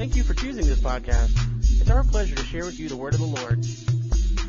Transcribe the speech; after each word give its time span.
Thank 0.00 0.16
you 0.16 0.22
for 0.22 0.32
choosing 0.32 0.64
this 0.64 0.80
podcast. 0.80 1.30
It's 1.78 1.90
our 1.90 2.02
pleasure 2.02 2.34
to 2.34 2.42
share 2.42 2.64
with 2.64 2.80
you 2.80 2.88
the 2.88 2.96
word 2.96 3.12
of 3.12 3.20
the 3.20 3.26
Lord. 3.26 3.62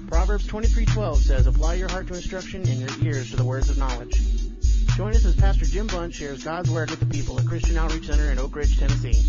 Proverbs 0.08 0.48
23:12 0.48 1.18
says, 1.18 1.46
"Apply 1.46 1.74
your 1.74 1.90
heart 1.90 2.08
to 2.08 2.14
instruction 2.14 2.62
and 2.70 2.80
your 2.80 3.14
ears 3.14 3.32
to 3.32 3.36
the 3.36 3.44
words 3.44 3.70
of 3.70 3.78
knowledge." 3.78 4.18
Join 4.96 5.14
us 5.14 5.26
as 5.26 5.36
Pastor 5.36 5.66
Jim 5.66 5.88
Bunch 5.88 6.16
shares 6.16 6.42
God's 6.42 6.70
word 6.70 6.90
with 6.90 7.02
the 7.02 7.06
people 7.06 7.38
at 7.38 7.46
Christian 7.46 7.78
Outreach 7.78 8.06
Center 8.06 8.32
in 8.32 8.40
Oak 8.40 8.56
Ridge, 8.56 8.80
Tennessee. 8.80 9.22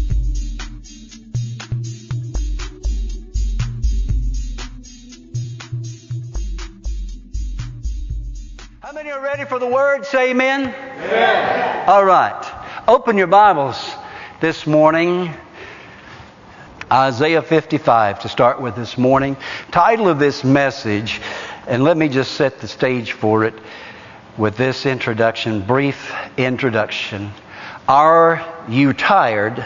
How 8.79 8.93
many 8.93 9.11
are 9.11 9.21
ready 9.21 9.45
for 9.45 9.59
the 9.59 9.67
word? 9.67 10.07
Say 10.07 10.31
amen. 10.31 10.73
Amen. 11.03 11.89
All 11.89 12.05
right. 12.05 12.47
Open 12.87 13.19
your 13.19 13.27
Bibles 13.27 13.91
this 14.41 14.69
morning. 14.69 15.35
Isaiah 16.93 17.41
55 17.41 18.21
to 18.21 18.29
start 18.29 18.61
with 18.61 18.77
this 18.77 18.99
morning. 18.99 19.39
Title 19.71 20.09
of 20.09 20.19
this 20.19 20.45
message, 20.45 21.23
and 21.67 21.83
let 21.85 21.97
me 21.97 22.11
just 22.11 22.33
set 22.33 22.61
the 22.61 22.69
stage 22.69 23.13
for 23.13 23.45
it 23.47 23.55
with 24.37 24.59
this 24.59 24.85
introduction, 24.85 25.63
brief 25.63 26.15
introduction. 26.37 27.31
Are 27.89 28.47
you 28.69 28.93
tired, 28.93 29.65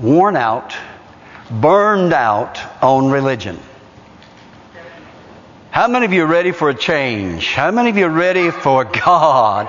worn 0.00 0.34
out, 0.34 0.74
burned 1.52 2.12
out 2.12 2.82
on 2.82 3.12
religion? 3.12 3.60
How 5.70 5.86
many 5.86 6.04
of 6.04 6.12
you 6.12 6.24
are 6.24 6.26
ready 6.26 6.50
for 6.50 6.70
a 6.70 6.74
change? 6.74 7.54
How 7.54 7.70
many 7.70 7.90
of 7.90 7.96
you 7.96 8.06
are 8.06 8.10
ready 8.10 8.50
for 8.50 8.82
God? 8.84 9.68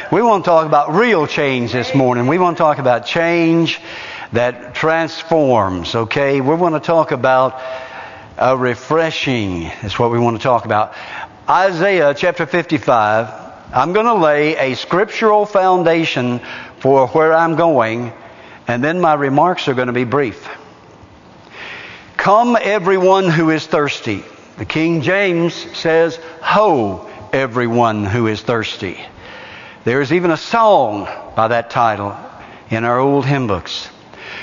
we 0.10 0.22
want 0.22 0.46
to 0.46 0.48
talk 0.48 0.64
about 0.64 0.94
real 0.94 1.26
change 1.26 1.72
this 1.72 1.94
morning. 1.94 2.26
We 2.26 2.38
want 2.38 2.56
to 2.56 2.62
talk 2.62 2.78
about 2.78 3.04
change 3.04 3.78
that 4.32 4.74
transforms, 4.74 5.94
okay? 5.94 6.40
We 6.40 6.54
want 6.54 6.74
to 6.74 6.80
talk 6.80 7.12
about 7.12 7.60
a 8.38 8.56
refreshing, 8.56 9.62
That's 9.82 9.98
what 9.98 10.10
we 10.10 10.18
want 10.18 10.36
to 10.36 10.42
talk 10.42 10.64
about. 10.64 10.94
Isaiah 11.48 12.12
chapter 12.14 12.44
55, 12.44 13.46
I'm 13.72 13.92
going 13.92 14.06
to 14.06 14.14
lay 14.14 14.56
a 14.56 14.76
scriptural 14.76 15.46
foundation 15.46 16.40
for 16.80 17.06
where 17.08 17.32
I'm 17.32 17.56
going, 17.56 18.12
and 18.68 18.82
then 18.82 19.00
my 19.00 19.14
remarks 19.14 19.68
are 19.68 19.74
going 19.74 19.86
to 19.86 19.92
be 19.92 20.04
brief. 20.04 20.48
Come, 22.16 22.58
everyone 22.60 23.28
who 23.28 23.50
is 23.50 23.66
thirsty. 23.66 24.24
The 24.58 24.64
King 24.64 25.02
James 25.02 25.54
says, 25.54 26.18
Ho, 26.42 27.08
everyone 27.32 28.04
who 28.04 28.26
is 28.26 28.42
thirsty. 28.42 28.98
There 29.84 30.00
is 30.00 30.12
even 30.12 30.30
a 30.30 30.36
song 30.36 31.04
by 31.36 31.48
that 31.48 31.70
title 31.70 32.16
in 32.70 32.84
our 32.84 32.98
old 32.98 33.24
hymn 33.24 33.46
books. 33.46 33.88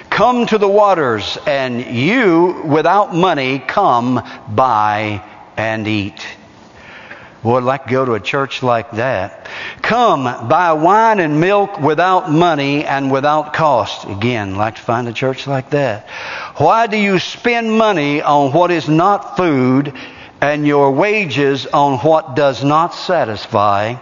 Come 0.09 0.45
to 0.47 0.57
the 0.57 0.67
waters, 0.67 1.37
and 1.45 1.85
you, 1.85 2.61
without 2.65 3.13
money, 3.15 3.59
come 3.59 4.21
buy 4.49 5.23
and 5.57 5.87
eat. 5.87 6.25
Boy, 7.43 7.57
I'd 7.57 7.63
like 7.63 7.85
to 7.85 7.91
go 7.91 8.05
to 8.05 8.13
a 8.13 8.21
church 8.21 8.63
like 8.63 8.91
that. 8.91 9.49
Come, 9.81 10.23
buy 10.23 10.71
wine 10.71 11.19
and 11.19 11.41
milk 11.41 11.77
without 11.77 12.31
money 12.31 12.85
and 12.85 13.11
without 13.11 13.53
cost. 13.53 14.05
Again, 14.05 14.55
like 14.55 14.75
to 14.75 14.81
find 14.81 15.09
a 15.09 15.13
church 15.13 15.45
like 15.45 15.71
that. 15.71 16.07
Why 16.55 16.87
do 16.87 16.97
you 16.97 17.19
spend 17.19 17.77
money 17.77 18.21
on 18.21 18.53
what 18.53 18.71
is 18.71 18.87
not 18.87 19.35
food 19.35 19.93
and 20.39 20.65
your 20.65 20.91
wages 20.91 21.65
on 21.67 21.99
what 21.99 22.37
does 22.37 22.63
not 22.63 22.93
satisfy? 22.93 23.95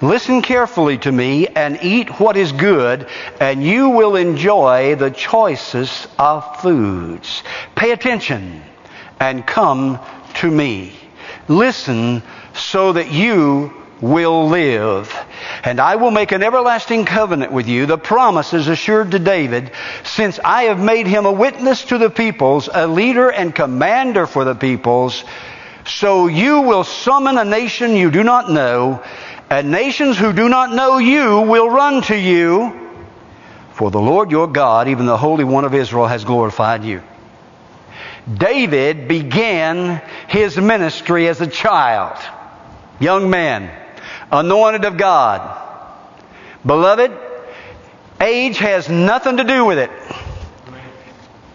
Listen 0.00 0.42
carefully 0.42 0.98
to 0.98 1.10
me 1.10 1.48
and 1.48 1.78
eat 1.82 2.20
what 2.20 2.36
is 2.36 2.52
good, 2.52 3.08
and 3.40 3.64
you 3.64 3.90
will 3.90 4.14
enjoy 4.14 4.94
the 4.94 5.10
choicest 5.10 6.06
of 6.18 6.60
foods. 6.60 7.42
Pay 7.74 7.90
attention 7.90 8.62
and 9.18 9.44
come 9.44 9.98
to 10.34 10.48
me. 10.48 10.92
Listen 11.48 12.22
so 12.54 12.92
that 12.92 13.10
you 13.10 13.72
will 14.00 14.48
live. 14.48 15.12
And 15.64 15.80
I 15.80 15.96
will 15.96 16.12
make 16.12 16.30
an 16.30 16.44
everlasting 16.44 17.04
covenant 17.04 17.50
with 17.50 17.66
you. 17.66 17.86
The 17.86 17.98
promise 17.98 18.54
is 18.54 18.68
assured 18.68 19.10
to 19.10 19.18
David, 19.18 19.72
since 20.04 20.38
I 20.44 20.64
have 20.64 20.80
made 20.80 21.08
him 21.08 21.26
a 21.26 21.32
witness 21.32 21.84
to 21.86 21.98
the 21.98 22.10
peoples, 22.10 22.68
a 22.72 22.86
leader 22.86 23.30
and 23.30 23.52
commander 23.52 24.28
for 24.28 24.44
the 24.44 24.54
peoples. 24.54 25.24
So 25.86 26.26
you 26.26 26.60
will 26.60 26.84
summon 26.84 27.38
a 27.38 27.44
nation 27.44 27.96
you 27.96 28.10
do 28.10 28.22
not 28.22 28.50
know, 28.50 29.02
and 29.50 29.70
nations 29.70 30.18
who 30.18 30.32
do 30.32 30.48
not 30.48 30.72
know 30.72 30.98
you 30.98 31.40
will 31.40 31.70
run 31.70 32.02
to 32.02 32.16
you. 32.16 32.86
For 33.72 33.90
the 33.90 34.00
Lord 34.00 34.30
your 34.30 34.48
God, 34.48 34.88
even 34.88 35.06
the 35.06 35.16
Holy 35.16 35.44
One 35.44 35.64
of 35.64 35.74
Israel, 35.74 36.06
has 36.06 36.24
glorified 36.24 36.84
you. 36.84 37.02
David 38.32 39.08
began 39.08 40.02
his 40.28 40.56
ministry 40.58 41.28
as 41.28 41.40
a 41.40 41.46
child, 41.46 42.18
young 43.00 43.30
man, 43.30 43.70
anointed 44.30 44.84
of 44.84 44.96
God. 44.96 45.64
Beloved, 46.66 47.12
age 48.20 48.58
has 48.58 48.88
nothing 48.88 49.38
to 49.38 49.44
do 49.44 49.64
with 49.64 49.78
it. 49.78 49.90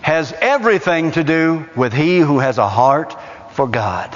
Has 0.02 0.34
everything 0.34 1.12
to 1.12 1.24
do 1.24 1.70
with 1.76 1.94
he 1.94 2.20
who 2.20 2.40
has 2.40 2.58
a 2.58 2.68
heart 2.68 3.16
for 3.52 3.68
God. 3.68 4.12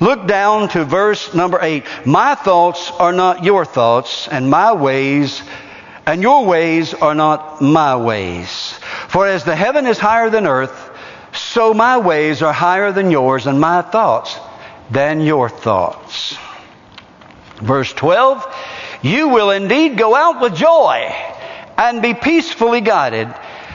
Look 0.00 0.26
down 0.26 0.68
to 0.70 0.84
verse 0.84 1.34
number 1.34 1.58
8. 1.60 1.84
My 2.04 2.34
thoughts 2.34 2.90
are 2.98 3.12
not 3.12 3.44
your 3.44 3.64
thoughts, 3.64 4.28
and 4.28 4.50
my 4.50 4.72
ways 4.72 5.42
and 6.06 6.22
your 6.22 6.44
ways 6.44 6.94
are 6.94 7.14
not 7.14 7.60
my 7.60 7.96
ways. 7.96 8.72
For 9.08 9.26
as 9.26 9.42
the 9.42 9.56
heaven 9.56 9.86
is 9.86 9.98
higher 9.98 10.30
than 10.30 10.46
earth, 10.46 10.90
so 11.32 11.74
my 11.74 11.98
ways 11.98 12.42
are 12.42 12.52
higher 12.52 12.92
than 12.92 13.10
yours, 13.10 13.46
and 13.46 13.60
my 13.60 13.82
thoughts 13.82 14.38
than 14.90 15.20
your 15.20 15.48
thoughts. 15.48 16.36
Verse 17.56 17.92
12, 17.92 18.46
you 19.02 19.28
will 19.28 19.50
indeed 19.50 19.96
go 19.96 20.14
out 20.14 20.40
with 20.40 20.54
joy 20.54 21.12
and 21.76 22.00
be 22.00 22.14
peacefully 22.14 22.80
guided. 22.80 23.34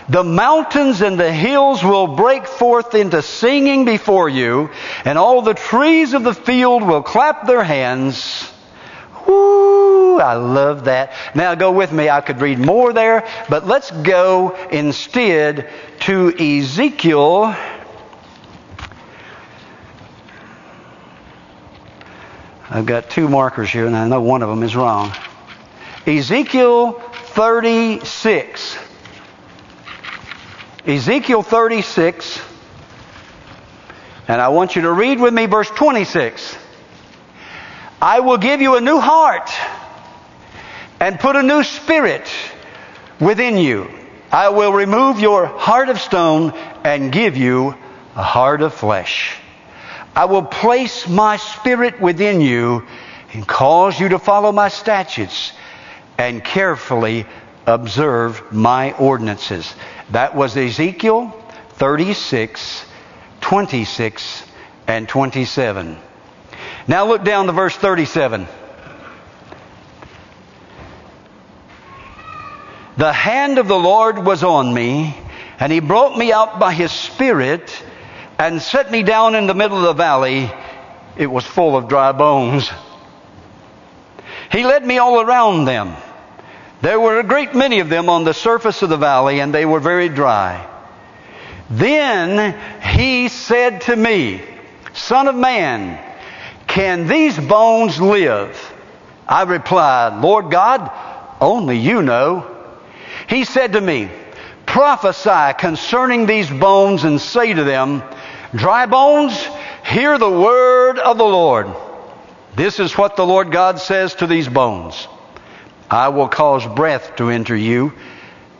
The 0.10 0.24
mountains 0.24 1.02
and 1.02 1.20
the 1.20 1.32
hills 1.32 1.84
will 1.84 2.08
break 2.16 2.48
forth 2.48 2.96
into 2.96 3.22
singing 3.22 3.86
before 3.86 4.30
you, 4.30 4.70
and 5.06 5.18
all 5.18 5.42
the 5.42 5.54
trees 5.54 6.14
of 6.14 6.24
the 6.24 6.34
field 6.34 6.84
will 6.84 7.04
clap 7.04 7.48
their 7.48 7.64
hands. 7.64 8.52
Woo, 9.28 10.20
I 10.20 10.34
love 10.34 10.86
that. 10.86 11.14
Now 11.36 11.56
go 11.56 11.72
with 11.72 11.92
me. 11.92 12.10
I 12.10 12.22
could 12.22 12.42
read 12.42 12.60
more 12.60 12.92
there, 12.94 13.28
but 13.50 13.68
let's 13.68 13.92
go 13.92 14.56
instead 14.72 15.70
to 16.02 16.34
Ezekiel. 16.38 17.56
I've 22.70 22.86
got 22.86 23.10
two 23.10 23.28
markers 23.28 23.70
here, 23.70 23.86
and 23.86 23.96
I 23.96 24.08
know 24.08 24.22
one 24.22 24.42
of 24.42 24.50
them 24.50 24.64
is 24.64 24.76
wrong. 24.76 25.12
Ezekiel 26.08 26.94
36. 27.34 28.78
Ezekiel 30.86 31.44
36. 31.44 32.42
And 34.28 34.42
I 34.42 34.50
want 34.50 34.76
you 34.76 34.84
to 34.84 34.92
read 34.92 35.20
with 35.20 35.34
me 35.34 35.46
verse 35.46 35.70
26. 35.70 36.58
I 38.02 38.22
will 38.22 38.38
give 38.38 38.62
you 38.62 38.76
a 38.76 38.82
new 38.82 39.00
heart 39.00 39.52
and 41.00 41.20
put 41.20 41.36
a 41.36 41.44
new 41.44 41.64
spirit 41.64 42.28
within 43.20 43.58
you. 43.58 43.92
I 44.32 44.50
will 44.50 44.72
remove 44.74 45.20
your 45.20 45.46
heart 45.46 45.90
of 45.90 46.00
stone 46.00 46.54
and 46.84 47.12
give 47.12 47.38
you 47.38 47.76
a 48.16 48.24
heart 48.24 48.62
of 48.62 48.74
flesh. 48.74 49.38
I 50.16 50.26
will 50.26 50.44
place 50.44 51.08
my 51.08 51.38
spirit 51.38 52.02
within 52.02 52.42
you 52.42 52.88
and 53.34 53.48
cause 53.48 54.00
you 54.00 54.10
to 54.10 54.20
follow 54.20 54.52
my 54.52 54.70
statutes 54.70 55.54
and 56.18 56.44
carefully 56.44 57.26
observe 57.66 58.52
my 58.52 58.94
ordinances. 58.94 59.74
That 60.12 60.36
was 60.36 60.58
Ezekiel 60.58 61.30
36, 61.76 62.86
26, 63.40 64.44
and 64.86 65.08
27. 65.08 65.98
Now 66.86 67.06
look 67.06 67.24
down 67.24 67.46
to 67.46 67.54
verse 67.54 67.76
37. 67.76 68.46
The 72.98 73.14
hand 73.14 73.58
of 73.58 73.70
the 73.70 73.80
Lord 73.80 74.26
was 74.26 74.44
on 74.44 74.74
me, 74.74 75.16
and 75.60 75.72
he 75.72 75.80
brought 75.80 76.18
me 76.18 76.34
out 76.34 76.60
by 76.60 76.74
his 76.74 76.92
Spirit 76.92 77.84
and 78.38 78.62
set 78.62 78.92
me 78.92 79.04
down 79.04 79.34
in 79.34 79.48
the 79.48 79.54
middle 79.54 79.78
of 79.78 79.84
the 79.84 79.94
valley. 79.94 80.52
It 81.16 81.28
was 81.28 81.46
full 81.46 81.78
of 81.78 81.88
dry 81.88 82.12
bones. 82.12 82.70
He 84.52 84.66
led 84.66 84.86
me 84.86 84.98
all 84.98 85.22
around 85.22 85.66
them. 85.66 85.96
There 86.82 87.00
were 87.00 87.20
a 87.20 87.24
great 87.24 87.54
many 87.54 87.80
of 87.80 87.90
them 87.90 88.10
on 88.10 88.24
the 88.24 88.34
surface 88.34 88.82
of 88.82 88.90
the 88.90 88.98
valley, 88.98 89.40
and 89.40 89.54
they 89.54 89.66
were 89.66 89.80
very 89.80 90.10
dry. 90.10 90.68
Then 91.70 92.60
he 92.82 93.28
said 93.28 93.82
to 93.82 93.96
me, 93.96 94.42
Son 94.94 95.28
of 95.28 95.36
man, 95.36 96.00
can 96.68 97.08
these 97.08 97.38
bones 97.38 98.02
live? 98.02 98.58
I 99.28 99.44
replied, 99.44 100.22
Lord 100.22 100.50
God, 100.52 100.92
only 101.40 101.78
you 101.78 102.02
know. 102.02 102.48
He 103.30 103.46
said 103.46 103.74
to 103.74 103.82
me, 103.82 104.10
prophesy 104.66 105.54
concerning 105.58 106.26
these 106.26 106.50
bones 106.50 107.04
and 107.04 107.22
say 107.22 107.54
to 107.54 107.64
them, 107.64 108.04
Dry 108.54 108.86
bones, 108.86 109.34
hear 109.86 110.18
the 110.18 110.30
word 110.30 111.00
of 111.00 111.18
the 111.18 111.24
Lord. 111.24 111.68
This 112.56 112.80
is 112.80 112.98
what 112.98 113.16
the 113.16 113.26
Lord 113.26 113.52
God 113.52 113.80
says 113.80 114.16
to 114.16 114.28
these 114.28 114.50
bones. 114.50 115.08
I 115.92 116.08
will 116.08 116.30
cause 116.30 116.66
breath 116.66 117.18
to 117.18 117.30
enter 117.30 117.56
you, 117.56 117.92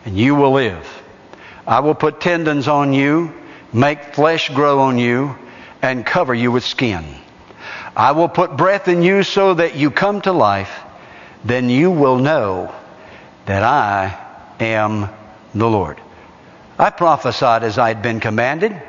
and 0.04 0.18
you 0.18 0.36
will 0.36 0.52
live. 0.52 0.86
I 1.66 1.80
will 1.80 1.96
put 1.96 2.20
tendons 2.20 2.68
on 2.68 2.92
you, 2.92 3.34
make 3.72 4.14
flesh 4.16 4.50
grow 4.50 4.82
on 4.82 4.98
you, 4.98 5.38
and 5.82 6.06
cover 6.06 6.34
you 6.34 6.52
with 6.52 6.66
skin. 6.66 7.06
I 7.96 8.12
will 8.12 8.28
put 8.28 8.58
breath 8.58 8.90
in 8.90 9.02
you 9.02 9.24
so 9.24 9.54
that 9.54 9.78
you 9.78 9.92
come 9.92 10.22
to 10.24 10.34
life. 10.34 10.78
Then 11.46 11.70
you 11.70 11.90
will 11.90 12.18
know 12.18 12.76
that 13.46 13.64
I 13.64 14.20
am 14.60 15.10
the 15.56 15.70
Lord. 15.70 16.02
I 16.78 16.90
prophesied 16.90 17.64
as 17.64 17.78
I 17.78 17.88
had 17.88 18.02
been 18.02 18.20
commanded. 18.20 18.82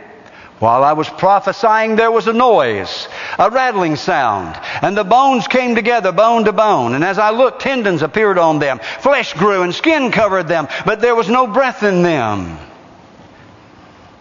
While 0.62 0.84
I 0.84 0.92
was 0.92 1.08
prophesying, 1.08 1.96
there 1.96 2.12
was 2.12 2.28
a 2.28 2.32
noise, 2.32 3.08
a 3.36 3.50
rattling 3.50 3.96
sound, 3.96 4.56
and 4.80 4.96
the 4.96 5.02
bones 5.02 5.48
came 5.48 5.74
together, 5.74 6.12
bone 6.12 6.44
to 6.44 6.52
bone. 6.52 6.94
And 6.94 7.02
as 7.02 7.18
I 7.18 7.30
looked, 7.30 7.62
tendons 7.62 8.00
appeared 8.00 8.38
on 8.38 8.60
them, 8.60 8.78
flesh 8.78 9.34
grew, 9.34 9.62
and 9.62 9.74
skin 9.74 10.12
covered 10.12 10.46
them, 10.46 10.68
but 10.86 11.00
there 11.00 11.16
was 11.16 11.28
no 11.28 11.48
breath 11.48 11.82
in 11.82 12.04
them. 12.04 12.60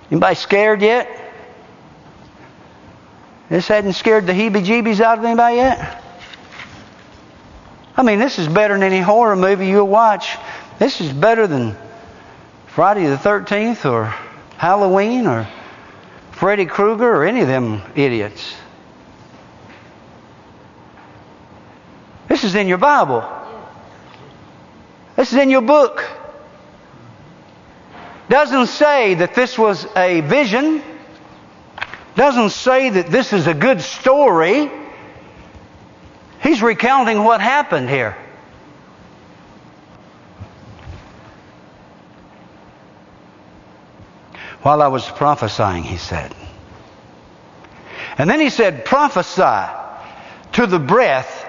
Anybody 0.10 0.34
scared 0.34 0.82
yet? 0.82 1.16
This 3.48 3.68
hadn't 3.68 3.94
scared 3.94 4.26
the 4.26 4.34
heebie 4.34 4.66
jeebies 4.66 5.00
out 5.00 5.20
of 5.20 5.26
anybody 5.26 5.58
yet? 5.58 6.04
I 7.96 8.02
mean, 8.02 8.18
this 8.18 8.40
is 8.40 8.48
better 8.48 8.74
than 8.74 8.82
any 8.82 9.00
horror 9.00 9.36
movie 9.36 9.68
you'll 9.68 9.88
watch. 9.88 10.36
This 10.80 11.02
is 11.02 11.14
better 11.14 11.46
than 11.46 11.78
Friday 12.66 13.06
the 13.06 13.18
13th 13.18 13.86
or 13.86 14.06
Halloween 14.58 15.28
or 15.28 15.48
Freddy 16.42 16.66
Krueger 16.66 17.18
or 17.18 17.24
any 17.24 17.42
of 17.42 17.48
them 17.48 17.84
idiots. 17.94 18.56
This 22.30 22.44
is 22.44 22.56
in 22.56 22.68
your 22.68 22.80
Bible. 22.80 23.24
This 25.16 25.32
is 25.32 25.38
in 25.38 25.52
your 25.52 25.62
book. 25.62 26.04
Doesn't 28.28 28.66
say 28.70 29.14
that 29.14 29.36
this 29.36 29.56
was 29.56 29.86
a 29.96 30.22
vision. 30.22 30.82
Doesn't 32.16 32.50
say 32.50 32.90
that 32.90 33.12
this 33.12 33.34
is 33.34 33.46
a 33.46 33.54
good 33.54 33.80
story. 33.80 34.72
He's 36.42 36.64
recounting 36.64 37.24
what 37.24 37.40
happened 37.40 37.88
here. 37.88 38.18
While 44.62 44.82
I 44.82 44.88
was 44.88 45.08
prophesying, 45.08 45.84
he 45.84 45.98
said. 45.98 46.34
And 48.18 48.30
then 48.30 48.40
he 48.40 48.50
said, 48.50 48.86
prophesy 48.86 49.72
to 50.54 50.68
the 50.68 50.80
breath 50.80 51.42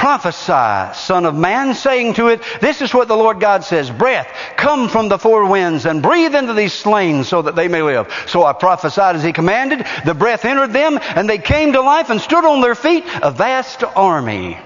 prophesy, 0.00 0.94
Son 0.98 1.26
of 1.26 1.34
Man, 1.34 1.74
saying 1.74 2.14
to 2.14 2.28
it, 2.28 2.40
This 2.62 2.80
is 2.80 2.94
what 2.94 3.06
the 3.06 3.16
Lord 3.16 3.38
God 3.38 3.64
says 3.64 3.90
Breath, 3.90 4.34
come 4.56 4.88
from 4.88 5.10
the 5.10 5.18
four 5.18 5.44
winds 5.44 5.84
and 5.84 6.02
breathe 6.02 6.34
into 6.34 6.54
these 6.54 6.72
slain 6.72 7.22
so 7.22 7.42
that 7.42 7.54
they 7.54 7.68
may 7.68 7.82
live. 7.82 8.10
So 8.26 8.42
I 8.42 8.54
prophesied 8.54 9.16
as 9.16 9.22
he 9.22 9.34
commanded. 9.34 9.86
The 10.06 10.14
breath 10.14 10.46
entered 10.46 10.72
them, 10.72 10.98
and 11.02 11.28
they 11.28 11.36
came 11.36 11.74
to 11.74 11.82
life 11.82 12.08
and 12.08 12.18
stood 12.18 12.46
on 12.46 12.62
their 12.62 12.74
feet, 12.74 13.04
a 13.22 13.30
vast 13.30 13.84
army. 13.84 14.58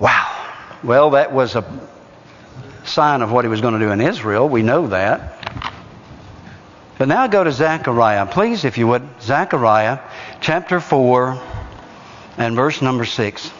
Wow. 0.00 0.30
Well, 0.82 1.10
that 1.10 1.34
was 1.34 1.56
a 1.56 1.62
sign 2.84 3.22
of 3.22 3.32
what 3.32 3.44
he 3.44 3.48
was 3.48 3.60
going 3.60 3.74
to 3.74 3.80
do 3.80 3.90
in 3.90 4.00
Israel. 4.00 4.48
We 4.48 4.62
know 4.62 4.88
that. 4.88 5.40
But 6.98 7.08
now 7.08 7.26
go 7.26 7.42
to 7.42 7.50
Zechariah, 7.50 8.26
please, 8.26 8.64
if 8.64 8.78
you 8.78 8.86
would. 8.88 9.02
Zechariah 9.20 9.98
chapter 10.40 10.80
4 10.80 11.40
and 12.38 12.54
verse 12.54 12.80
number 12.80 13.04
6. 13.04 13.50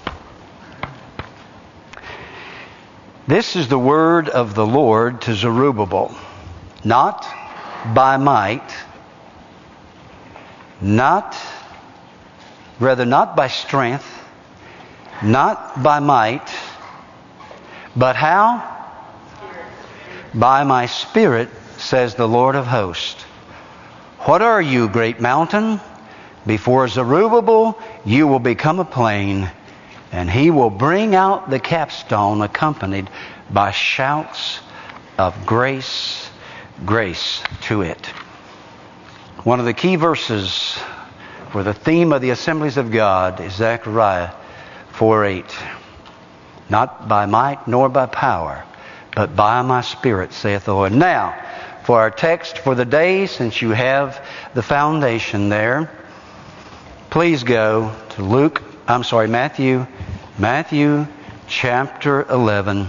This 3.26 3.56
is 3.56 3.68
the 3.68 3.78
word 3.78 4.28
of 4.28 4.54
the 4.54 4.66
Lord 4.66 5.22
to 5.22 5.34
Zerubbabel, 5.34 6.14
not 6.84 7.26
by 7.94 8.18
might, 8.18 8.70
not, 10.80 11.36
rather, 12.78 13.06
not 13.06 13.34
by 13.34 13.48
strength, 13.48 14.06
not 15.22 15.82
by 15.82 16.00
might, 16.00 16.54
but 17.96 18.14
how? 18.14 18.73
By 20.34 20.64
my 20.64 20.86
Spirit, 20.86 21.48
says 21.78 22.14
the 22.16 22.26
Lord 22.26 22.56
of 22.56 22.66
hosts. 22.66 23.22
What 24.20 24.42
are 24.42 24.60
you, 24.60 24.88
great 24.88 25.20
mountain? 25.20 25.80
Before 26.46 26.88
Zerubbabel, 26.88 27.78
you 28.04 28.26
will 28.26 28.40
become 28.40 28.80
a 28.80 28.84
plain, 28.84 29.50
and 30.10 30.30
he 30.30 30.50
will 30.50 30.70
bring 30.70 31.14
out 31.14 31.50
the 31.50 31.60
capstone 31.60 32.42
accompanied 32.42 33.08
by 33.50 33.70
shouts 33.70 34.60
of 35.18 35.46
grace, 35.46 36.28
grace 36.84 37.42
to 37.62 37.82
it. 37.82 38.06
One 39.44 39.60
of 39.60 39.66
the 39.66 39.74
key 39.74 39.96
verses 39.96 40.78
for 41.50 41.62
the 41.62 41.74
theme 41.74 42.12
of 42.12 42.22
the 42.22 42.30
assemblies 42.30 42.76
of 42.76 42.90
God 42.90 43.40
is 43.40 43.54
Zechariah 43.54 44.32
4 44.92 45.24
8. 45.24 45.56
Not 46.68 47.08
by 47.08 47.26
might 47.26 47.68
nor 47.68 47.88
by 47.88 48.06
power, 48.06 48.64
but 49.14 49.36
by 49.36 49.62
my 49.62 49.80
Spirit, 49.80 50.32
saith 50.32 50.64
the 50.64 50.74
Lord. 50.74 50.92
Now, 50.92 51.40
for 51.84 52.00
our 52.00 52.10
text 52.10 52.58
for 52.58 52.74
the 52.74 52.84
day, 52.84 53.26
since 53.26 53.60
you 53.60 53.70
have 53.70 54.24
the 54.54 54.62
foundation 54.62 55.48
there, 55.48 55.90
please 57.10 57.44
go 57.44 57.94
to 58.10 58.22
Luke, 58.22 58.62
I'm 58.88 59.04
sorry, 59.04 59.28
Matthew, 59.28 59.86
Matthew 60.38 61.06
chapter 61.46 62.22
11. 62.28 62.88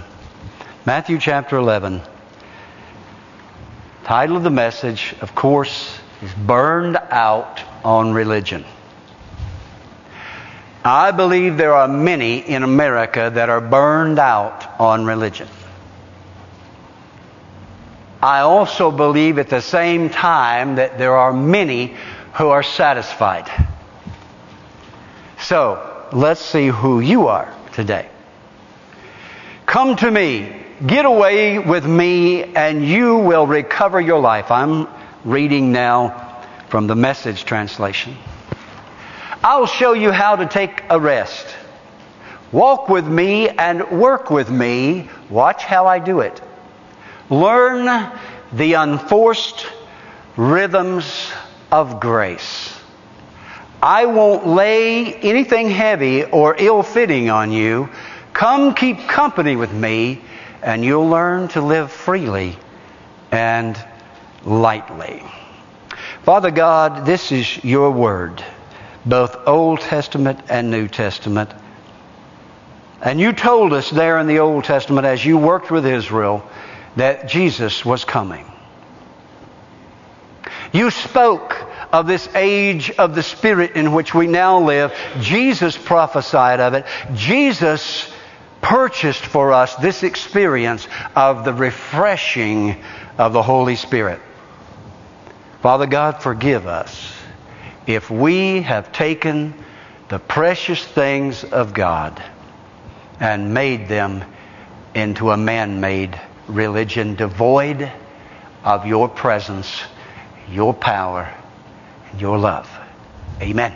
Matthew 0.85 1.19
chapter 1.19 1.57
11. 1.57 2.01
Title 4.03 4.37
of 4.37 4.43
the 4.43 4.49
message, 4.49 5.15
of 5.21 5.35
course, 5.35 5.99
is 6.21 6.33
Burned 6.33 6.95
Out 6.95 7.61
on 7.83 8.13
Religion. 8.13 8.65
I 10.83 11.11
believe 11.11 11.57
there 11.57 11.73
are 11.73 11.87
many 11.87 12.37
in 12.37 12.61
America 12.61 13.31
that 13.33 13.49
are 13.49 13.61
burned 13.61 14.19
out 14.19 14.79
on 14.79 15.05
religion. 15.05 15.47
I 18.21 18.39
also 18.39 18.91
believe 18.91 19.37
at 19.39 19.49
the 19.49 19.61
same 19.61 20.09
time 20.09 20.75
that 20.75 20.97
there 20.97 21.15
are 21.15 21.33
many 21.33 21.95
who 22.33 22.49
are 22.49 22.63
satisfied. 22.63 23.49
So, 25.39 26.07
let's 26.11 26.41
see 26.41 26.67
who 26.67 26.99
you 26.99 27.27
are 27.27 27.53
today. 27.73 28.09
Come 29.65 29.95
to 29.97 30.09
me, 30.09 30.55
get 30.85 31.05
away 31.05 31.59
with 31.59 31.85
me, 31.85 32.43
and 32.43 32.85
you 32.85 33.17
will 33.17 33.47
recover 33.47 33.99
your 33.99 34.19
life. 34.19 34.51
I'm 34.51 34.87
reading 35.23 35.71
now 35.71 36.43
from 36.69 36.87
the 36.87 36.95
message 36.95 37.45
translation. 37.45 38.15
I'll 39.43 39.67
show 39.67 39.93
you 39.93 40.11
how 40.11 40.37
to 40.37 40.45
take 40.45 40.83
a 40.89 40.99
rest. 40.99 41.45
Walk 42.51 42.89
with 42.89 43.05
me 43.05 43.49
and 43.49 43.99
work 43.99 44.29
with 44.29 44.49
me. 44.49 45.09
Watch 45.29 45.63
how 45.63 45.87
I 45.87 45.99
do 45.99 46.21
it. 46.21 46.41
Learn 47.29 48.11
the 48.53 48.73
unforced 48.73 49.65
rhythms 50.37 51.31
of 51.71 51.99
grace. 51.99 52.73
I 53.81 54.05
won't 54.05 54.47
lay 54.47 55.13
anything 55.13 55.69
heavy 55.69 56.23
or 56.23 56.55
ill 56.57 56.83
fitting 56.83 57.29
on 57.29 57.51
you. 57.51 57.89
Come 58.33 58.73
keep 58.73 59.07
company 59.07 59.55
with 59.55 59.71
me, 59.71 60.21
and 60.61 60.83
you'll 60.83 61.07
learn 61.07 61.47
to 61.49 61.61
live 61.61 61.91
freely 61.91 62.57
and 63.31 63.77
lightly. 64.43 65.23
Father 66.23 66.51
God, 66.51 67.05
this 67.05 67.31
is 67.31 67.63
your 67.63 67.91
word, 67.91 68.43
both 69.05 69.35
Old 69.47 69.81
Testament 69.81 70.39
and 70.49 70.71
New 70.71 70.87
Testament. 70.87 71.51
And 73.01 73.19
you 73.19 73.33
told 73.33 73.73
us 73.73 73.89
there 73.89 74.17
in 74.17 74.27
the 74.27 74.39
Old 74.39 74.63
Testament, 74.63 75.05
as 75.05 75.23
you 75.23 75.37
worked 75.37 75.69
with 75.69 75.85
Israel, 75.85 76.49
that 76.95 77.27
Jesus 77.27 77.83
was 77.83 78.05
coming. 78.05 78.45
You 80.73 80.91
spoke 80.91 81.55
of 81.93 82.07
this 82.07 82.27
age 82.35 82.91
of 82.91 83.15
the 83.15 83.23
Spirit 83.23 83.75
in 83.75 83.93
which 83.93 84.13
we 84.13 84.27
now 84.27 84.59
live. 84.59 84.93
Jesus 85.21 85.77
prophesied 85.77 86.59
of 86.59 86.73
it. 86.73 86.85
Jesus 87.13 88.11
purchased 88.61 89.25
for 89.25 89.53
us 89.53 89.75
this 89.75 90.03
experience 90.03 90.87
of 91.15 91.45
the 91.45 91.53
refreshing 91.53 92.83
of 93.17 93.31
the 93.31 93.43
Holy 93.43 93.75
Spirit. 93.75 94.19
Father 95.61 95.85
God, 95.85 96.21
forgive 96.21 96.67
us 96.67 97.13
if 97.87 98.09
we 98.09 98.61
have 98.61 98.91
taken 98.91 99.53
the 100.09 100.19
precious 100.19 100.83
things 100.83 101.43
of 101.43 101.73
God 101.73 102.21
and 103.19 103.53
made 103.53 103.87
them 103.87 104.23
into 104.93 105.31
a 105.31 105.37
man 105.37 105.79
made 105.79 106.19
religion 106.47 107.15
devoid 107.15 107.91
of 108.63 108.85
your 108.85 109.07
presence, 109.07 109.81
your 110.49 110.73
power, 110.73 111.31
and 112.11 112.21
your 112.21 112.37
love. 112.37 112.69
Amen. 113.41 113.75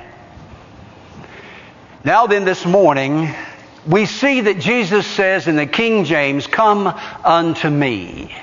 Now 2.03 2.27
then, 2.27 2.45
this 2.45 2.65
morning, 2.65 3.33
we 3.85 4.05
see 4.05 4.41
that 4.41 4.59
Jesus 4.59 5.05
says 5.05 5.47
in 5.47 5.55
the 5.55 5.65
King 5.67 6.05
James, 6.05 6.47
Come 6.47 6.87
unto 7.23 7.69
me. 7.69 8.35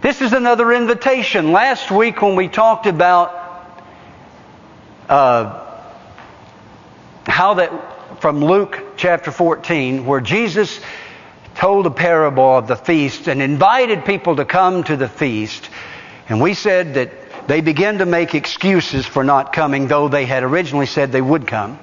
This 0.00 0.22
is 0.22 0.32
another 0.32 0.72
invitation. 0.72 1.52
Last 1.52 1.90
week, 1.90 2.22
when 2.22 2.36
we 2.36 2.48
talked 2.48 2.86
about 2.86 3.34
uh, 5.08 5.64
how 7.26 7.54
that 7.54 8.20
from 8.20 8.44
Luke 8.44 8.82
chapter 8.96 9.30
14, 9.30 10.06
where 10.06 10.20
Jesus 10.20 10.80
told 11.58 11.86
a 11.86 11.90
parable 11.90 12.56
of 12.56 12.68
the 12.68 12.76
feast 12.76 13.26
and 13.26 13.42
invited 13.42 14.04
people 14.04 14.36
to 14.36 14.44
come 14.44 14.84
to 14.84 14.96
the 14.96 15.08
feast. 15.08 15.68
And 16.28 16.40
we 16.40 16.54
said 16.54 16.94
that 16.94 17.10
they 17.48 17.60
began 17.60 17.98
to 17.98 18.06
make 18.06 18.36
excuses 18.36 19.04
for 19.04 19.24
not 19.24 19.52
coming, 19.52 19.88
though 19.88 20.06
they 20.06 20.24
had 20.24 20.44
originally 20.44 20.86
said 20.86 21.10
they 21.10 21.20
would 21.20 21.48
come. 21.48 21.80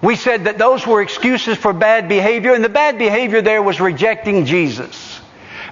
We 0.00 0.16
said 0.16 0.44
that 0.44 0.56
those 0.56 0.86
were 0.86 1.02
excuses 1.02 1.58
for 1.58 1.74
bad 1.74 2.08
behavior, 2.08 2.54
and 2.54 2.64
the 2.64 2.70
bad 2.70 2.96
behavior 2.96 3.42
there 3.42 3.62
was 3.62 3.78
rejecting 3.78 4.46
Jesus. 4.46 5.20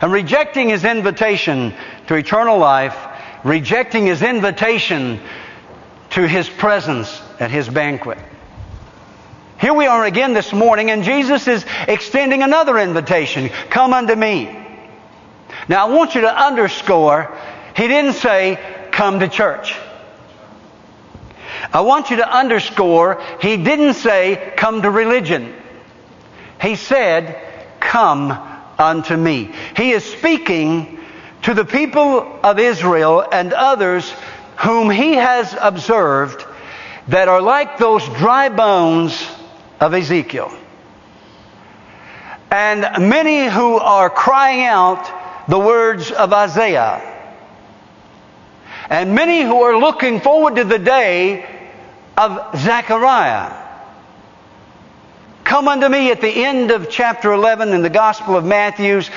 And 0.03 0.13
rejecting 0.13 0.69
his 0.69 0.85
invitation 0.85 1.73
to 2.09 2.17
eternal 2.17 2.59
life, 2.59 2.97
rejecting 3.45 4.05
his 4.05 4.21
invitation 4.21 5.21
to 6.11 6.29
his 6.29 6.51
presence 6.51 7.23
at 7.41 7.51
his 7.51 7.67
banquet. 7.67 8.19
Here 9.61 9.73
we 9.73 9.87
are 9.87 10.05
again 10.05 10.35
this 10.35 10.53
morning, 10.53 10.91
and 10.91 11.05
Jesus 11.05 11.47
is 11.47 11.65
extending 11.87 12.43
another 12.43 12.79
invitation 12.79 13.51
Come 13.71 13.93
unto 13.93 14.15
me. 14.15 14.45
Now, 15.69 15.87
I 15.87 15.91
want 15.91 16.15
you 16.15 16.23
to 16.23 16.45
underscore, 16.45 17.37
he 17.77 17.87
didn't 17.87 18.15
say, 18.15 18.59
Come 18.91 19.21
to 19.21 19.29
church. 19.29 19.77
I 21.73 21.81
want 21.83 22.11
you 22.11 22.17
to 22.17 22.29
underscore, 22.29 23.23
he 23.41 23.57
didn't 23.57 23.95
say, 23.95 24.55
Come 24.57 24.83
to 24.83 24.91
religion. 24.91 25.55
He 26.61 26.77
said, 26.77 27.41
Come 27.81 28.33
unto 28.79 29.17
me. 29.17 29.53
He 29.77 29.93
is 29.93 30.05
speaking 30.05 30.99
to 31.43 31.55
the 31.55 31.65
people 31.65 32.41
of 32.43 32.59
Israel 32.59 33.25
and 33.31 33.53
others 33.53 34.13
whom 34.59 34.91
he 34.91 35.15
has 35.15 35.55
observed 35.59 36.45
that 37.09 37.29
are 37.29 37.43
like 37.43 37.79
those 37.79 38.07
dry 38.09 38.49
bones 38.49 39.13
of 39.81 39.95
Ezekiel. 39.95 40.57
And 42.51 43.09
many 43.09 43.49
who 43.49 43.77
are 43.79 44.09
crying 44.09 44.65
out 44.65 45.49
the 45.49 45.59
words 45.59 46.11
of 46.11 46.33
Isaiah. 46.33 47.11
And 48.89 49.15
many 49.15 49.43
who 49.43 49.63
are 49.63 49.77
looking 49.77 50.21
forward 50.21 50.57
to 50.57 50.65
the 50.65 50.79
day 50.79 51.47
of 52.17 52.59
Zechariah. 52.59 53.63
Come 55.43 55.69
unto 55.69 55.89
me 55.89 56.11
at 56.11 56.21
the 56.21 56.45
end 56.45 56.71
of 56.71 56.89
chapter 56.89 57.33
11 57.33 57.71
in 57.71 57.83
the 57.83 57.91
Gospel 57.91 58.37
of 58.37 58.45
Matthew's. 58.45 59.11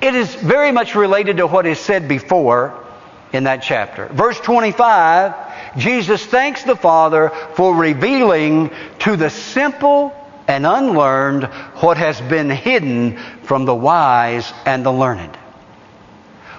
It 0.00 0.14
is 0.14 0.34
very 0.34 0.72
much 0.72 0.94
related 0.94 1.36
to 1.36 1.46
what 1.46 1.66
is 1.66 1.78
said 1.78 2.08
before 2.08 2.84
in 3.32 3.44
that 3.44 3.62
chapter. 3.62 4.06
Verse 4.08 4.40
25 4.40 5.49
Jesus 5.76 6.24
thanks 6.24 6.64
the 6.64 6.76
Father 6.76 7.30
for 7.54 7.74
revealing 7.74 8.70
to 9.00 9.16
the 9.16 9.30
simple 9.30 10.14
and 10.48 10.66
unlearned 10.66 11.44
what 11.76 11.96
has 11.96 12.20
been 12.20 12.50
hidden 12.50 13.18
from 13.44 13.64
the 13.64 13.74
wise 13.74 14.52
and 14.66 14.84
the 14.84 14.92
learned. 14.92 15.36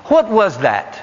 What 0.06 0.30
was 0.30 0.58
that? 0.60 0.96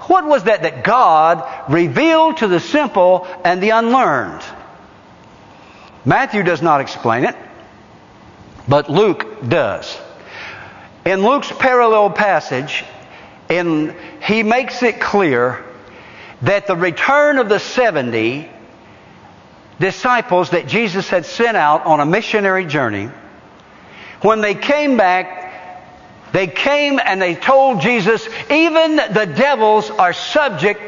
What 0.00 0.24
was 0.24 0.44
that 0.44 0.62
that 0.62 0.84
God 0.84 1.70
revealed 1.70 2.38
to 2.38 2.48
the 2.48 2.60
simple 2.60 3.26
and 3.44 3.62
the 3.62 3.70
unlearned? 3.70 4.42
Matthew 6.04 6.42
does 6.44 6.62
not 6.62 6.80
explain 6.80 7.24
it, 7.24 7.34
but 8.68 8.88
Luke 8.88 9.48
does. 9.48 9.98
In 11.04 11.22
Luke's 11.22 11.50
parallel 11.50 12.10
passage, 12.10 12.84
in, 13.48 13.96
he 14.22 14.42
makes 14.42 14.82
it 14.82 15.00
clear 15.00 15.65
that 16.42 16.66
the 16.66 16.76
return 16.76 17.38
of 17.38 17.48
the 17.48 17.58
70 17.58 18.50
disciples 19.78 20.50
that 20.50 20.66
Jesus 20.66 21.08
had 21.08 21.26
sent 21.26 21.56
out 21.56 21.86
on 21.86 22.00
a 22.00 22.06
missionary 22.06 22.66
journey, 22.66 23.10
when 24.22 24.40
they 24.40 24.54
came 24.54 24.96
back, 24.96 26.32
they 26.32 26.46
came 26.46 26.98
and 27.02 27.20
they 27.20 27.34
told 27.34 27.80
Jesus, 27.80 28.26
even 28.50 28.96
the 28.96 29.32
devils 29.36 29.90
are 29.90 30.12
subject 30.12 30.80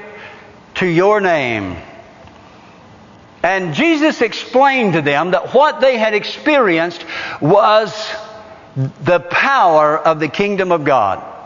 to 0.76 0.86
your 0.86 1.20
name. 1.20 1.76
And 3.42 3.74
Jesus 3.74 4.20
explained 4.20 4.94
to 4.94 5.02
them 5.02 5.30
that 5.30 5.54
what 5.54 5.80
they 5.80 5.96
had 5.96 6.14
experienced 6.14 7.04
was 7.40 7.92
the 8.76 9.20
power 9.20 9.96
of 9.96 10.20
the 10.20 10.28
kingdom 10.28 10.72
of 10.72 10.84
God. 10.84 11.37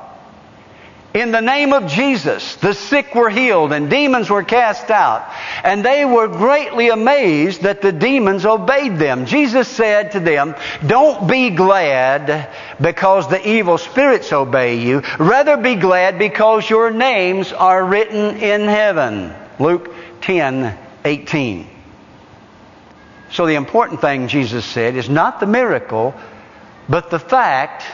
In 1.14 1.30
the 1.30 1.42
name 1.42 1.74
of 1.74 1.88
Jesus, 1.88 2.56
the 2.56 2.72
sick 2.72 3.14
were 3.14 3.28
healed 3.28 3.72
and 3.72 3.90
demons 3.90 4.30
were 4.30 4.42
cast 4.42 4.90
out. 4.90 5.30
And 5.62 5.84
they 5.84 6.06
were 6.06 6.26
greatly 6.26 6.88
amazed 6.88 7.62
that 7.62 7.82
the 7.82 7.92
demons 7.92 8.46
obeyed 8.46 8.96
them. 8.96 9.26
Jesus 9.26 9.68
said 9.68 10.12
to 10.12 10.20
them, 10.20 10.54
Don't 10.86 11.28
be 11.28 11.50
glad 11.50 12.48
because 12.80 13.28
the 13.28 13.46
evil 13.46 13.76
spirits 13.76 14.32
obey 14.32 14.76
you. 14.76 15.02
Rather 15.18 15.58
be 15.58 15.74
glad 15.74 16.18
because 16.18 16.68
your 16.70 16.90
names 16.90 17.52
are 17.52 17.84
written 17.84 18.38
in 18.38 18.62
heaven. 18.62 19.34
Luke 19.58 19.94
10, 20.22 20.78
18. 21.04 21.68
So 23.32 23.44
the 23.44 23.56
important 23.56 24.00
thing 24.00 24.28
Jesus 24.28 24.64
said 24.64 24.96
is 24.96 25.10
not 25.10 25.40
the 25.40 25.46
miracle, 25.46 26.14
but 26.88 27.10
the 27.10 27.18
fact 27.18 27.84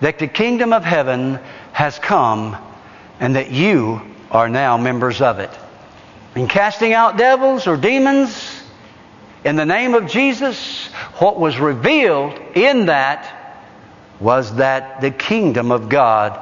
that 0.00 0.18
the 0.18 0.28
kingdom 0.28 0.72
of 0.72 0.84
heaven 0.84 1.38
has 1.72 1.98
come 1.98 2.56
and 3.20 3.36
that 3.36 3.50
you 3.50 4.00
are 4.30 4.48
now 4.48 4.76
members 4.76 5.20
of 5.20 5.38
it. 5.38 5.50
In 6.34 6.48
casting 6.48 6.92
out 6.92 7.16
devils 7.16 7.66
or 7.66 7.76
demons, 7.76 8.62
in 9.44 9.56
the 9.56 9.64
name 9.64 9.94
of 9.94 10.08
Jesus, 10.08 10.86
what 11.18 11.38
was 11.38 11.58
revealed 11.58 12.38
in 12.54 12.86
that 12.86 13.32
was 14.20 14.54
that 14.56 15.00
the 15.00 15.10
kingdom 15.10 15.70
of 15.70 15.88
God 15.88 16.32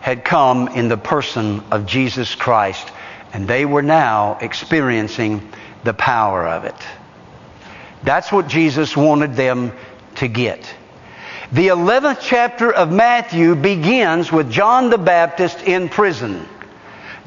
had 0.00 0.24
come 0.24 0.68
in 0.68 0.88
the 0.88 0.96
person 0.96 1.62
of 1.70 1.86
Jesus 1.86 2.34
Christ, 2.34 2.90
and 3.32 3.46
they 3.46 3.64
were 3.64 3.82
now 3.82 4.38
experiencing 4.40 5.50
the 5.82 5.94
power 5.94 6.46
of 6.46 6.64
it. 6.64 6.74
That's 8.02 8.30
what 8.30 8.48
Jesus 8.48 8.96
wanted 8.96 9.34
them 9.34 9.72
to 10.16 10.28
get. 10.28 10.74
The 11.54 11.68
11th 11.68 12.18
chapter 12.20 12.72
of 12.72 12.90
Matthew 12.90 13.54
begins 13.54 14.32
with 14.32 14.50
John 14.50 14.90
the 14.90 14.98
Baptist 14.98 15.62
in 15.62 15.88
prison. 15.88 16.48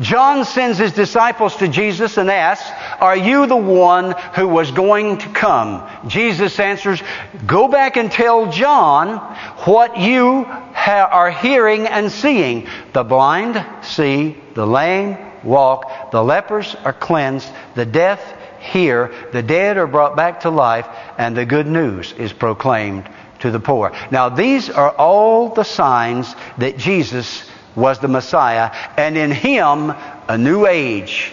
John 0.02 0.44
sends 0.44 0.78
his 0.78 0.92
disciples 0.92 1.56
to 1.56 1.70
Jesus 1.70 2.18
and 2.18 2.30
asks, 2.30 2.70
Are 3.00 3.16
you 3.16 3.48
the 3.48 3.56
one 3.56 4.12
who 4.36 4.50
was 4.50 4.72
going 4.72 5.20
to 5.20 5.30
come? 5.30 5.90
Jesus 6.10 6.60
answers, 6.60 7.02
Go 7.46 7.70
back 7.70 7.96
and 7.96 8.12
tell 8.12 8.52
John 8.52 9.20
what 9.64 9.98
you 9.98 10.44
ha- 10.44 11.08
are 11.10 11.32
hearing 11.32 11.88
and 11.88 12.12
seeing. 12.12 12.68
The 12.92 13.06
blind 13.06 13.66
see, 13.86 14.36
the 14.56 14.68
lame 14.68 15.18
walk, 15.46 16.12
the 16.12 16.22
lepers 16.22 16.76
are 16.84 16.92
cleansed, 16.92 17.48
the 17.76 17.86
deaf 17.86 18.22
hear, 18.60 19.14
the 19.32 19.42
dead 19.42 19.78
are 19.78 19.88
brought 19.88 20.18
back 20.18 20.42
to 20.42 20.50
life, 20.50 20.86
and 21.18 21.38
the 21.38 21.46
good 21.46 21.68
news 21.68 22.12
is 22.12 22.34
proclaimed 22.34 23.10
to 23.48 23.52
the 23.52 23.60
poor. 23.60 23.94
Now, 24.12 24.30
these 24.30 24.70
are 24.70 24.92
all 24.92 25.50
the 25.50 25.64
signs 25.64 26.34
that 26.58 26.78
Jesus 26.78 27.50
was 27.76 28.00
the 28.00 28.08
Messiah, 28.08 28.72
and 28.98 29.18
in 29.18 29.32
Him, 29.32 29.94
a 30.28 30.38
new 30.38 30.66
age, 30.66 31.32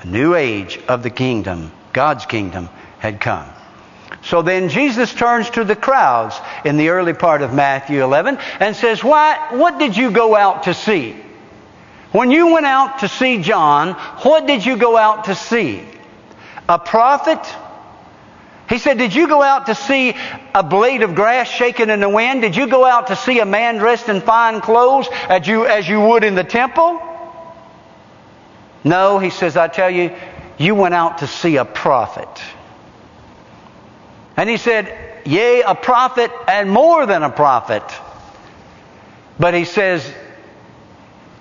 a 0.00 0.06
new 0.06 0.34
age 0.34 0.78
of 0.88 1.02
the 1.02 1.10
kingdom, 1.10 1.72
God's 1.92 2.26
kingdom, 2.26 2.68
had 2.98 3.20
come. 3.20 3.48
So 4.22 4.42
then 4.42 4.68
Jesus 4.68 5.12
turns 5.12 5.48
to 5.50 5.64
the 5.64 5.76
crowds 5.76 6.38
in 6.64 6.76
the 6.76 6.90
early 6.90 7.14
part 7.14 7.42
of 7.42 7.54
Matthew 7.54 8.02
11 8.02 8.38
and 8.60 8.76
says, 8.76 9.02
Why, 9.02 9.56
what 9.56 9.78
did 9.78 9.96
you 9.96 10.10
go 10.10 10.36
out 10.36 10.64
to 10.64 10.74
see? 10.74 11.16
When 12.12 12.30
you 12.30 12.52
went 12.52 12.66
out 12.66 13.00
to 13.00 13.08
see 13.08 13.42
John, 13.42 13.94
what 14.22 14.46
did 14.46 14.64
you 14.64 14.76
go 14.76 14.96
out 14.96 15.24
to 15.24 15.34
see? 15.34 15.82
A 16.68 16.78
prophet? 16.78 17.40
He 18.68 18.78
said, 18.78 18.98
Did 18.98 19.14
you 19.14 19.28
go 19.28 19.42
out 19.42 19.66
to 19.66 19.74
see 19.74 20.14
a 20.54 20.62
blade 20.62 21.02
of 21.02 21.14
grass 21.14 21.48
shaken 21.48 21.90
in 21.90 22.00
the 22.00 22.08
wind? 22.08 22.42
Did 22.42 22.56
you 22.56 22.66
go 22.66 22.84
out 22.84 23.06
to 23.08 23.16
see 23.16 23.40
a 23.40 23.46
man 23.46 23.78
dressed 23.78 24.08
in 24.08 24.20
fine 24.20 24.60
clothes 24.60 25.08
as 25.28 25.46
you, 25.46 25.66
as 25.66 25.88
you 25.88 26.00
would 26.00 26.24
in 26.24 26.34
the 26.34 26.44
temple? 26.44 27.00
No, 28.84 29.18
he 29.18 29.30
says, 29.30 29.56
I 29.56 29.68
tell 29.68 29.90
you, 29.90 30.14
you 30.58 30.74
went 30.74 30.94
out 30.94 31.18
to 31.18 31.26
see 31.26 31.56
a 31.56 31.64
prophet. 31.64 32.28
And 34.36 34.48
he 34.48 34.56
said, 34.56 34.94
Yea, 35.26 35.62
a 35.62 35.74
prophet 35.74 36.30
and 36.46 36.70
more 36.70 37.06
than 37.06 37.22
a 37.22 37.30
prophet. 37.30 37.82
But 39.38 39.54
he 39.54 39.64
says, 39.64 40.10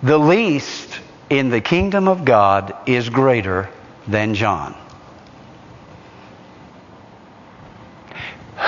the 0.03 0.17
least 0.17 0.99
in 1.29 1.49
the 1.49 1.61
kingdom 1.61 2.07
of 2.07 2.25
God 2.25 2.75
is 2.85 3.09
greater 3.09 3.69
than 4.07 4.33
John. 4.35 4.75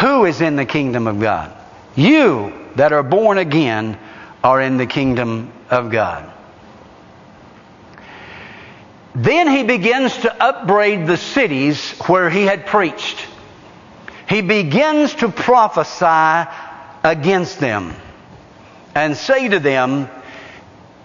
Who 0.01 0.25
is 0.25 0.41
in 0.41 0.55
the 0.55 0.65
kingdom 0.65 1.07
of 1.07 1.19
God? 1.19 1.55
You 1.95 2.53
that 2.75 2.93
are 2.93 3.03
born 3.03 3.37
again 3.37 3.97
are 4.43 4.61
in 4.61 4.77
the 4.77 4.85
kingdom 4.85 5.51
of 5.69 5.91
God. 5.91 6.31
Then 9.15 9.49
he 9.49 9.63
begins 9.63 10.15
to 10.17 10.43
upbraid 10.43 11.07
the 11.07 11.17
cities 11.17 11.91
where 12.07 12.29
he 12.29 12.45
had 12.45 12.67
preached. 12.67 13.17
He 14.29 14.41
begins 14.41 15.15
to 15.15 15.29
prophesy 15.29 16.49
against 17.03 17.59
them 17.59 17.95
and 18.93 19.17
say 19.17 19.49
to 19.49 19.59
them, 19.59 20.09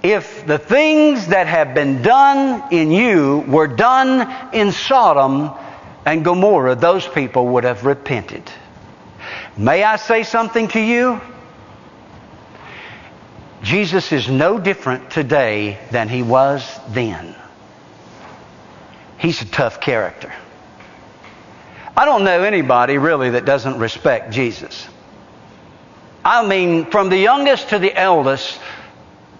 if 0.02 0.46
the 0.46 0.58
things 0.58 1.28
that 1.28 1.46
have 1.46 1.74
been 1.74 2.02
done 2.02 2.72
in 2.72 2.92
you 2.92 3.42
were 3.48 3.66
done 3.66 4.52
in 4.52 4.70
Sodom 4.70 5.50
and 6.04 6.22
Gomorrah, 6.22 6.74
those 6.74 7.08
people 7.08 7.48
would 7.48 7.64
have 7.64 7.86
repented. 7.86 8.42
May 9.56 9.82
I 9.82 9.96
say 9.96 10.22
something 10.22 10.68
to 10.68 10.80
you? 10.80 11.20
Jesus 13.62 14.12
is 14.12 14.28
no 14.28 14.58
different 14.58 15.10
today 15.10 15.78
than 15.90 16.08
he 16.08 16.22
was 16.22 16.68
then. 16.90 17.34
He's 19.18 19.40
a 19.40 19.46
tough 19.46 19.80
character. 19.80 20.32
I 21.96 22.04
don't 22.04 22.24
know 22.24 22.42
anybody 22.42 22.98
really 22.98 23.30
that 23.30 23.44
doesn't 23.44 23.78
respect 23.78 24.32
Jesus. 24.32 24.86
I 26.24 26.46
mean, 26.46 26.86
from 26.86 27.08
the 27.08 27.16
youngest 27.16 27.70
to 27.70 27.78
the 27.78 27.94
eldest, 27.94 28.58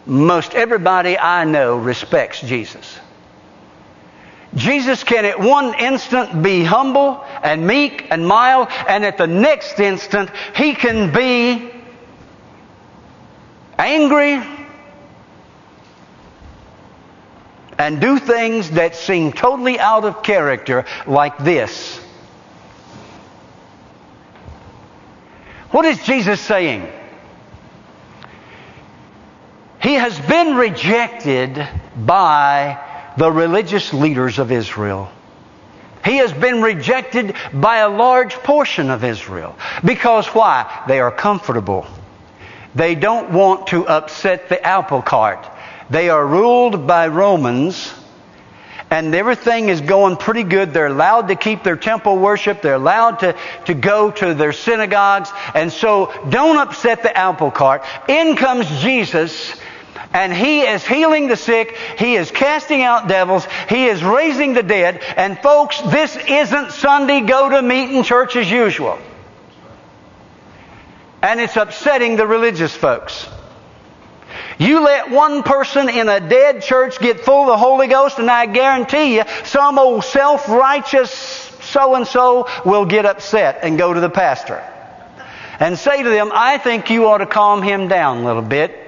most 0.07 0.55
everybody 0.55 1.19
I 1.19 1.45
know 1.45 1.77
respects 1.77 2.41
Jesus. 2.41 2.99
Jesus 4.55 5.03
can 5.03 5.25
at 5.25 5.41
one 5.41 5.75
instant 5.75 6.43
be 6.43 6.63
humble 6.63 7.25
and 7.43 7.67
meek 7.67 8.07
and 8.11 8.27
mild, 8.27 8.69
and 8.89 9.05
at 9.05 9.19
the 9.19 9.27
next 9.27 9.81
instant, 9.81 10.31
he 10.55 10.75
can 10.75 11.13
be 11.13 11.71
angry 13.79 14.43
and 17.79 18.01
do 18.01 18.19
things 18.19 18.71
that 18.71 18.95
seem 18.95 19.33
totally 19.33 19.79
out 19.79 20.05
of 20.05 20.23
character, 20.23 20.85
like 21.07 21.39
this. 21.39 21.99
What 25.71 25.85
is 25.85 26.01
Jesus 26.05 26.41
saying? 26.41 26.89
He 29.83 29.95
has 29.95 30.19
been 30.21 30.55
rejected 30.55 31.69
by 31.97 32.94
the 33.17 33.31
religious 33.31 33.93
leaders 33.93 34.39
of 34.39 34.51
Israel. 34.53 35.11
He 36.05 36.19
has 36.19 36.33
been 36.33 36.61
rejected 36.61 37.35
by 37.53 37.79
a 37.79 37.89
large 37.89 38.35
portion 38.35 38.91
of 38.91 39.05
Israel. 39.05 39.57
Because 39.85 40.27
why? 40.29 40.85
They 40.87 41.01
are 41.01 41.11
comfortable. 41.11 41.87
They 42.75 42.95
don't 42.95 43.31
want 43.31 43.69
to 43.69 43.87
upset 43.87 44.49
the 44.49 44.63
apple 44.63 45.01
cart. 45.01 45.47
They 45.89 46.11
are 46.11 46.27
ruled 46.27 46.87
by 46.87 47.09
Romans 47.09 47.93
and 48.91 49.15
everything 49.15 49.71
is 49.71 49.81
going 49.81 50.17
pretty 50.17 50.45
good. 50.45 50.73
They're 50.73 50.87
allowed 50.87 51.29
to 51.29 51.37
keep 51.37 51.65
their 51.65 51.77
temple 51.77 52.19
worship. 52.19 52.63
They're 52.63 52.75
allowed 52.75 53.21
to, 53.21 53.35
to 53.67 53.75
go 53.75 54.11
to 54.11 54.35
their 54.35 54.53
synagogues. 54.53 55.31
And 55.55 55.73
so 55.73 56.13
don't 56.29 56.59
upset 56.59 57.03
the 57.03 57.17
apple 57.17 57.51
cart. 57.51 57.83
In 58.09 58.37
comes 58.37 58.69
Jesus 58.83 59.55
and 60.15 60.33
he 60.33 60.63
is 60.63 60.87
healing 60.87 61.27
the 61.27 61.37
sick. 61.37 61.77
He 61.99 62.15
is 62.15 62.31
casting 62.31 62.83
out 62.83 63.09
devils. 63.09 63.47
He 63.69 63.87
is 63.87 64.03
raising 64.03 64.55
the 64.55 64.63
dead. 64.63 65.03
And 65.17 65.37
folks, 65.41 65.81
this 65.81 66.17
isn't 66.17 66.71
Sunday 66.71 67.21
go 67.23 67.49
to 67.51 67.61
meeting 67.61 68.05
church 68.05 68.37
as 68.37 68.49
usual. 68.49 68.99
And 71.21 71.41
it's 71.41 71.57
upsetting 71.57 72.15
the 72.15 72.29
religious 72.29 72.75
folks. 72.75 73.29
You 74.57 74.85
let 74.85 75.11
one 75.11 75.43
person 75.43 75.89
in 75.89 76.09
a 76.09 76.21
dead 76.21 76.63
church 76.63 77.01
get 77.01 77.21
full 77.21 77.43
of 77.43 77.47
the 77.49 77.57
Holy 77.57 77.89
Ghost, 77.89 78.21
and 78.21 78.31
I 78.31 78.47
guarantee 78.47 79.17
you, 79.17 79.25
some 79.45 79.81
old 79.81 80.05
self 80.05 80.49
righteous 80.49 81.11
so 81.11 81.97
and 81.97 82.07
so 82.07 82.49
will 82.65 82.85
get 82.85 83.05
upset 83.05 83.61
and 83.63 83.77
go 83.77 83.93
to 83.93 84.01
the 84.01 84.11
pastor 84.11 84.63
and 85.59 85.77
say 85.77 86.03
to 86.03 86.09
them, 86.09 86.31
I 86.33 86.59
think 86.59 86.91
you 86.91 87.09
ought 87.09 87.19
to 87.19 87.27
calm 87.27 87.63
him 87.63 87.89
down 87.89 88.19
a 88.19 88.25
little 88.25 88.43
bit. 88.43 88.84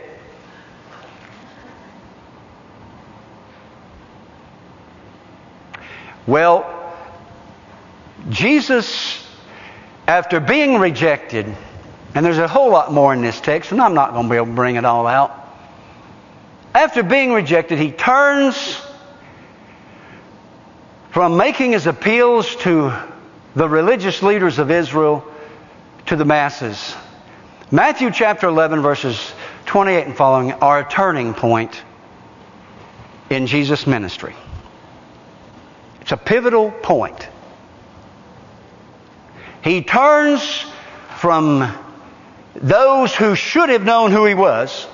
Well, 6.27 6.73
Jesus, 8.29 9.25
after 10.09 10.41
being 10.41 10.79
rejected, 10.79 11.47
and 12.15 12.27
there's 12.27 12.39
a 12.39 12.49
whole 12.49 12.71
lot 12.71 12.93
more 12.93 13.13
in 13.13 13.23
this 13.23 13.41
text, 13.41 13.73
and 13.73 13.81
I'm 13.81 13.95
not 13.95 14.13
going 14.13 14.25
to 14.25 14.31
be 14.31 14.37
able 14.37 14.47
to 14.47 14.53
bring 14.53 14.77
it 14.77 14.85
all 14.85 15.07
out. 15.07 15.33
After 16.75 17.03
being 17.03 17.33
rejected, 17.33 17.79
he 17.79 17.93
turns 17.93 18.81
from 21.11 21.37
making 21.37 21.73
his 21.73 21.87
appeals 21.87 22.57
to 22.57 22.93
the 23.55 23.69
religious 23.69 24.23
leaders 24.23 24.59
of 24.59 24.71
Israel 24.71 25.25
to 26.07 26.17
the 26.17 26.25
masses. 26.25 26.95
Matthew 27.71 28.11
chapter 28.11 28.49
11, 28.49 28.83
verses 28.83 29.33
28 29.67 30.07
and 30.07 30.17
following, 30.17 30.53
are 30.53 30.81
a 30.81 30.89
turning 30.89 31.35
point 31.35 31.83
in 33.31 33.47
Jesus' 33.47 33.87
ministry. 33.87 34.35
It's 36.07 36.13
a 36.13 36.17
pivotal 36.17 36.71
point. 36.71 37.29
He 39.65 39.83
turns 39.83 40.65
from 41.17 41.69
those 42.55 43.13
who 43.13 43.35
should 43.35 43.71
have 43.71 43.83
known 43.83 44.13
who 44.13 44.25
he 44.25 44.35
was 44.35 44.87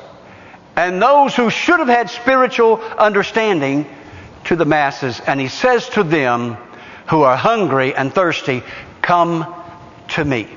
and 0.74 1.02
those 1.02 1.36
who 1.36 1.50
should 1.50 1.80
have 1.80 1.88
had 1.88 2.08
spiritual 2.08 2.80
understanding 2.96 3.84
to 4.44 4.56
the 4.56 4.64
masses. 4.64 5.20
And 5.20 5.38
he 5.38 5.48
says 5.48 5.86
to 5.90 6.02
them 6.02 6.56
who 7.10 7.20
are 7.20 7.36
hungry 7.36 7.94
and 7.94 8.10
thirsty, 8.10 8.62
Come 9.02 9.54
to 10.12 10.24
me. 10.24 10.48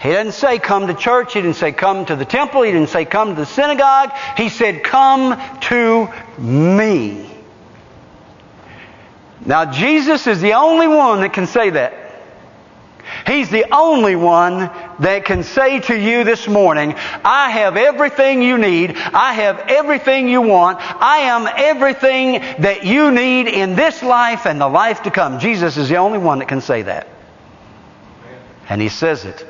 He 0.00 0.10
didn't 0.10 0.32
say 0.32 0.58
come 0.58 0.86
to 0.88 0.92
church. 0.92 1.32
He 1.32 1.40
didn't 1.40 1.56
say 1.56 1.72
come 1.72 2.04
to 2.04 2.14
the 2.14 2.26
temple. 2.26 2.60
He 2.60 2.72
didn't 2.72 2.90
say 2.90 3.06
come 3.06 3.30
to 3.30 3.34
the 3.34 3.46
synagogue. 3.46 4.12
He 4.36 4.50
said 4.50 4.84
come 4.84 5.40
to 5.62 6.10
me. 6.36 7.30
Now, 9.44 9.70
Jesus 9.70 10.26
is 10.26 10.40
the 10.40 10.54
only 10.54 10.86
one 10.86 11.20
that 11.20 11.32
can 11.32 11.46
say 11.46 11.70
that. 11.70 12.04
He's 13.26 13.50
the 13.50 13.66
only 13.74 14.16
one 14.16 14.70
that 15.00 15.24
can 15.24 15.42
say 15.42 15.80
to 15.80 15.98
you 15.98 16.24
this 16.24 16.48
morning, 16.48 16.94
I 17.24 17.50
have 17.50 17.76
everything 17.76 18.42
you 18.42 18.58
need. 18.58 18.96
I 18.96 19.34
have 19.34 19.58
everything 19.68 20.28
you 20.28 20.42
want. 20.42 20.78
I 20.80 21.18
am 21.18 21.46
everything 21.46 22.40
that 22.62 22.84
you 22.84 23.10
need 23.10 23.48
in 23.48 23.76
this 23.76 24.02
life 24.02 24.46
and 24.46 24.60
the 24.60 24.68
life 24.68 25.02
to 25.02 25.10
come. 25.10 25.38
Jesus 25.38 25.76
is 25.76 25.88
the 25.88 25.96
only 25.96 26.18
one 26.18 26.38
that 26.38 26.48
can 26.48 26.60
say 26.60 26.82
that. 26.82 27.08
And 28.68 28.80
he 28.80 28.88
says 28.88 29.24
it. 29.24 29.46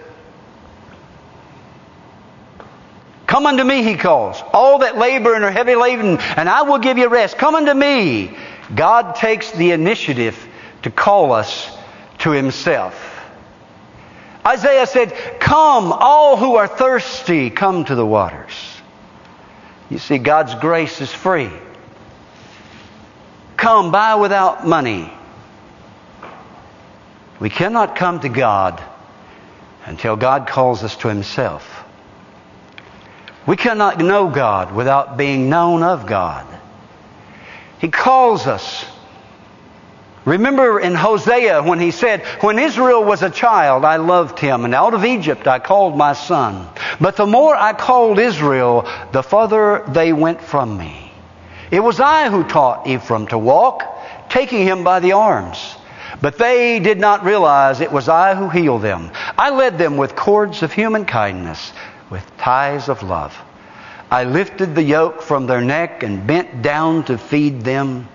Come 3.26 3.46
unto 3.46 3.64
me, 3.64 3.82
he 3.82 3.96
calls. 3.96 4.42
All 4.52 4.78
that 4.80 4.98
labor 4.98 5.34
and 5.34 5.44
are 5.44 5.50
heavy 5.50 5.74
laden, 5.74 6.18
and 6.18 6.48
I 6.48 6.62
will 6.62 6.78
give 6.78 6.98
you 6.98 7.08
rest. 7.08 7.38
Come 7.38 7.54
unto 7.54 7.72
me. 7.72 8.36
God 8.72 9.16
takes 9.16 9.50
the 9.50 9.72
initiative 9.72 10.38
to 10.82 10.90
call 10.90 11.32
us 11.32 11.76
to 12.18 12.30
Himself. 12.30 13.10
Isaiah 14.46 14.86
said, 14.86 15.12
Come, 15.40 15.92
all 15.92 16.36
who 16.36 16.56
are 16.56 16.68
thirsty, 16.68 17.50
come 17.50 17.84
to 17.86 17.94
the 17.94 18.06
waters. 18.06 18.52
You 19.90 19.98
see, 19.98 20.18
God's 20.18 20.54
grace 20.54 21.00
is 21.00 21.12
free. 21.12 21.50
Come, 23.56 23.92
buy 23.92 24.16
without 24.16 24.66
money. 24.66 25.12
We 27.40 27.50
cannot 27.50 27.96
come 27.96 28.20
to 28.20 28.28
God 28.28 28.82
until 29.86 30.16
God 30.16 30.46
calls 30.46 30.82
us 30.82 30.96
to 30.96 31.08
Himself. 31.08 31.84
We 33.46 33.56
cannot 33.56 33.98
know 33.98 34.28
God 34.28 34.74
without 34.74 35.16
being 35.16 35.50
known 35.50 35.82
of 35.82 36.06
God. 36.06 36.46
He 37.84 37.90
calls 37.90 38.46
us. 38.46 38.86
Remember 40.24 40.80
in 40.80 40.94
Hosea 40.94 41.62
when 41.62 41.78
he 41.78 41.90
said, 41.90 42.22
When 42.40 42.58
Israel 42.58 43.04
was 43.04 43.22
a 43.22 43.28
child, 43.28 43.84
I 43.84 43.96
loved 43.96 44.38
him, 44.38 44.64
and 44.64 44.74
out 44.74 44.94
of 44.94 45.04
Egypt 45.04 45.46
I 45.46 45.58
called 45.58 45.94
my 45.94 46.14
son. 46.14 46.66
But 46.98 47.16
the 47.16 47.26
more 47.26 47.54
I 47.54 47.74
called 47.74 48.18
Israel, 48.18 48.88
the 49.12 49.22
further 49.22 49.84
they 49.86 50.14
went 50.14 50.40
from 50.40 50.78
me. 50.78 51.12
It 51.70 51.80
was 51.80 52.00
I 52.00 52.30
who 52.30 52.44
taught 52.44 52.86
Ephraim 52.86 53.26
to 53.26 53.36
walk, 53.36 53.84
taking 54.30 54.62
him 54.62 54.82
by 54.82 55.00
the 55.00 55.12
arms. 55.12 55.76
But 56.22 56.38
they 56.38 56.80
did 56.80 56.98
not 56.98 57.22
realize 57.22 57.82
it 57.82 57.92
was 57.92 58.08
I 58.08 58.34
who 58.34 58.48
healed 58.48 58.80
them. 58.80 59.10
I 59.36 59.50
led 59.50 59.76
them 59.76 59.98
with 59.98 60.16
cords 60.16 60.62
of 60.62 60.72
human 60.72 61.04
kindness, 61.04 61.74
with 62.08 62.24
ties 62.38 62.88
of 62.88 63.02
love. 63.02 63.38
I 64.10 64.24
lifted 64.24 64.74
the 64.74 64.82
yoke 64.82 65.22
from 65.22 65.46
their 65.46 65.60
neck 65.60 66.02
and 66.02 66.26
bent 66.26 66.62
down 66.62 67.04
to 67.04 67.18
feed 67.18 67.62
them. 67.62 68.08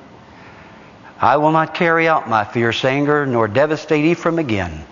I 1.19 1.37
will 1.37 1.51
not 1.51 1.73
carry 1.73 2.07
out 2.07 2.29
my 2.29 2.45
fierce 2.45 2.85
anger 2.85 3.25
nor 3.25 3.47
devastate 3.47 4.05
Ephraim 4.05 4.39
again, 4.39 4.85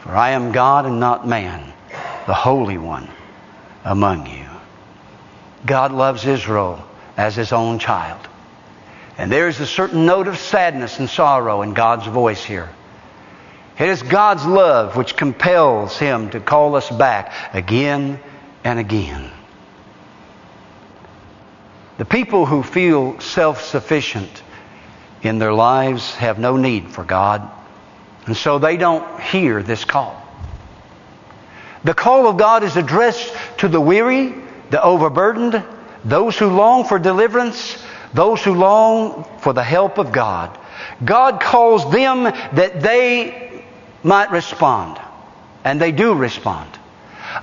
for 0.00 0.10
I 0.10 0.30
am 0.30 0.52
God 0.52 0.84
and 0.84 1.00
not 1.00 1.26
man, 1.26 1.72
the 2.26 2.34
Holy 2.34 2.76
One 2.76 3.08
among 3.84 4.26
you. 4.26 4.46
God 5.64 5.92
loves 5.92 6.26
Israel 6.26 6.84
as 7.16 7.36
his 7.36 7.52
own 7.52 7.78
child. 7.78 8.20
And 9.18 9.30
there 9.30 9.48
is 9.48 9.60
a 9.60 9.66
certain 9.66 10.06
note 10.06 10.28
of 10.28 10.38
sadness 10.38 10.98
and 10.98 11.08
sorrow 11.08 11.62
in 11.62 11.74
God's 11.74 12.06
voice 12.06 12.42
here. 12.42 12.68
It 13.78 13.88
is 13.88 14.02
God's 14.02 14.44
love 14.44 14.96
which 14.96 15.16
compels 15.16 15.98
him 15.98 16.30
to 16.30 16.40
call 16.40 16.76
us 16.76 16.90
back 16.90 17.32
again 17.54 18.20
and 18.64 18.78
again. 18.78 19.30
The 22.02 22.06
people 22.06 22.46
who 22.46 22.64
feel 22.64 23.20
self 23.20 23.62
sufficient 23.62 24.42
in 25.22 25.38
their 25.38 25.52
lives 25.52 26.16
have 26.16 26.36
no 26.36 26.56
need 26.56 26.90
for 26.90 27.04
God, 27.04 27.48
and 28.26 28.36
so 28.36 28.58
they 28.58 28.76
don't 28.76 29.20
hear 29.20 29.62
this 29.62 29.84
call. 29.84 30.20
The 31.84 31.94
call 31.94 32.26
of 32.26 32.38
God 32.38 32.64
is 32.64 32.76
addressed 32.76 33.32
to 33.58 33.68
the 33.68 33.80
weary, 33.80 34.34
the 34.70 34.82
overburdened, 34.82 35.62
those 36.04 36.36
who 36.36 36.48
long 36.48 36.86
for 36.86 36.98
deliverance, 36.98 37.80
those 38.12 38.42
who 38.42 38.54
long 38.54 39.22
for 39.38 39.52
the 39.52 39.62
help 39.62 39.98
of 39.98 40.10
God. 40.10 40.58
God 41.04 41.40
calls 41.40 41.88
them 41.92 42.24
that 42.24 42.80
they 42.80 43.64
might 44.02 44.32
respond, 44.32 45.00
and 45.62 45.80
they 45.80 45.92
do 45.92 46.14
respond. 46.14 46.68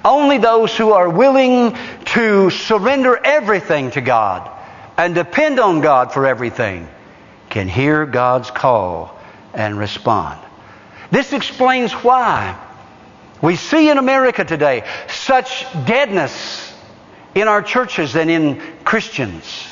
Only 0.03 0.37
those 0.37 0.75
who 0.75 0.91
are 0.91 1.09
willing 1.09 1.75
to 2.05 2.49
surrender 2.49 3.17
everything 3.17 3.91
to 3.91 4.01
God 4.01 4.49
and 4.97 5.15
depend 5.15 5.59
on 5.59 5.81
God 5.81 6.11
for 6.11 6.25
everything 6.25 6.87
can 7.49 7.67
hear 7.67 8.05
God's 8.05 8.51
call 8.51 9.17
and 9.53 9.77
respond. 9.77 10.39
This 11.11 11.33
explains 11.33 11.91
why 11.93 12.57
we 13.41 13.55
see 13.55 13.89
in 13.89 13.97
America 13.97 14.43
today 14.43 14.83
such 15.07 15.65
deadness 15.85 16.73
in 17.33 17.47
our 17.47 17.61
churches 17.61 18.15
and 18.15 18.29
in 18.29 18.61
Christians. 18.83 19.67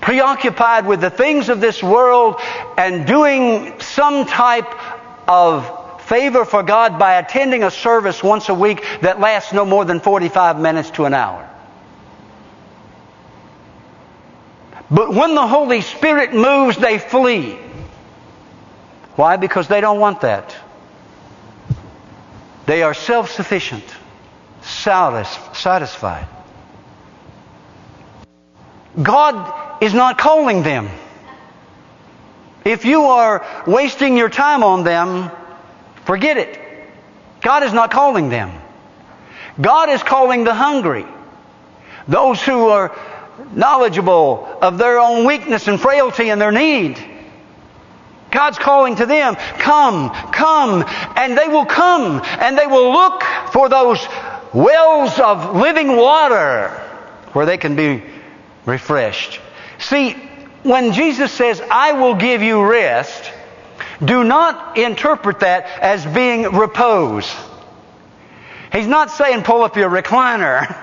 Preoccupied 0.00 0.86
with 0.86 1.00
the 1.00 1.10
things 1.10 1.48
of 1.48 1.60
this 1.60 1.82
world 1.82 2.40
and 2.76 3.06
doing 3.06 3.80
some 3.80 4.26
type 4.26 4.72
of 5.28 5.85
favor 6.06 6.44
for 6.44 6.62
God 6.62 6.98
by 6.98 7.14
attending 7.14 7.62
a 7.62 7.70
service 7.70 8.22
once 8.22 8.48
a 8.48 8.54
week 8.54 8.84
that 9.02 9.20
lasts 9.20 9.52
no 9.52 9.64
more 9.64 9.84
than 9.84 10.00
45 10.00 10.58
minutes 10.58 10.90
to 10.92 11.04
an 11.04 11.14
hour. 11.14 11.48
But 14.90 15.12
when 15.12 15.34
the 15.34 15.46
Holy 15.46 15.80
Spirit 15.80 16.32
moves, 16.32 16.76
they 16.76 16.98
flee. 16.98 17.58
Why? 19.16 19.36
Because 19.36 19.66
they 19.66 19.80
don't 19.80 19.98
want 19.98 20.20
that. 20.20 20.54
They 22.66 22.82
are 22.82 22.94
self 22.94 23.30
sufficient, 23.30 23.84
satisfied. 24.62 26.28
God 29.00 29.82
is 29.82 29.92
not 29.92 30.18
calling 30.18 30.62
them. 30.62 30.88
If 32.64 32.84
you 32.84 33.02
are 33.04 33.46
wasting 33.66 34.16
your 34.16 34.28
time 34.28 34.62
on 34.62 34.84
them, 34.84 35.30
forget 36.06 36.36
it. 36.38 36.58
God 37.42 37.62
is 37.62 37.72
not 37.72 37.90
calling 37.90 38.28
them. 38.28 38.50
God 39.60 39.88
is 39.88 40.02
calling 40.02 40.44
the 40.44 40.54
hungry, 40.54 41.06
those 42.08 42.42
who 42.42 42.68
are 42.68 42.96
knowledgeable 43.54 44.58
of 44.60 44.78
their 44.78 44.98
own 44.98 45.26
weakness 45.26 45.68
and 45.68 45.80
frailty 45.80 46.30
and 46.30 46.40
their 46.40 46.52
need. 46.52 46.98
God's 48.30 48.58
calling 48.58 48.96
to 48.96 49.06
them, 49.06 49.34
come, 49.58 50.10
come, 50.32 50.84
and 51.16 51.38
they 51.38 51.48
will 51.48 51.64
come, 51.64 52.20
and 52.24 52.58
they 52.58 52.66
will 52.66 52.92
look 52.92 53.22
for 53.52 53.68
those 53.68 54.04
wells 54.52 55.18
of 55.18 55.56
living 55.56 55.96
water 55.96 56.68
where 57.32 57.46
they 57.46 57.56
can 57.56 57.76
be 57.76 58.02
refreshed. 58.66 59.40
See, 59.78 60.12
when 60.62 60.92
Jesus 60.92 61.32
says, 61.32 61.62
I 61.70 61.92
will 61.92 62.14
give 62.14 62.42
you 62.42 62.64
rest, 62.64 63.30
do 64.04 64.24
not 64.24 64.76
interpret 64.76 65.40
that 65.40 65.66
as 65.80 66.04
being 66.06 66.42
repose. 66.52 67.34
He's 68.72 68.86
not 68.86 69.10
saying 69.10 69.42
pull 69.42 69.62
up 69.62 69.76
your 69.76 69.90
recliner 69.90 70.76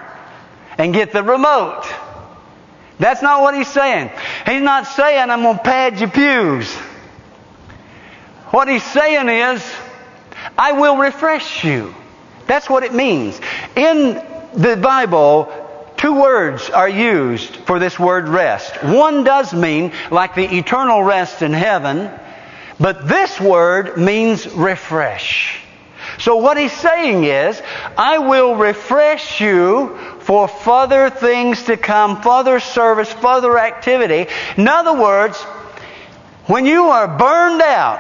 and 0.78 0.94
get 0.94 1.12
the 1.12 1.24
remote. 1.24 1.84
That's 3.00 3.22
not 3.22 3.42
what 3.42 3.56
he's 3.56 3.68
saying. 3.68 4.12
He's 4.46 4.62
not 4.62 4.88
saying 4.88 5.30
I'm 5.30 5.42
going 5.44 5.58
to 5.58 5.64
pad 5.64 6.00
your 6.00 6.10
pews. 6.10 6.74
What 8.52 8.68
he's 8.68 8.84
saying 8.84 9.30
is, 9.30 9.76
I 10.58 10.74
will 10.74 10.98
refresh 10.98 11.64
you. 11.64 11.94
That's 12.48 12.70
what 12.70 12.84
it 12.84 12.94
means. 12.94 13.40
In 13.76 14.14
the 14.54 14.78
Bible, 14.78 15.52
two 15.98 16.20
words 16.20 16.70
are 16.70 16.90
used 16.90 17.56
for 17.56 17.80
this 17.80 17.98
word 17.98 18.28
rest. 18.28 18.84
One 18.84 19.24
does 19.24 19.54
mean 19.54 19.92
like 20.12 20.36
the 20.36 20.58
eternal 20.58 21.02
rest 21.04 21.42
in 21.42 21.54
heaven, 21.54 22.12
but 22.80 23.08
this 23.08 23.40
word 23.40 23.98
means 23.98 24.48
refresh. 24.48 25.60
So 26.20 26.36
what 26.38 26.58
he's 26.58 26.74
saying 26.74 27.24
is, 27.24 27.62
I 27.98 28.20
will 28.20 28.56
refresh 28.56 29.42
you 29.42 29.98
for 30.20 30.48
further 30.48 31.10
things 31.10 31.64
to 31.64 31.78
come, 31.78 32.22
further 32.22 32.60
service, 32.60 33.12
further 33.12 33.58
activity. 33.58 34.32
In 34.58 34.68
other 34.68 34.94
words, 34.94 35.42
when 36.46 36.66
you 36.66 36.86
are 36.86 37.08
burned 37.08 37.62
out, 37.62 38.00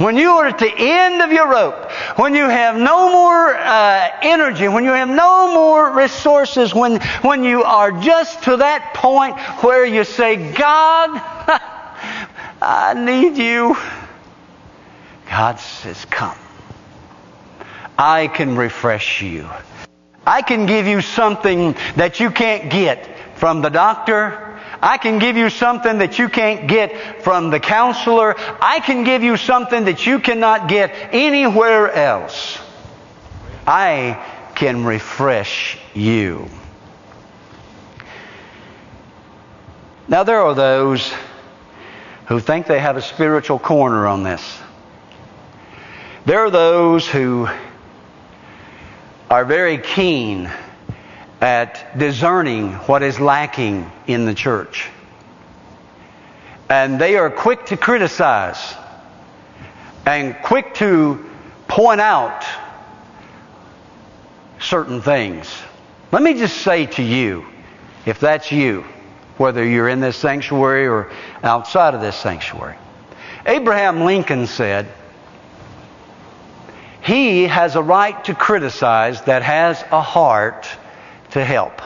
when 0.00 0.16
you 0.16 0.30
are 0.30 0.46
at 0.46 0.58
the 0.58 0.72
end 0.74 1.20
of 1.20 1.30
your 1.30 1.48
rope, 1.50 1.90
when 2.16 2.34
you 2.34 2.48
have 2.48 2.74
no 2.76 3.12
more 3.12 3.54
uh, 3.54 4.08
energy, 4.22 4.66
when 4.66 4.84
you 4.84 4.92
have 4.92 5.10
no 5.10 5.52
more 5.52 5.92
resources, 5.92 6.74
when, 6.74 7.00
when 7.20 7.44
you 7.44 7.62
are 7.64 7.92
just 7.92 8.44
to 8.44 8.56
that 8.56 8.94
point 8.94 9.38
where 9.62 9.84
you 9.84 10.04
say, 10.04 10.52
God, 10.52 11.60
I 12.60 12.94
need 12.94 13.36
you. 13.38 13.76
God 15.28 15.60
says, 15.60 16.04
Come. 16.06 16.36
I 17.96 18.28
can 18.28 18.56
refresh 18.56 19.22
you. 19.22 19.48
I 20.26 20.42
can 20.42 20.66
give 20.66 20.86
you 20.86 21.00
something 21.00 21.76
that 21.96 22.20
you 22.20 22.30
can't 22.30 22.70
get 22.70 23.38
from 23.38 23.62
the 23.62 23.68
doctor. 23.68 24.58
I 24.82 24.98
can 24.98 25.18
give 25.18 25.36
you 25.36 25.50
something 25.50 25.98
that 25.98 26.18
you 26.18 26.28
can't 26.28 26.68
get 26.68 27.22
from 27.22 27.50
the 27.50 27.60
counselor. 27.60 28.34
I 28.38 28.80
can 28.80 29.04
give 29.04 29.22
you 29.22 29.36
something 29.36 29.84
that 29.84 30.06
you 30.06 30.18
cannot 30.18 30.68
get 30.68 30.92
anywhere 31.12 31.90
else. 31.92 32.58
I 33.66 34.24
can 34.54 34.84
refresh 34.84 35.78
you. 35.94 36.48
Now, 40.08 40.24
there 40.24 40.40
are 40.40 40.54
those 40.54 41.12
who 42.30 42.38
think 42.38 42.68
they 42.68 42.78
have 42.78 42.96
a 42.96 43.02
spiritual 43.02 43.58
corner 43.58 44.06
on 44.06 44.22
this. 44.22 44.60
There 46.26 46.38
are 46.38 46.50
those 46.50 47.08
who 47.08 47.48
are 49.28 49.44
very 49.44 49.78
keen 49.78 50.48
at 51.40 51.98
discerning 51.98 52.74
what 52.86 53.02
is 53.02 53.18
lacking 53.18 53.90
in 54.06 54.26
the 54.26 54.34
church. 54.34 54.88
And 56.68 57.00
they 57.00 57.16
are 57.16 57.30
quick 57.30 57.66
to 57.66 57.76
criticize 57.76 58.76
and 60.06 60.36
quick 60.44 60.74
to 60.74 61.28
point 61.66 62.00
out 62.00 62.44
certain 64.60 65.02
things. 65.02 65.52
Let 66.12 66.22
me 66.22 66.34
just 66.34 66.58
say 66.58 66.86
to 66.86 67.02
you, 67.02 67.44
if 68.06 68.20
that's 68.20 68.52
you, 68.52 68.84
whether 69.40 69.64
you're 69.64 69.88
in 69.88 70.00
this 70.00 70.18
sanctuary 70.18 70.86
or 70.86 71.10
outside 71.42 71.94
of 71.94 72.02
this 72.02 72.14
sanctuary, 72.14 72.76
Abraham 73.46 74.04
Lincoln 74.04 74.46
said, 74.46 74.86
he 77.02 77.44
has 77.44 77.74
a 77.74 77.82
right 77.82 78.22
to 78.24 78.34
criticize 78.34 79.22
that 79.22 79.42
has 79.42 79.82
a 79.90 80.02
heart 80.02 80.68
to 81.30 81.42
help. 81.42 81.80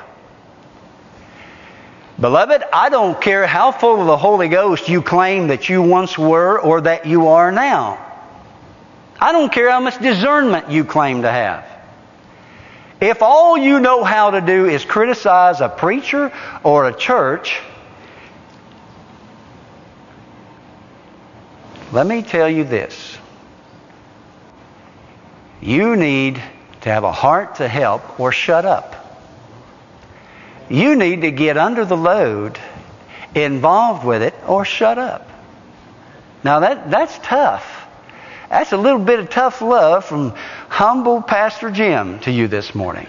Beloved, 2.21 2.65
I 2.73 2.89
don't 2.89 3.21
care 3.21 3.47
how 3.47 3.71
full 3.71 4.01
of 4.01 4.07
the 4.09 4.17
Holy 4.17 4.49
Ghost 4.49 4.89
you 4.89 5.01
claim 5.01 5.49
that 5.49 5.69
you 5.69 5.81
once 5.83 6.19
were 6.19 6.61
or 6.61 6.81
that 6.81 7.07
you 7.07 7.29
are 7.29 7.53
now. 7.53 8.05
I 9.21 9.31
don't 9.31 9.53
care 9.53 9.71
how 9.71 9.81
much 9.81 10.01
discernment 10.01 10.71
you 10.71 10.85
claim 10.85 11.23
to 11.23 11.31
have. 11.31 11.74
If 13.01 13.23
all 13.23 13.59
you 13.59 13.81
know 13.81 14.05
how 14.05 14.31
to 14.31 14.41
do 14.41 14.67
is 14.67 14.85
criticize 14.85 15.61
a 15.61 15.69
preacher 15.69 16.33
or 16.63 16.89
a 16.89 16.95
church, 16.95 17.61
let 21.93 22.07
me 22.07 22.23
tell 22.23 22.49
you 22.49 22.65
this. 22.65 23.19
You 25.61 25.97
need 25.97 26.43
to 26.83 26.91
have 26.91 27.05
a 27.05 27.13
heart 27.13 27.57
to 27.57 27.69
help 27.69 28.21
or 28.21 28.33
shut 28.33 28.65
up. 28.65 29.01
You 30.69 30.97
need 30.97 31.23
to 31.23 31.31
get 31.31 31.57
under 31.57 31.85
the 31.85 31.97
load, 31.97 32.59
involved 33.35 34.05
with 34.05 34.23
it, 34.23 34.35
or 34.47 34.65
shut 34.65 34.99
up. 34.99 35.29
Now 36.43 36.61
that, 36.61 36.91
that's 36.91 37.19
tough. 37.19 37.84
That's 38.55 38.71
a 38.71 38.77
little 38.77 39.01
bit 39.01 39.19
of 39.19 39.31
tough 39.31 39.61
love 39.63 40.05
from 40.05 40.31
humble 40.69 41.21
Pastor 41.21 41.73
Jim 41.73 42.21
to 42.21 42.31
you 42.31 42.47
this 42.47 42.73
morning. 42.73 43.09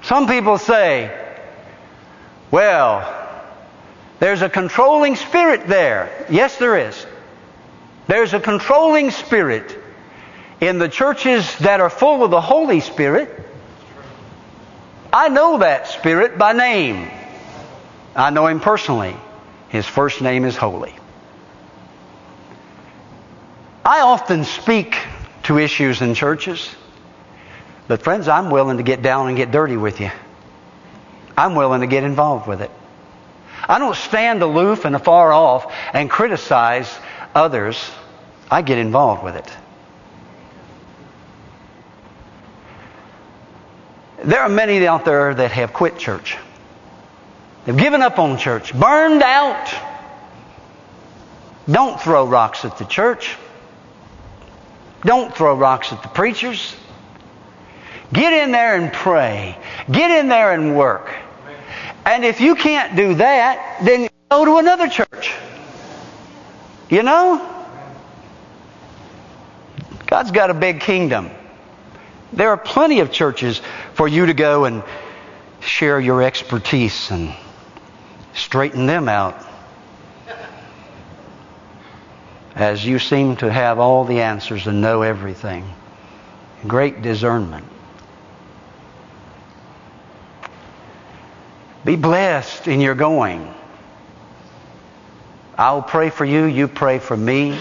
Some 0.00 0.28
people 0.28 0.56
say, 0.56 1.14
well, 2.50 3.04
there's 4.18 4.40
a 4.40 4.48
controlling 4.48 5.14
spirit 5.16 5.66
there. 5.66 6.26
Yes, 6.30 6.56
there 6.56 6.88
is. 6.88 7.06
There's 8.06 8.32
a 8.32 8.40
controlling 8.40 9.10
spirit 9.10 9.78
in 10.58 10.78
the 10.78 10.88
churches 10.88 11.58
that 11.58 11.80
are 11.80 11.90
full 11.90 12.24
of 12.24 12.30
the 12.30 12.40
Holy 12.40 12.80
Spirit. 12.80 13.28
I 15.12 15.28
know 15.28 15.58
that 15.58 15.88
spirit 15.88 16.38
by 16.38 16.54
name. 16.54 17.10
I 18.16 18.30
know 18.30 18.46
him 18.46 18.60
personally. 18.60 19.14
His 19.68 19.84
first 19.84 20.22
name 20.22 20.46
is 20.46 20.56
Holy. 20.56 20.94
I 23.84 24.00
often 24.00 24.44
speak 24.44 24.96
to 25.44 25.58
issues 25.58 26.02
in 26.02 26.14
churches. 26.14 26.74
But 27.88 28.02
friends, 28.02 28.28
I'm 28.28 28.50
willing 28.50 28.76
to 28.76 28.82
get 28.82 29.02
down 29.02 29.28
and 29.28 29.36
get 29.36 29.50
dirty 29.50 29.76
with 29.76 30.00
you. 30.00 30.10
I'm 31.36 31.54
willing 31.54 31.80
to 31.80 31.86
get 31.86 32.04
involved 32.04 32.46
with 32.46 32.60
it. 32.60 32.70
I 33.68 33.78
don't 33.78 33.96
stand 33.96 34.42
aloof 34.42 34.84
and 34.84 34.94
afar 34.94 35.32
off 35.32 35.72
and 35.92 36.08
criticize 36.08 36.92
others. 37.34 37.90
I 38.50 38.62
get 38.62 38.78
involved 38.78 39.24
with 39.24 39.36
it. 39.36 39.50
There 44.24 44.40
are 44.40 44.48
many 44.48 44.86
out 44.86 45.04
there 45.04 45.34
that 45.34 45.50
have 45.52 45.72
quit 45.72 45.98
church. 45.98 46.36
They've 47.64 47.76
given 47.76 48.02
up 48.02 48.18
on 48.18 48.38
church, 48.38 48.72
burned 48.72 49.22
out. 49.22 49.74
Don't 51.70 52.00
throw 52.00 52.26
rocks 52.26 52.64
at 52.64 52.78
the 52.78 52.84
church. 52.84 53.36
Don't 55.04 55.34
throw 55.34 55.56
rocks 55.56 55.92
at 55.92 56.02
the 56.02 56.08
preachers. 56.08 56.76
Get 58.12 58.32
in 58.32 58.52
there 58.52 58.76
and 58.76 58.92
pray. 58.92 59.58
Get 59.90 60.10
in 60.10 60.28
there 60.28 60.52
and 60.52 60.76
work. 60.76 61.12
And 62.04 62.24
if 62.24 62.40
you 62.40 62.54
can't 62.54 62.94
do 62.96 63.14
that, 63.14 63.80
then 63.84 64.08
go 64.30 64.44
to 64.44 64.56
another 64.58 64.88
church. 64.88 65.34
You 66.90 67.02
know? 67.02 67.48
God's 70.06 70.30
got 70.30 70.50
a 70.50 70.54
big 70.54 70.80
kingdom. 70.80 71.30
There 72.32 72.50
are 72.50 72.56
plenty 72.56 73.00
of 73.00 73.12
churches 73.12 73.60
for 73.94 74.06
you 74.06 74.26
to 74.26 74.34
go 74.34 74.66
and 74.66 74.82
share 75.60 76.00
your 76.00 76.22
expertise 76.22 77.10
and 77.10 77.34
straighten 78.34 78.86
them 78.86 79.08
out. 79.08 79.51
As 82.54 82.84
you 82.84 82.98
seem 82.98 83.36
to 83.36 83.50
have 83.50 83.78
all 83.78 84.04
the 84.04 84.20
answers 84.20 84.66
and 84.66 84.80
know 84.80 85.02
everything. 85.02 85.72
Great 86.66 87.02
discernment. 87.02 87.66
Be 91.84 91.96
blessed 91.96 92.68
in 92.68 92.80
your 92.80 92.94
going. 92.94 93.52
I'll 95.58 95.82
pray 95.82 96.10
for 96.10 96.24
you, 96.24 96.44
you 96.44 96.68
pray 96.68 96.98
for 96.98 97.16
me. 97.16 97.58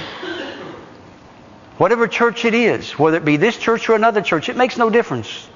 Whatever 1.77 2.07
church 2.07 2.45
it 2.45 2.53
is, 2.53 2.91
whether 2.99 3.17
it 3.17 3.25
be 3.25 3.37
this 3.37 3.57
church 3.57 3.89
or 3.89 3.95
another 3.95 4.21
church, 4.21 4.49
it 4.49 4.57
makes 4.57 4.77
no 4.77 4.89
difference. 4.89 5.47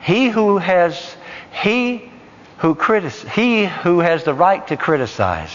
He 0.00 0.28
who 0.28 0.56
has 0.58 1.16
he 1.50 2.10
who 2.58 2.74
critic, 2.74 3.12
he 3.12 3.66
who 3.66 3.98
has 3.98 4.24
the 4.24 4.32
right 4.32 4.66
to 4.68 4.76
criticize 4.76 5.52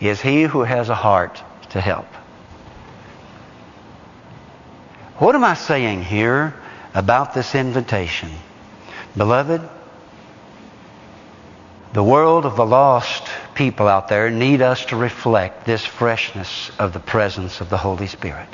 is 0.00 0.20
he 0.20 0.42
who 0.42 0.62
has 0.62 0.88
a 0.88 0.94
heart 0.94 1.42
to 1.70 1.80
help. 1.80 2.06
What 5.18 5.34
am 5.34 5.44
I 5.44 5.54
saying 5.54 6.02
here 6.02 6.54
about 6.94 7.34
this 7.34 7.54
invitation? 7.54 8.30
Beloved, 9.16 9.60
the 11.92 12.02
world 12.02 12.46
of 12.46 12.56
the 12.56 12.64
lost 12.64 13.28
people 13.54 13.88
out 13.88 14.08
there 14.08 14.30
need 14.30 14.62
us 14.62 14.86
to 14.86 14.96
reflect 14.96 15.66
this 15.66 15.84
freshness 15.84 16.70
of 16.78 16.92
the 16.92 17.00
presence 17.00 17.60
of 17.60 17.68
the 17.68 17.76
Holy 17.76 18.06
Spirit. 18.06 18.48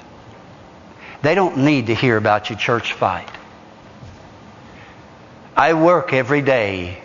They 1.22 1.34
don't 1.34 1.58
need 1.58 1.86
to 1.86 1.94
hear 1.94 2.16
about 2.16 2.50
your 2.50 2.58
church 2.58 2.92
fight. 2.94 3.30
I 5.56 5.74
work 5.74 6.12
every 6.12 6.42
day 6.42 6.98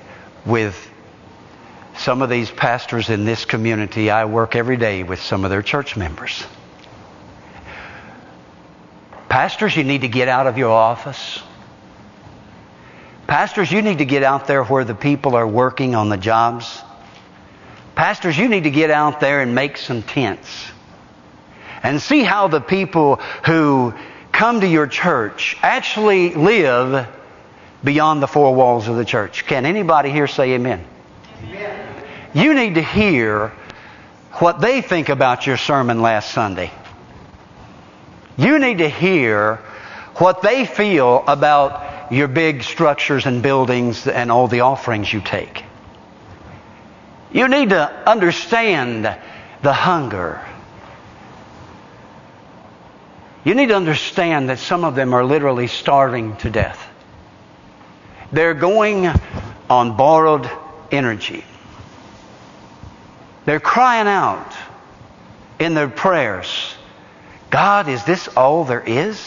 with 0.45 0.90
some 1.97 2.21
of 2.21 2.29
these 2.29 2.49
pastors 2.49 3.09
in 3.09 3.25
this 3.25 3.45
community. 3.45 4.09
I 4.09 4.25
work 4.25 4.55
every 4.55 4.77
day 4.77 5.03
with 5.03 5.21
some 5.21 5.43
of 5.43 5.49
their 5.49 5.61
church 5.61 5.95
members. 5.95 6.43
Pastors, 9.29 9.75
you 9.75 9.83
need 9.83 10.01
to 10.01 10.07
get 10.07 10.27
out 10.27 10.47
of 10.47 10.57
your 10.57 10.71
office. 10.71 11.41
Pastors, 13.27 13.71
you 13.71 13.81
need 13.81 13.99
to 13.99 14.05
get 14.05 14.23
out 14.23 14.47
there 14.47 14.63
where 14.63 14.83
the 14.83 14.95
people 14.95 15.35
are 15.35 15.47
working 15.47 15.95
on 15.95 16.09
the 16.09 16.17
jobs. 16.17 16.81
Pastors, 17.95 18.37
you 18.37 18.49
need 18.49 18.63
to 18.65 18.71
get 18.71 18.91
out 18.91 19.19
there 19.19 19.41
and 19.41 19.55
make 19.55 19.77
some 19.77 20.01
tents 20.03 20.65
and 21.83 22.01
see 22.01 22.23
how 22.23 22.47
the 22.47 22.59
people 22.59 23.17
who 23.45 23.93
come 24.31 24.61
to 24.61 24.67
your 24.67 24.87
church 24.87 25.57
actually 25.61 26.33
live 26.33 27.07
beyond 27.83 28.21
the 28.21 28.27
four 28.27 28.53
walls 28.53 28.87
of 28.87 28.95
the 28.95 29.05
church. 29.05 29.45
Can 29.45 29.65
anybody 29.65 30.11
here 30.11 30.27
say 30.27 30.53
amen? 30.53 30.85
You 32.33 32.53
need 32.53 32.75
to 32.75 32.81
hear 32.81 33.49
what 34.33 34.61
they 34.61 34.81
think 34.81 35.09
about 35.09 35.45
your 35.45 35.57
sermon 35.57 36.01
last 36.01 36.31
Sunday. 36.31 36.71
You 38.37 38.59
need 38.59 38.77
to 38.77 38.89
hear 38.89 39.57
what 40.15 40.41
they 40.41 40.65
feel 40.65 41.23
about 41.27 42.11
your 42.11 42.27
big 42.27 42.63
structures 42.63 43.25
and 43.25 43.43
buildings 43.43 44.07
and 44.07 44.31
all 44.31 44.47
the 44.47 44.61
offerings 44.61 45.11
you 45.11 45.21
take. 45.21 45.63
You 47.31 47.47
need 47.47 47.69
to 47.69 48.09
understand 48.09 49.03
the 49.61 49.73
hunger. 49.73 50.41
You 53.43 53.55
need 53.55 53.67
to 53.67 53.75
understand 53.75 54.49
that 54.49 54.59
some 54.59 54.83
of 54.83 54.95
them 54.95 55.13
are 55.13 55.23
literally 55.23 55.67
starving 55.67 56.35
to 56.37 56.49
death. 56.49 56.87
They're 58.31 58.53
going 58.53 59.09
on 59.69 59.97
borrowed 59.97 60.49
energy. 60.91 61.43
They're 63.45 63.59
crying 63.59 64.07
out 64.07 64.53
in 65.59 65.73
their 65.73 65.89
prayers 65.89 66.75
God, 67.51 67.89
is 67.89 68.03
this 68.05 68.29
all 68.29 68.63
there 68.63 68.81
is? 68.81 69.21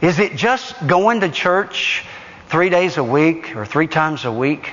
Is 0.00 0.20
it 0.20 0.36
just 0.36 0.86
going 0.86 1.20
to 1.20 1.28
church 1.28 2.04
three 2.48 2.70
days 2.70 2.96
a 2.96 3.04
week 3.04 3.56
or 3.56 3.66
three 3.66 3.88
times 3.88 4.24
a 4.24 4.32
week? 4.32 4.70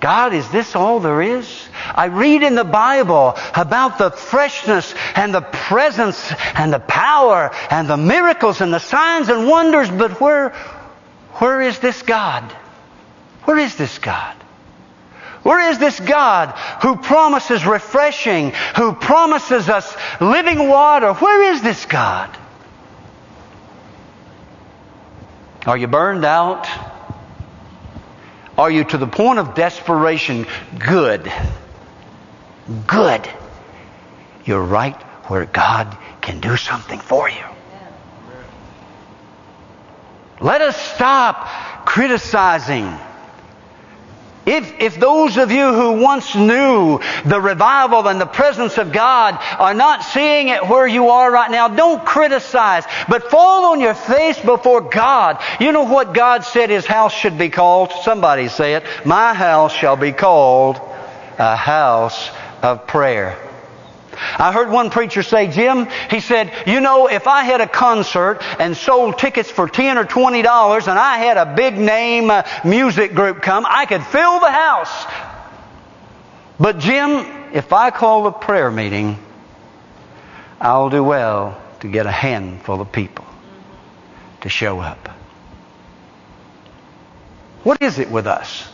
God, 0.00 0.34
is 0.34 0.48
this 0.50 0.76
all 0.76 1.00
there 1.00 1.22
is? 1.22 1.68
I 1.94 2.06
read 2.06 2.42
in 2.42 2.56
the 2.56 2.64
Bible 2.64 3.36
about 3.54 3.98
the 3.98 4.10
freshness 4.10 4.94
and 5.14 5.32
the 5.32 5.40
presence 5.40 6.32
and 6.54 6.72
the 6.72 6.80
power 6.80 7.50
and 7.70 7.88
the 7.88 7.96
miracles 7.96 8.60
and 8.60 8.72
the 8.72 8.80
signs 8.80 9.28
and 9.28 9.48
wonders, 9.48 9.90
but 9.90 10.20
where, 10.20 10.50
where 11.34 11.62
is 11.62 11.78
this 11.78 12.02
God? 12.02 12.44
Where 13.44 13.58
is 13.58 13.76
this 13.76 13.98
God? 13.98 14.36
Where 15.42 15.70
is 15.70 15.78
this 15.78 15.98
God 16.00 16.50
who 16.82 16.96
promises 16.96 17.64
refreshing, 17.64 18.52
who 18.76 18.92
promises 18.92 19.68
us 19.68 19.96
living 20.20 20.68
water? 20.68 21.14
Where 21.14 21.52
is 21.52 21.62
this 21.62 21.84
God? 21.86 22.36
Are 25.66 25.76
you 25.76 25.86
burned 25.86 26.24
out? 26.24 26.66
Are 28.56 28.70
you 28.70 28.84
to 28.84 28.98
the 28.98 29.06
point 29.06 29.38
of 29.38 29.54
desperation? 29.54 30.46
Good. 30.78 31.32
Good. 32.86 33.28
You're 34.44 34.62
right 34.62 35.00
where 35.28 35.44
God 35.44 35.96
can 36.20 36.40
do 36.40 36.56
something 36.56 36.98
for 36.98 37.28
you. 37.28 37.44
Let 40.40 40.62
us 40.62 40.76
stop 40.76 41.46
criticizing 41.84 42.96
if, 44.48 44.80
if 44.80 44.98
those 44.98 45.36
of 45.36 45.52
you 45.52 45.74
who 45.74 46.00
once 46.02 46.34
knew 46.34 47.00
the 47.24 47.40
revival 47.40 48.08
and 48.08 48.20
the 48.20 48.26
presence 48.26 48.78
of 48.78 48.92
God 48.92 49.38
are 49.58 49.74
not 49.74 50.02
seeing 50.02 50.48
it 50.48 50.66
where 50.66 50.86
you 50.86 51.10
are 51.10 51.30
right 51.30 51.50
now, 51.50 51.68
don't 51.68 52.04
criticize, 52.04 52.84
but 53.08 53.30
fall 53.30 53.72
on 53.72 53.80
your 53.80 53.94
face 53.94 54.38
before 54.38 54.80
God. 54.80 55.42
You 55.60 55.72
know 55.72 55.84
what 55.84 56.14
God 56.14 56.44
said 56.44 56.70
His 56.70 56.86
house 56.86 57.12
should 57.12 57.36
be 57.36 57.50
called? 57.50 57.92
Somebody 58.02 58.48
say 58.48 58.74
it. 58.74 58.84
My 59.04 59.34
house 59.34 59.72
shall 59.72 59.96
be 59.96 60.12
called 60.12 60.76
a 61.38 61.54
house 61.54 62.30
of 62.62 62.86
prayer. 62.86 63.47
I 64.38 64.52
heard 64.52 64.70
one 64.70 64.90
preacher 64.90 65.22
say, 65.22 65.48
Jim, 65.48 65.88
he 66.10 66.20
said, 66.20 66.52
you 66.66 66.80
know, 66.80 67.08
if 67.08 67.26
I 67.26 67.44
had 67.44 67.60
a 67.60 67.68
concert 67.68 68.38
and 68.58 68.76
sold 68.76 69.18
tickets 69.18 69.50
for 69.50 69.68
10 69.68 69.98
or 69.98 70.04
20 70.04 70.42
dollars 70.42 70.88
and 70.88 70.98
I 70.98 71.18
had 71.18 71.36
a 71.36 71.54
big 71.54 71.76
name 71.78 72.30
uh, 72.30 72.42
music 72.64 73.14
group 73.14 73.42
come, 73.42 73.66
I 73.68 73.86
could 73.86 74.04
fill 74.04 74.40
the 74.40 74.50
house. 74.50 75.06
But 76.60 76.78
Jim, 76.78 77.52
if 77.52 77.72
I 77.72 77.90
call 77.90 78.26
a 78.26 78.32
prayer 78.32 78.70
meeting, 78.70 79.18
I'll 80.60 80.90
do 80.90 81.04
well 81.04 81.60
to 81.80 81.88
get 81.88 82.06
a 82.06 82.10
handful 82.10 82.80
of 82.80 82.90
people 82.90 83.24
to 84.40 84.48
show 84.48 84.80
up. 84.80 85.08
What 87.62 87.82
is 87.82 87.98
it 87.98 88.10
with 88.10 88.26
us? 88.26 88.68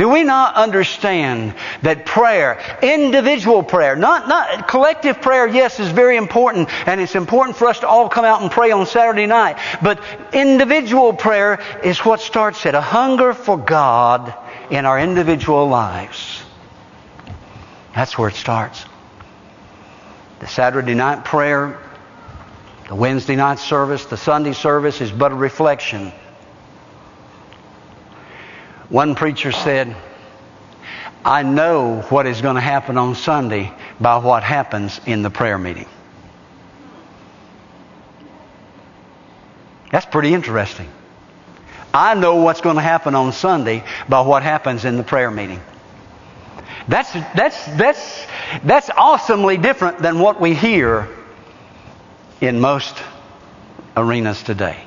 Do 0.00 0.08
we 0.08 0.24
not 0.24 0.54
understand 0.54 1.54
that 1.82 2.06
prayer, 2.06 2.58
individual 2.80 3.62
prayer, 3.62 3.96
not, 3.96 4.28
not 4.28 4.66
collective 4.66 5.20
prayer, 5.20 5.46
yes, 5.46 5.78
is 5.78 5.90
very 5.90 6.16
important, 6.16 6.70
and 6.88 7.02
it's 7.02 7.14
important 7.14 7.58
for 7.58 7.68
us 7.68 7.80
to 7.80 7.86
all 7.86 8.08
come 8.08 8.24
out 8.24 8.40
and 8.40 8.50
pray 8.50 8.70
on 8.70 8.86
Saturday 8.86 9.26
night. 9.26 9.58
But 9.82 10.02
individual 10.32 11.12
prayer 11.12 11.60
is 11.84 11.98
what 11.98 12.22
starts 12.22 12.64
it, 12.64 12.74
a 12.74 12.80
hunger 12.80 13.34
for 13.34 13.58
God 13.58 14.32
in 14.70 14.86
our 14.86 14.98
individual 14.98 15.68
lives. 15.68 16.42
That's 17.94 18.16
where 18.16 18.30
it 18.30 18.36
starts. 18.36 18.82
The 20.38 20.46
Saturday 20.46 20.94
night 20.94 21.26
prayer, 21.26 21.78
the 22.88 22.94
Wednesday 22.94 23.36
night 23.36 23.58
service, 23.58 24.06
the 24.06 24.16
Sunday 24.16 24.54
service 24.54 25.02
is 25.02 25.12
but 25.12 25.32
a 25.32 25.34
reflection 25.34 26.10
one 28.90 29.14
preacher 29.14 29.52
said, 29.52 29.96
I 31.24 31.42
know 31.42 32.00
what 32.02 32.26
is 32.26 32.40
going 32.42 32.56
to 32.56 32.60
happen 32.60 32.98
on 32.98 33.14
Sunday 33.14 33.72
by 34.00 34.18
what 34.18 34.42
happens 34.42 35.00
in 35.06 35.22
the 35.22 35.30
prayer 35.30 35.58
meeting. 35.58 35.86
That's 39.92 40.06
pretty 40.06 40.34
interesting. 40.34 40.88
I 41.92 42.14
know 42.14 42.36
what's 42.36 42.60
going 42.60 42.76
to 42.76 42.82
happen 42.82 43.14
on 43.14 43.32
Sunday 43.32 43.84
by 44.08 44.20
what 44.20 44.42
happens 44.42 44.84
in 44.84 44.96
the 44.96 45.02
prayer 45.02 45.30
meeting. 45.30 45.60
That's, 46.88 47.12
that's, 47.12 47.64
that's, 47.66 48.26
that's 48.64 48.90
awesomely 48.90 49.56
different 49.56 49.98
than 49.98 50.18
what 50.18 50.40
we 50.40 50.54
hear 50.54 51.08
in 52.40 52.60
most 52.60 52.96
arenas 53.96 54.42
today. 54.42 54.84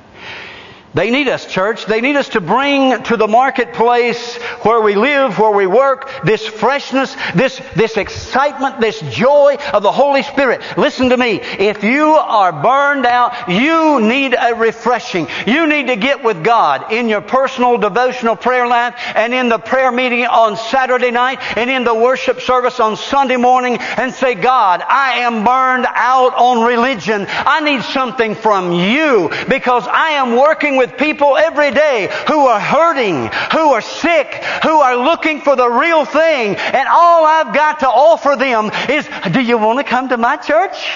They 0.93 1.09
need 1.09 1.27
us, 1.27 1.45
church. 1.47 1.87
They 1.87 2.01
need 2.01 2.15
us 2.17 2.29
to 2.29 2.41
bring 2.41 3.01
to 3.03 3.17
the 3.17 3.27
marketplace 3.27 4.35
where 4.61 4.79
we 4.79 4.95
live, 4.95 5.39
where 5.39 5.51
we 5.51 5.65
work, 5.65 6.07
this 6.23 6.45
freshness, 6.45 7.15
this, 7.33 7.59
this 7.75 7.97
excitement, 7.97 8.79
this 8.79 8.99
joy 8.99 9.57
of 9.73 9.81
the 9.81 9.91
Holy 9.91 10.21
Spirit. 10.21 10.61
Listen 10.77 11.09
to 11.09 11.17
me. 11.17 11.41
If 11.41 11.83
you 11.83 12.09
are 12.09 12.51
burned 12.51 13.07
out, 13.07 13.49
you 13.49 14.01
need 14.01 14.35
a 14.39 14.53
refreshing. 14.53 15.27
You 15.47 15.65
need 15.65 15.87
to 15.87 15.95
get 15.95 16.23
with 16.23 16.43
God 16.43 16.91
in 16.91 17.09
your 17.09 17.21
personal 17.21 17.79
devotional 17.79 18.35
prayer 18.35 18.67
life 18.67 18.93
and 19.15 19.33
in 19.33 19.49
the 19.49 19.57
prayer 19.57 19.91
meeting 19.91 20.25
on 20.25 20.57
Saturday 20.57 21.11
night 21.11 21.39
and 21.57 21.71
in 21.71 21.85
the 21.85 21.95
worship 21.95 22.39
service 22.39 22.79
on 22.79 22.97
Sunday 22.97 23.37
morning 23.37 23.77
and 23.77 24.13
say, 24.13 24.35
God, 24.35 24.83
I 24.87 25.19
am 25.19 25.43
burned 25.43 25.87
out 25.87 26.35
on 26.35 26.67
religion. 26.67 27.25
I 27.27 27.61
need 27.61 27.81
something 27.81 28.35
from 28.35 28.73
you 28.73 29.31
because 29.49 29.87
I 29.87 30.11
am 30.11 30.35
working 30.35 30.77
with 30.77 30.82
with 30.83 30.97
people 30.97 31.37
every 31.37 31.71
day 31.71 32.09
who 32.27 32.45
are 32.47 32.59
hurting, 32.59 33.27
who 33.53 33.71
are 33.71 33.81
sick, 33.81 34.33
who 34.63 34.81
are 34.81 34.97
looking 34.97 35.39
for 35.39 35.55
the 35.55 35.69
real 35.69 36.03
thing, 36.03 36.55
and 36.55 36.87
all 36.89 37.25
I've 37.25 37.55
got 37.55 37.79
to 37.79 37.87
offer 37.87 38.35
them 38.35 38.69
is, 38.89 39.07
do 39.31 39.41
you 39.41 39.57
want 39.57 39.79
to 39.79 39.85
come 39.85 40.09
to 40.09 40.17
my 40.17 40.35
church? 40.35 40.91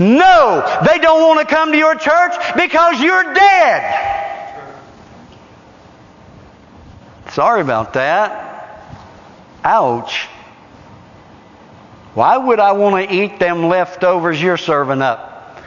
No, 0.00 0.80
they 0.84 0.98
don't 0.98 1.20
want 1.20 1.48
to 1.48 1.54
come 1.54 1.70
to 1.70 1.78
your 1.78 1.94
church 1.94 2.32
because 2.56 3.00
you're 3.00 3.34
dead. 3.34 4.50
Sorry 7.30 7.60
about 7.60 7.92
that. 7.92 8.90
Ouch. 9.62 10.26
Why 12.14 12.36
would 12.36 12.58
I 12.58 12.72
want 12.72 13.08
to 13.08 13.14
eat 13.14 13.38
them 13.38 13.68
leftovers 13.68 14.42
you're 14.42 14.56
serving 14.56 15.02
up? 15.02 15.60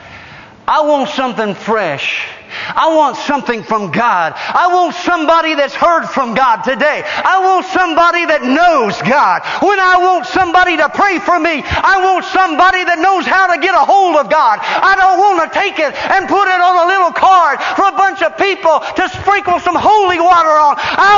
I 0.68 0.82
want 0.82 1.10
something 1.12 1.56
fresh. 1.56 2.28
I 2.52 2.94
want 2.96 3.18
something 3.18 3.64
from 3.64 3.92
God. 3.92 4.34
I 4.36 4.68
want 4.74 4.96
somebody 4.96 5.56
that's 5.56 5.76
heard 5.76 6.08
from 6.08 6.34
God 6.34 6.64
today. 6.64 7.04
I 7.06 7.44
want 7.44 7.66
somebody 7.68 8.26
that 8.26 8.44
knows 8.44 8.98
God. 9.02 9.44
When 9.64 9.80
I 9.80 9.98
want 9.98 10.26
somebody 10.26 10.78
to 10.78 10.90
pray 10.90 11.20
for 11.20 11.40
me, 11.40 11.62
I 11.64 12.04
want 12.04 12.26
somebody 12.26 12.84
that 12.86 13.00
knows 13.00 13.26
how 13.26 13.54
to 13.54 13.58
get 13.60 13.76
a 13.76 13.84
hold 13.84 14.16
of 14.18 14.30
God. 14.30 14.60
I 14.62 14.96
don't 14.96 15.20
want 15.20 15.46
to 15.46 15.50
take 15.52 15.80
it 15.80 15.92
and 15.92 16.28
put 16.28 16.48
it 16.48 16.60
on 16.60 16.76
a 16.84 16.88
little 16.88 17.14
card 17.14 17.60
for 17.76 17.88
a 17.88 17.96
bunch 17.96 18.22
of 18.22 18.38
people 18.38 18.80
to 18.80 19.04
sprinkle 19.10 19.60
some 19.60 19.76
holy 19.76 20.20
water 20.20 20.56
on 20.56 20.78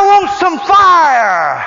want 0.10 0.32
some 0.40 0.58
fire. 0.60 1.62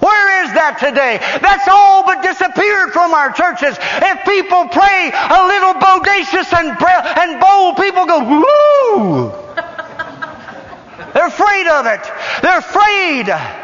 Where 0.00 0.44
is 0.44 0.52
that 0.70 0.78
today? 0.78 1.18
That's 1.42 1.66
all 1.68 2.04
but 2.04 2.22
disappeared 2.22 2.92
from 2.92 3.12
our 3.14 3.32
churches. 3.32 3.76
If 3.80 4.24
people 4.24 4.68
pray 4.68 5.10
a 5.10 5.40
little 5.46 5.74
bodacious 5.74 6.52
and, 6.54 6.76
and 6.78 7.40
bold, 7.40 7.76
people 7.76 8.06
go, 8.06 8.22
woo! 8.22 9.32
They're 11.12 11.26
afraid 11.26 11.66
of 11.66 11.86
it. 11.86 12.02
They're 12.42 12.58
afraid. 12.58 13.59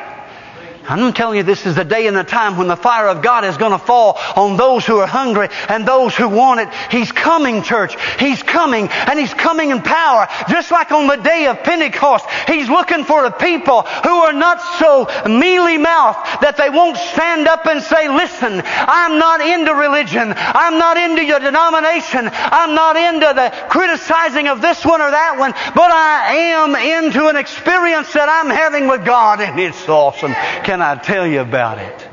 I'm 0.88 1.12
telling 1.12 1.38
you, 1.38 1.42
this 1.42 1.66
is 1.66 1.74
the 1.74 1.84
day 1.84 2.06
and 2.06 2.16
the 2.16 2.24
time 2.24 2.56
when 2.56 2.68
the 2.68 2.76
fire 2.76 3.08
of 3.08 3.22
God 3.22 3.44
is 3.44 3.56
going 3.56 3.72
to 3.72 3.78
fall 3.78 4.18
on 4.36 4.56
those 4.56 4.84
who 4.86 4.98
are 4.98 5.06
hungry 5.06 5.48
and 5.68 5.86
those 5.86 6.14
who 6.14 6.28
want 6.28 6.60
it. 6.60 6.68
He's 6.90 7.12
coming, 7.12 7.62
church. 7.62 7.96
He's 8.18 8.42
coming, 8.42 8.88
and 8.88 9.18
He's 9.18 9.34
coming 9.34 9.70
in 9.70 9.82
power. 9.82 10.28
Just 10.48 10.70
like 10.70 10.92
on 10.92 11.06
the 11.06 11.16
day 11.16 11.46
of 11.46 11.62
Pentecost, 11.62 12.26
He's 12.46 12.68
looking 12.68 13.04
for 13.04 13.24
a 13.24 13.30
people 13.30 13.82
who 13.82 14.10
are 14.10 14.32
not 14.32 14.60
so 14.78 15.06
mealy 15.28 15.78
mouthed 15.78 16.42
that 16.42 16.56
they 16.56 16.70
won't 16.70 16.96
stand 16.96 17.48
up 17.48 17.66
and 17.66 17.82
say, 17.82 18.08
listen, 18.08 18.62
I'm 18.64 19.18
not 19.18 19.40
into 19.40 19.74
religion. 19.74 20.34
I'm 20.36 20.78
not 20.78 20.96
into 20.96 21.24
your 21.24 21.40
denomination. 21.40 22.28
I'm 22.32 22.74
not 22.74 22.96
into 22.96 23.32
the 23.34 23.68
criticizing 23.68 24.48
of 24.48 24.60
this 24.60 24.84
one 24.84 25.00
or 25.00 25.10
that 25.10 25.38
one, 25.38 25.52
but 25.74 25.90
I 25.90 26.34
am 26.56 26.74
into 26.74 27.28
an 27.28 27.36
experience 27.36 28.12
that 28.12 28.28
I'm 28.28 28.50
having 28.50 28.88
with 28.88 29.04
God, 29.04 29.40
and 29.40 29.58
it's 29.58 29.88
awesome. 29.88 30.32
Can 30.64 30.75
can 30.76 30.82
I 30.82 30.94
tell 31.00 31.26
you 31.26 31.40
about 31.40 31.78
it? 31.78 32.08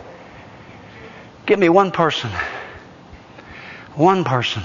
Give 1.46 1.60
me 1.60 1.68
one 1.68 1.92
person. 1.92 2.32
One 3.94 4.24
person 4.24 4.64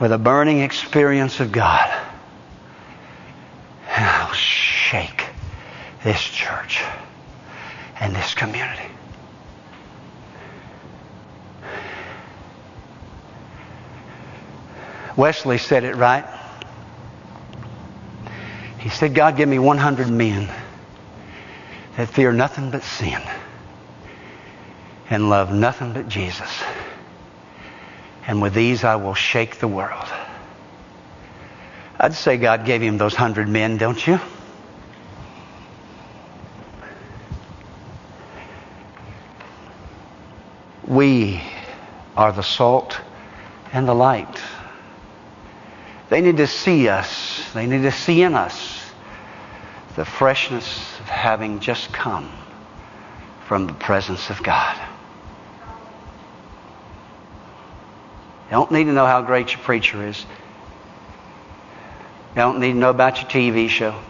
with 0.00 0.10
a 0.10 0.18
burning 0.18 0.58
experience 0.58 1.38
of 1.38 1.52
God. 1.52 1.88
And 3.88 4.04
I'll 4.04 4.32
shake 4.32 5.24
this 6.02 6.20
church 6.20 6.82
and 8.00 8.16
this 8.16 8.34
community. 8.34 8.90
Wesley 15.16 15.58
said 15.58 15.84
it 15.84 15.94
right. 15.94 16.24
He 18.80 18.88
said, 18.88 19.14
God, 19.14 19.36
give 19.36 19.48
me 19.48 19.60
100 19.60 20.10
men 20.10 20.50
that 21.96 22.08
fear 22.08 22.32
nothing 22.32 22.70
but 22.70 22.82
sin 22.82 23.20
and 25.10 25.28
love 25.30 25.52
nothing 25.52 25.92
but 25.92 26.08
Jesus. 26.08 26.62
And 28.26 28.40
with 28.40 28.54
these 28.54 28.84
I 28.84 28.96
will 28.96 29.14
shake 29.14 29.58
the 29.58 29.68
world. 29.68 30.08
I'd 31.98 32.14
say 32.14 32.36
God 32.36 32.64
gave 32.64 32.82
him 32.82 32.98
those 32.98 33.14
hundred 33.14 33.48
men, 33.48 33.76
don't 33.76 34.04
you? 34.06 34.18
We 40.86 41.40
are 42.16 42.32
the 42.32 42.42
salt 42.42 43.00
and 43.72 43.86
the 43.86 43.94
light. 43.94 44.40
They 46.10 46.20
need 46.20 46.36
to 46.38 46.46
see 46.46 46.88
us. 46.88 47.52
They 47.54 47.66
need 47.66 47.82
to 47.82 47.92
see 47.92 48.22
in 48.22 48.34
us 48.34 48.83
the 49.96 50.04
freshness 50.04 50.98
of 51.00 51.06
having 51.06 51.60
just 51.60 51.92
come 51.92 52.30
from 53.46 53.66
the 53.66 53.74
presence 53.74 54.30
of 54.30 54.42
God. 54.42 54.76
You 58.46 58.50
don't 58.50 58.72
need 58.72 58.84
to 58.84 58.92
know 58.92 59.06
how 59.06 59.22
great 59.22 59.52
your 59.52 59.60
preacher 59.60 60.06
is. 60.06 60.20
You 62.30 62.36
don't 62.36 62.58
need 62.58 62.72
to 62.72 62.78
know 62.78 62.90
about 62.90 63.20
your 63.20 63.30
TV 63.30 63.68
show. 63.68 64.00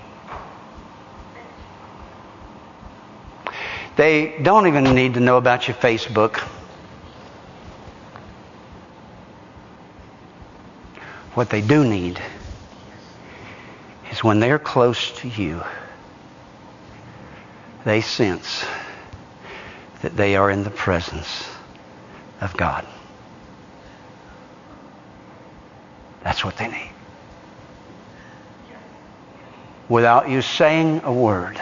They 3.97 4.39
don't 4.43 4.67
even 4.67 4.85
need 4.95 5.15
to 5.15 5.21
know 5.21 5.37
about 5.37 5.69
your 5.69 5.77
Facebook. 5.77 6.39
What 11.35 11.51
they 11.51 11.61
do 11.61 11.85
need 11.85 12.21
when 14.25 14.41
they're 14.41 14.59
close 14.59 15.13
to 15.19 15.29
you, 15.29 15.63
they 17.85 18.01
sense 18.01 18.65
that 20.01 20.17
they 20.17 20.35
are 20.37 20.51
in 20.51 20.65
the 20.65 20.71
presence 20.71 21.47
of 22.41 22.57
God. 22.57 22.87
That's 26.23 26.43
what 26.43 26.57
they 26.57 26.69
need. 26.69 26.91
Without 29.91 30.31
you 30.31 30.41
saying 30.41 31.03
a 31.05 31.13
word. 31.13 31.61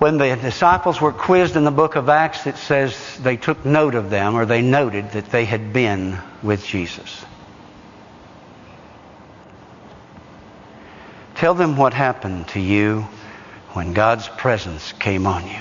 When 0.00 0.18
the 0.18 0.34
disciples 0.34 1.00
were 1.00 1.12
quizzed 1.12 1.54
in 1.54 1.62
the 1.62 1.70
book 1.70 1.94
of 1.94 2.08
Acts, 2.08 2.48
it 2.48 2.56
says 2.56 3.16
they 3.22 3.36
took 3.36 3.64
note 3.64 3.94
of 3.94 4.10
them, 4.10 4.34
or 4.34 4.44
they 4.44 4.60
noted 4.60 5.12
that 5.12 5.26
they 5.26 5.44
had 5.44 5.72
been 5.72 6.18
with 6.42 6.66
Jesus. 6.66 7.24
Tell 11.44 11.52
them 11.52 11.76
what 11.76 11.92
happened 11.92 12.48
to 12.48 12.58
you 12.58 13.02
when 13.74 13.92
God's 13.92 14.26
presence 14.28 14.94
came 14.94 15.26
on 15.26 15.46
you. 15.46 15.60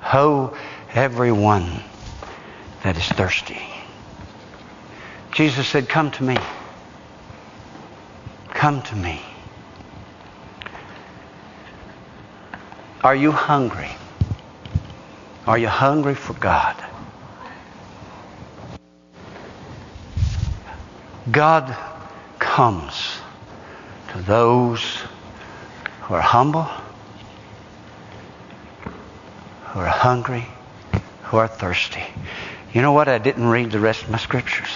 Ho, 0.00 0.56
everyone 0.94 1.82
that 2.82 2.96
is 2.96 3.06
thirsty. 3.08 3.60
Jesus 5.32 5.68
said, 5.68 5.86
Come 5.86 6.12
to 6.12 6.24
me. 6.24 6.38
Come 8.54 8.80
to 8.80 8.96
me. 8.96 9.20
Are 13.04 13.14
you 13.14 13.32
hungry? 13.32 13.90
Are 15.46 15.58
you 15.58 15.68
hungry 15.68 16.14
for 16.14 16.32
God? 16.32 16.85
God 21.30 21.76
comes 22.38 23.18
to 24.12 24.18
those 24.18 24.82
who 26.02 26.14
are 26.14 26.20
humble, 26.20 26.68
who 29.64 29.80
are 29.80 29.86
hungry, 29.86 30.46
who 31.24 31.36
are 31.38 31.48
thirsty. 31.48 32.04
You 32.72 32.82
know 32.82 32.92
what? 32.92 33.08
I 33.08 33.18
didn't 33.18 33.48
read 33.48 33.72
the 33.72 33.80
rest 33.80 34.04
of 34.04 34.10
my 34.10 34.18
scriptures. 34.18 34.68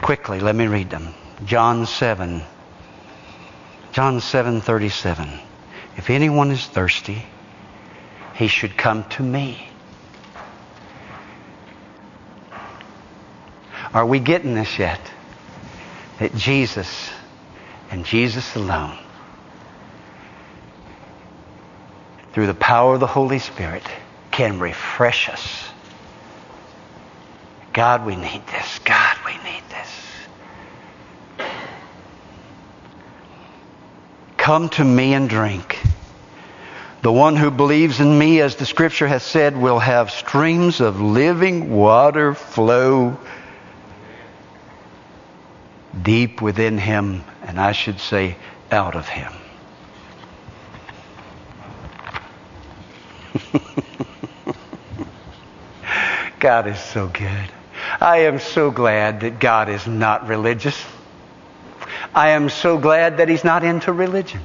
Quickly, 0.00 0.40
let 0.40 0.54
me 0.54 0.66
read 0.66 0.90
them. 0.90 1.14
John 1.44 1.86
7. 1.86 2.42
John 3.92 4.20
7:37. 4.20 5.40
If 5.96 6.10
anyone 6.10 6.50
is 6.50 6.66
thirsty, 6.66 7.24
he 8.34 8.48
should 8.48 8.76
come 8.76 9.04
to 9.10 9.22
me. 9.22 9.68
Are 13.94 14.04
we 14.04 14.18
getting 14.18 14.54
this 14.54 14.78
yet? 14.78 15.00
That 16.18 16.34
Jesus 16.34 17.10
and 17.90 18.04
Jesus 18.04 18.56
alone, 18.56 18.98
through 22.32 22.48
the 22.48 22.54
power 22.54 22.94
of 22.94 23.00
the 23.00 23.06
Holy 23.06 23.38
Spirit, 23.38 23.84
can 24.32 24.58
refresh 24.58 25.28
us. 25.28 25.68
God, 27.72 28.04
we 28.04 28.16
need 28.16 28.42
this. 28.48 28.80
God, 28.80 29.16
we 29.24 29.32
need 29.32 29.62
this. 29.70 31.48
Come 34.36 34.68
to 34.70 34.84
me 34.84 35.14
and 35.14 35.28
drink. 35.28 35.78
The 37.02 37.12
one 37.12 37.36
who 37.36 37.50
believes 37.52 38.00
in 38.00 38.18
me, 38.18 38.40
as 38.40 38.56
the 38.56 38.66
scripture 38.66 39.06
has 39.06 39.22
said, 39.22 39.56
will 39.56 39.78
have 39.78 40.10
streams 40.10 40.80
of 40.80 41.00
living 41.00 41.70
water 41.70 42.34
flow 42.34 43.18
deep 46.04 46.40
within 46.40 46.78
him, 46.78 47.24
and 47.42 47.58
I 47.60 47.72
should 47.72 47.98
say, 47.98 48.36
out 48.70 48.94
of 48.94 49.08
him. 49.08 49.32
God 56.38 56.68
is 56.68 56.78
so 56.78 57.08
good. 57.08 57.50
I 58.00 58.18
am 58.18 58.38
so 58.38 58.70
glad 58.70 59.20
that 59.20 59.40
God 59.40 59.68
is 59.68 59.86
not 59.86 60.28
religious. 60.28 60.80
I 62.14 62.30
am 62.30 62.48
so 62.48 62.78
glad 62.78 63.16
that 63.16 63.28
He's 63.28 63.44
not 63.44 63.64
into 63.64 63.92
religion. 63.92 64.40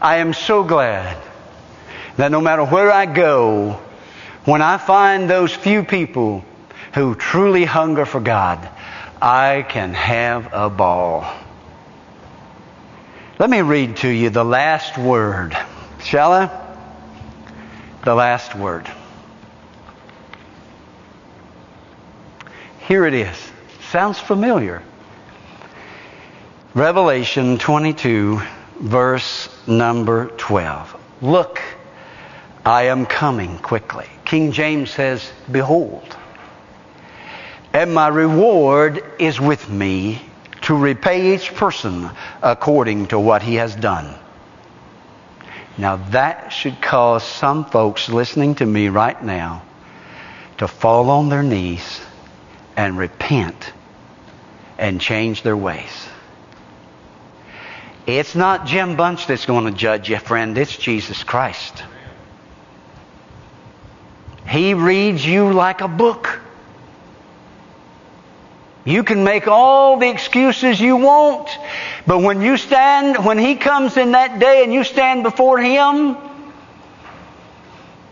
I 0.00 0.16
am 0.16 0.32
so 0.32 0.64
glad 0.64 1.16
that 2.16 2.30
no 2.30 2.40
matter 2.40 2.64
where 2.64 2.90
I 2.90 3.06
go, 3.06 3.80
when 4.44 4.62
I 4.62 4.78
find 4.78 5.28
those 5.28 5.52
few 5.54 5.82
people 5.84 6.44
who 6.94 7.14
truly 7.14 7.64
hunger 7.64 8.06
for 8.06 8.20
God, 8.20 8.68
I 9.24 9.64
can 9.66 9.94
have 9.94 10.52
a 10.52 10.68
ball. 10.68 11.24
Let 13.38 13.48
me 13.48 13.62
read 13.62 13.96
to 13.98 14.08
you 14.10 14.28
the 14.28 14.44
last 14.44 14.98
word. 14.98 15.56
Shall 16.02 16.30
I? 16.30 16.50
The 18.04 18.14
last 18.14 18.54
word. 18.54 18.86
Here 22.86 23.06
it 23.06 23.14
is. 23.14 23.50
Sounds 23.90 24.20
familiar. 24.20 24.82
Revelation 26.74 27.56
22, 27.56 28.42
verse 28.78 29.48
number 29.66 30.26
12. 30.36 31.00
Look, 31.22 31.62
I 32.62 32.88
am 32.88 33.06
coming 33.06 33.56
quickly. 33.56 34.06
King 34.26 34.52
James 34.52 34.90
says, 34.90 35.32
Behold 35.50 36.14
and 37.74 37.92
my 37.92 38.06
reward 38.06 39.04
is 39.18 39.40
with 39.40 39.68
me 39.68 40.22
to 40.62 40.76
repay 40.76 41.34
each 41.34 41.52
person 41.54 42.08
according 42.40 43.08
to 43.08 43.18
what 43.18 43.42
he 43.42 43.56
has 43.56 43.74
done. 43.74 44.14
Now 45.76 45.96
that 45.96 46.50
should 46.50 46.80
cause 46.80 47.24
some 47.24 47.64
folks 47.64 48.08
listening 48.08 48.54
to 48.56 48.66
me 48.66 48.88
right 48.88 49.20
now 49.20 49.64
to 50.58 50.68
fall 50.68 51.10
on 51.10 51.28
their 51.28 51.42
knees 51.42 52.00
and 52.76 52.96
repent 52.96 53.72
and 54.78 55.00
change 55.00 55.42
their 55.42 55.56
ways. 55.56 56.08
It's 58.06 58.36
not 58.36 58.66
Jim 58.66 58.96
Bunch 58.96 59.26
that's 59.26 59.46
going 59.46 59.64
to 59.64 59.72
judge 59.72 60.08
you, 60.08 60.18
friend. 60.18 60.56
It's 60.56 60.76
Jesus 60.76 61.24
Christ. 61.24 61.82
He 64.46 64.74
reads 64.74 65.26
you 65.26 65.52
like 65.52 65.80
a 65.80 65.88
book. 65.88 66.40
You 68.84 69.02
can 69.02 69.24
make 69.24 69.48
all 69.48 69.96
the 69.96 70.10
excuses 70.10 70.78
you 70.78 70.96
want, 70.96 71.48
but 72.06 72.20
when 72.20 72.42
you 72.42 72.58
stand, 72.58 73.24
when 73.24 73.38
He 73.38 73.56
comes 73.56 73.96
in 73.96 74.12
that 74.12 74.38
day 74.38 74.62
and 74.62 74.74
you 74.74 74.84
stand 74.84 75.22
before 75.22 75.58
Him, 75.58 76.16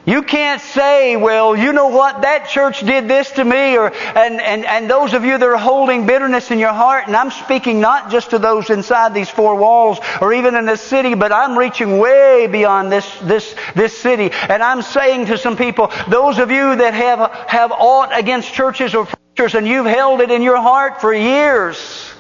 you 0.05 0.23
can't 0.23 0.61
say, 0.61 1.15
well, 1.17 1.55
you 1.55 1.73
know 1.73 1.89
what, 1.89 2.23
that 2.23 2.49
church 2.49 2.81
did 2.81 3.07
this 3.07 3.31
to 3.33 3.45
me, 3.45 3.77
or, 3.77 3.93
and, 3.95 4.41
and, 4.41 4.65
and 4.65 4.91
those 4.91 5.13
of 5.15 5.25
you 5.25 5.39
that 5.39 5.47
are 5.47 5.57
holding 5.57 6.07
bitterness 6.07 6.51
in 6.51 6.59
your 6.59 6.73
heart, 6.73 7.07
and 7.07 7.15
I'm 7.15 7.31
speaking 7.31 7.79
not 7.79 8.11
just 8.11 8.31
to 8.31 8.39
those 8.39 8.71
inside 8.71 9.15
these 9.15 9.29
four 9.29 9.55
walls, 9.55 9.99
or 10.21 10.33
even 10.33 10.57
in 10.57 10.65
this 10.65 10.81
city, 10.81 11.15
but 11.15 11.31
I'm 11.31 11.57
reaching 11.57 11.99
way 11.99 12.49
beyond 12.51 12.91
this, 12.91 13.15
this, 13.21 13.55
this 13.77 13.97
city, 13.97 14.31
and 14.33 14.61
I'm 14.61 14.83
saying 14.83 15.27
to 15.27 15.39
some 15.39 15.57
people, 15.57 15.93
those 16.09 16.39
of 16.39 16.51
you 16.51 16.75
that 16.77 16.95
have, 16.95 17.31
have 17.47 17.71
aught 17.71 18.11
against 18.19 18.53
churches 18.53 18.97
or 18.97 19.07
and 19.39 19.67
you've 19.67 19.87
held 19.87 20.21
it 20.21 20.31
in 20.31 20.43
your 20.43 20.61
heart 20.61 21.01
for 21.01 21.13
years. 21.13 22.13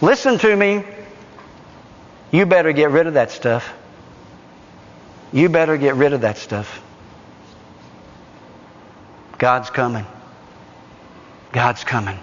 Listen 0.00 0.38
to 0.38 0.56
me. 0.56 0.84
You 2.30 2.46
better 2.46 2.72
get 2.72 2.90
rid 2.90 3.06
of 3.06 3.14
that 3.14 3.30
stuff. 3.30 3.72
You 5.32 5.48
better 5.48 5.76
get 5.76 5.96
rid 5.96 6.12
of 6.12 6.22
that 6.22 6.38
stuff. 6.38 6.82
God's 9.38 9.70
coming. 9.70 10.06
God's 11.52 11.84
coming. 11.84 12.18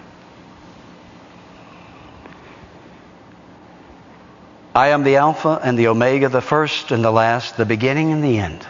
I 4.74 4.90
am 4.90 5.04
the 5.04 5.18
Alpha 5.18 5.60
and 5.62 5.78
the 5.78 5.88
Omega, 5.88 6.30
the 6.30 6.42
first 6.42 6.92
and 6.92 7.04
the 7.04 7.12
last, 7.12 7.58
the 7.58 7.66
beginning 7.66 8.12
and 8.12 8.24
the 8.24 8.38
end. 8.38 8.66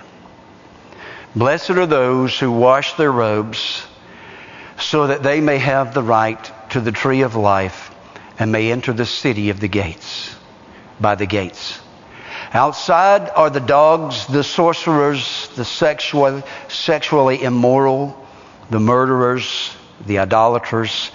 Blessed 1.35 1.71
are 1.71 1.85
those 1.85 2.37
who 2.37 2.51
wash 2.51 2.93
their 2.93 3.11
robes 3.11 3.85
so 4.79 5.07
that 5.07 5.23
they 5.23 5.41
may 5.41 5.57
have 5.57 5.93
the 5.93 6.03
right 6.03 6.51
to 6.71 6.79
the 6.79 6.91
tree 6.91 7.21
of 7.21 7.35
life 7.35 7.91
and 8.37 8.51
may 8.51 8.71
enter 8.71 8.93
the 8.93 9.05
city 9.05 9.49
of 9.49 9.59
the 9.59 9.67
gates, 9.67 10.35
by 10.99 11.15
the 11.15 11.25
gates. 11.25 11.79
Outside 12.53 13.29
are 13.29 13.49
the 13.49 13.59
dogs, 13.59 14.25
the 14.27 14.43
sorcerers, 14.43 15.49
the 15.55 15.65
sexual, 15.65 16.41
sexually 16.67 17.43
immoral, 17.43 18.25
the 18.69 18.79
murderers, 18.79 19.75
the 20.05 20.19
idolaters, 20.19 21.11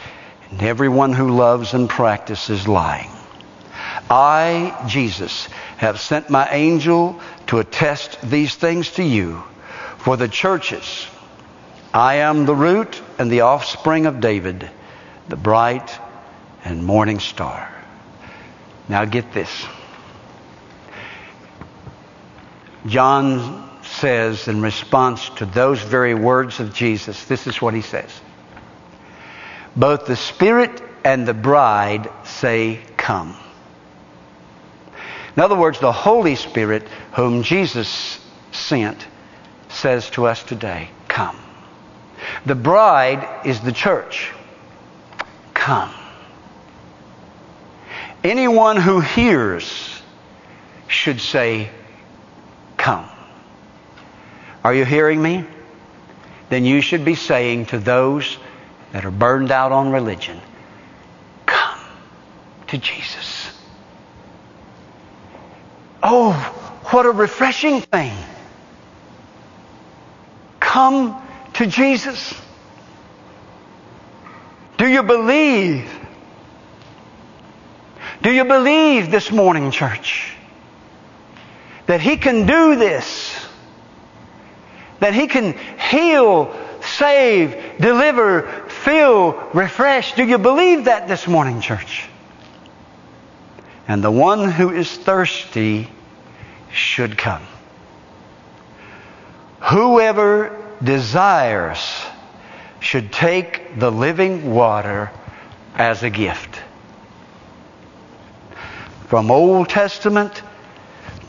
and 0.51 0.63
everyone 0.63 1.13
who 1.13 1.31
loves 1.31 1.75
and 1.75 1.89
practices 1.89 2.69
lying. 2.69 3.11
I, 4.11 4.85
Jesus, 4.87 5.49
have 5.79 5.99
sent 5.99 6.31
my 6.31 6.49
angel 6.51 7.19
to 7.49 7.59
attest 7.59 8.21
these 8.23 8.55
things 8.55 8.93
to 8.93 9.03
you 9.03 9.43
for 9.99 10.17
the 10.17 10.29
churches. 10.29 11.07
I 11.95 12.17
am 12.17 12.45
the 12.45 12.57
root 12.57 13.01
and 13.21 13.31
the 13.31 13.43
offspring 13.43 14.07
of 14.07 14.21
David, 14.21 14.69
the 15.29 15.37
bright 15.37 15.97
and 16.65 16.85
morning 16.85 17.21
star. 17.21 17.73
Now 18.89 19.05
get 19.05 19.33
this. 19.33 19.65
John 22.85 23.71
says 23.85 24.49
in 24.49 24.61
response 24.61 25.29
to 25.37 25.47
those 25.47 25.81
very 25.81 26.15
words 26.15 26.59
of 26.59 26.75
Jesus, 26.75 27.27
this 27.27 27.47
is 27.47 27.63
what 27.63 27.75
he 27.75 27.81
says. 27.81 28.11
Both 29.77 30.07
the 30.07 30.17
Spirit 30.17 30.83
and 31.05 31.29
the 31.29 31.35
bride 31.35 32.11
say, 32.25 32.81
Come. 32.97 33.37
In 35.37 35.43
other 35.43 35.57
words, 35.57 35.79
the 35.79 35.93
Holy 35.93 36.35
Spirit, 36.35 36.89
whom 37.13 37.45
Jesus 37.45 38.19
sent, 38.51 39.07
says 39.69 40.11
to 40.11 40.27
us 40.27 40.43
today, 40.43 40.91
Come. 41.07 41.44
The 42.47 42.55
bride 42.55 43.47
is 43.47 43.61
the 43.61 43.73
church. 43.73 44.33
Come. 45.53 45.91
Anyone 48.23 48.77
who 48.77 49.01
hears 49.01 50.01
should 50.89 51.21
say, 51.21 51.71
Come. 52.77 53.09
Are 54.63 54.75
you 54.75 54.85
hearing 54.85 55.21
me? 55.21 55.45
Then 56.49 56.65
you 56.65 56.81
should 56.81 57.05
be 57.05 57.15
saying 57.15 57.67
to 57.67 57.79
those 57.79 58.39
that 58.93 59.05
are 59.05 59.11
burned 59.11 59.51
out 59.51 59.73
on 59.73 59.91
religion, 59.91 60.41
Come 61.47 61.79
to 62.69 62.79
Jesus. 62.79 63.51
Oh, 66.03 66.33
what 66.91 67.07
a 67.07 67.11
refreshing 67.11 67.81
thing. 67.81 68.17
Come 70.61 71.24
to 71.55 71.67
Jesus. 71.67 72.35
Do 74.77 74.87
you 74.87 75.03
believe? 75.03 75.91
Do 78.23 78.33
you 78.33 78.45
believe 78.45 79.11
this 79.11 79.31
morning, 79.31 79.71
church, 79.71 80.33
that 81.87 82.01
He 82.01 82.17
can 82.17 82.47
do 82.47 82.77
this? 82.77 83.35
That 85.01 85.15
He 85.15 85.27
can 85.27 85.57
heal, 85.79 86.57
save, 86.81 87.79
deliver, 87.79 88.43
fill, 88.69 89.33
refresh? 89.53 90.15
Do 90.15 90.25
you 90.25 90.39
believe 90.39 90.87
that 90.87 91.07
this 91.09 91.29
morning, 91.29 91.61
church? 91.61 92.09
And 93.87 94.03
the 94.03 94.11
one 94.11 94.51
who 94.51 94.71
is 94.71 94.91
thirsty 94.91 95.89
should 96.73 97.19
come. 97.19 97.43
Whoever 99.61 100.64
desires 100.83 102.05
should 102.81 103.13
take 103.13 103.79
the 103.79 103.91
living 103.91 104.53
water 104.53 105.11
as 105.75 106.03
a 106.03 106.11
gift. 106.11 106.61
From 109.09 109.31
Old 109.31 109.69
Testament 109.69 110.43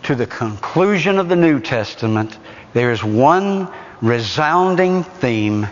to 0.03 0.15
the 0.15 0.27
conclusion 0.27 1.17
of 1.17 1.29
the 1.29 1.35
New 1.35 1.59
Testament, 1.59 2.37
there 2.73 2.91
is 2.91 3.03
one 3.03 3.71
resounding 4.01 5.03
theme 5.03 5.67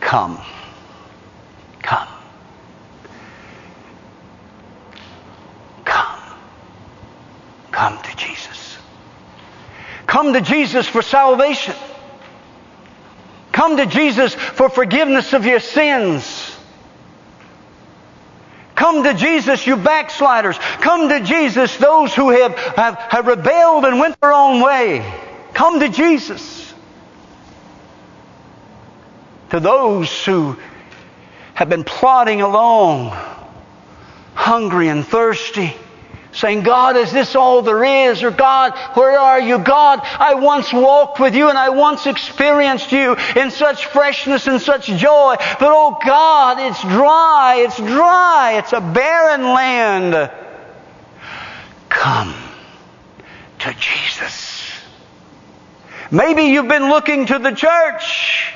come. 0.00 0.40
Come. 1.82 2.08
Come. 5.84 6.20
Come 7.70 8.02
to 8.02 8.16
Jesus. 8.16 8.78
Come 10.06 10.32
to 10.32 10.40
Jesus 10.40 10.88
for 10.88 11.02
salvation. 11.02 11.74
Come 13.56 13.78
to 13.78 13.86
Jesus 13.86 14.34
for 14.34 14.68
forgiveness 14.68 15.32
of 15.32 15.46
your 15.46 15.60
sins. 15.60 16.54
Come 18.74 19.02
to 19.04 19.14
Jesus, 19.14 19.66
you 19.66 19.78
backsliders. 19.78 20.58
Come 20.58 21.08
to 21.08 21.20
Jesus, 21.20 21.74
those 21.78 22.14
who 22.14 22.28
have, 22.28 22.54
have, 22.54 22.96
have 22.96 23.26
rebelled 23.26 23.86
and 23.86 23.98
went 23.98 24.20
their 24.20 24.34
own 24.34 24.60
way. 24.60 25.10
Come 25.54 25.80
to 25.80 25.88
Jesus. 25.88 26.74
To 29.52 29.58
those 29.58 30.26
who 30.26 30.58
have 31.54 31.70
been 31.70 31.84
plodding 31.84 32.42
along, 32.42 33.16
hungry 34.34 34.88
and 34.88 35.02
thirsty 35.02 35.74
saying, 36.36 36.62
God, 36.62 36.96
is 36.96 37.12
this 37.12 37.34
all 37.34 37.62
there 37.62 37.84
is? 37.84 38.22
Or 38.22 38.30
God, 38.30 38.76
where 38.94 39.18
are 39.18 39.40
you? 39.40 39.58
God, 39.58 40.00
I 40.02 40.34
once 40.34 40.72
walked 40.72 41.18
with 41.18 41.34
you 41.34 41.48
and 41.48 41.58
I 41.58 41.70
once 41.70 42.06
experienced 42.06 42.92
you 42.92 43.16
in 43.34 43.50
such 43.50 43.86
freshness 43.86 44.46
and 44.46 44.60
such 44.60 44.86
joy. 44.86 45.36
But 45.38 45.70
oh 45.72 45.98
God, 46.04 46.58
it's 46.60 46.82
dry, 46.82 47.56
it's 47.60 47.76
dry, 47.76 48.56
it's 48.58 48.72
a 48.72 48.80
barren 48.80 49.42
land. 49.42 50.30
Come 51.88 52.34
to 53.60 53.72
Jesus. 53.72 54.62
Maybe 56.10 56.44
you've 56.44 56.68
been 56.68 56.88
looking 56.88 57.26
to 57.26 57.38
the 57.38 57.52
church. 57.52 58.52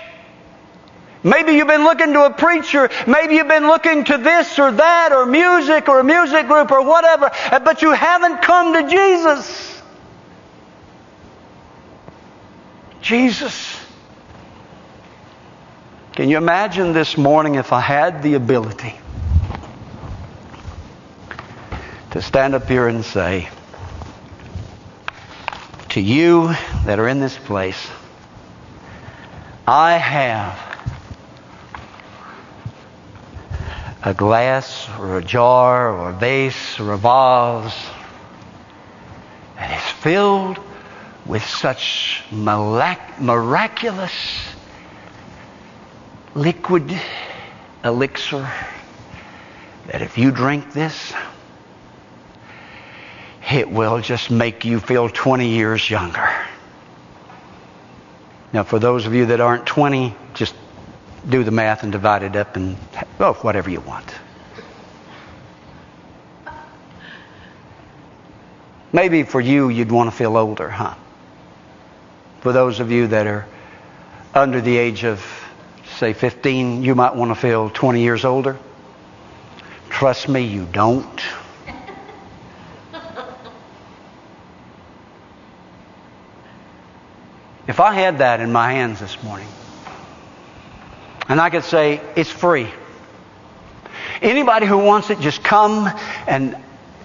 Maybe 1.22 1.52
you've 1.52 1.68
been 1.68 1.84
looking 1.84 2.14
to 2.14 2.24
a 2.24 2.30
preacher. 2.30 2.88
Maybe 3.06 3.34
you've 3.34 3.48
been 3.48 3.66
looking 3.66 4.04
to 4.04 4.16
this 4.16 4.58
or 4.58 4.72
that 4.72 5.12
or 5.12 5.26
music 5.26 5.88
or 5.88 6.00
a 6.00 6.04
music 6.04 6.46
group 6.46 6.70
or 6.70 6.82
whatever, 6.82 7.30
uh, 7.32 7.58
but 7.58 7.82
you 7.82 7.92
haven't 7.92 8.40
come 8.42 8.72
to 8.72 8.88
Jesus. 8.88 9.82
Jesus. 13.02 13.78
Can 16.12 16.28
you 16.28 16.38
imagine 16.38 16.92
this 16.92 17.16
morning 17.16 17.54
if 17.56 17.72
I 17.72 17.80
had 17.80 18.22
the 18.22 18.34
ability 18.34 18.94
to 22.12 22.22
stand 22.22 22.54
up 22.54 22.66
here 22.66 22.88
and 22.88 23.04
say 23.04 23.48
to 25.90 26.00
you 26.00 26.48
that 26.84 26.98
are 26.98 27.08
in 27.08 27.20
this 27.20 27.36
place, 27.36 27.90
I 29.66 29.98
have 29.98 30.69
a 34.02 34.14
glass 34.14 34.88
or 34.98 35.18
a 35.18 35.22
jar 35.22 35.90
or 35.90 36.10
a 36.10 36.12
vase 36.12 36.80
or 36.80 36.92
a 36.92 36.96
vase 36.96 37.90
that 39.56 39.76
is 39.76 39.92
filled 40.02 40.58
with 41.26 41.44
such 41.44 42.22
miraculous 42.30 44.12
liquid 46.34 46.98
elixir 47.84 48.50
that 49.86 50.02
if 50.02 50.16
you 50.16 50.30
drink 50.30 50.72
this, 50.72 51.12
it 53.50 53.70
will 53.70 54.00
just 54.00 54.30
make 54.30 54.64
you 54.64 54.78
feel 54.80 55.08
20 55.08 55.48
years 55.48 55.90
younger. 55.90 56.30
Now, 58.52 58.62
for 58.62 58.78
those 58.78 59.06
of 59.06 59.14
you 59.14 59.26
that 59.26 59.40
aren't 59.40 59.66
20, 59.66 60.14
just 60.34 60.54
do 61.28 61.44
the 61.44 61.50
math 61.50 61.82
and 61.82 61.92
divide 61.92 62.22
it 62.22 62.36
up 62.36 62.56
and, 62.56 62.76
oh, 63.18 63.34
whatever 63.34 63.70
you 63.70 63.80
want. 63.80 64.14
Maybe 68.92 69.22
for 69.22 69.40
you, 69.40 69.68
you'd 69.68 69.92
want 69.92 70.10
to 70.10 70.16
feel 70.16 70.36
older, 70.36 70.68
huh? 70.68 70.94
For 72.40 72.52
those 72.52 72.80
of 72.80 72.90
you 72.90 73.08
that 73.08 73.26
are 73.26 73.46
under 74.34 74.60
the 74.60 74.76
age 74.76 75.04
of, 75.04 75.24
say, 75.98 76.12
15, 76.12 76.82
you 76.82 76.94
might 76.94 77.14
want 77.14 77.30
to 77.30 77.34
feel 77.34 77.70
20 77.70 78.00
years 78.00 78.24
older. 78.24 78.58
Trust 79.90 80.28
me, 80.28 80.42
you 80.42 80.64
don't. 80.64 81.22
If 87.68 87.78
I 87.78 87.94
had 87.94 88.18
that 88.18 88.40
in 88.40 88.50
my 88.50 88.72
hands 88.72 88.98
this 88.98 89.22
morning, 89.22 89.46
and 91.30 91.40
I 91.40 91.48
could 91.48 91.62
say, 91.62 92.00
it's 92.16 92.28
free. 92.28 92.68
Anybody 94.20 94.66
who 94.66 94.78
wants 94.78 95.10
it, 95.10 95.20
just 95.20 95.44
come 95.44 95.88
and 96.26 96.56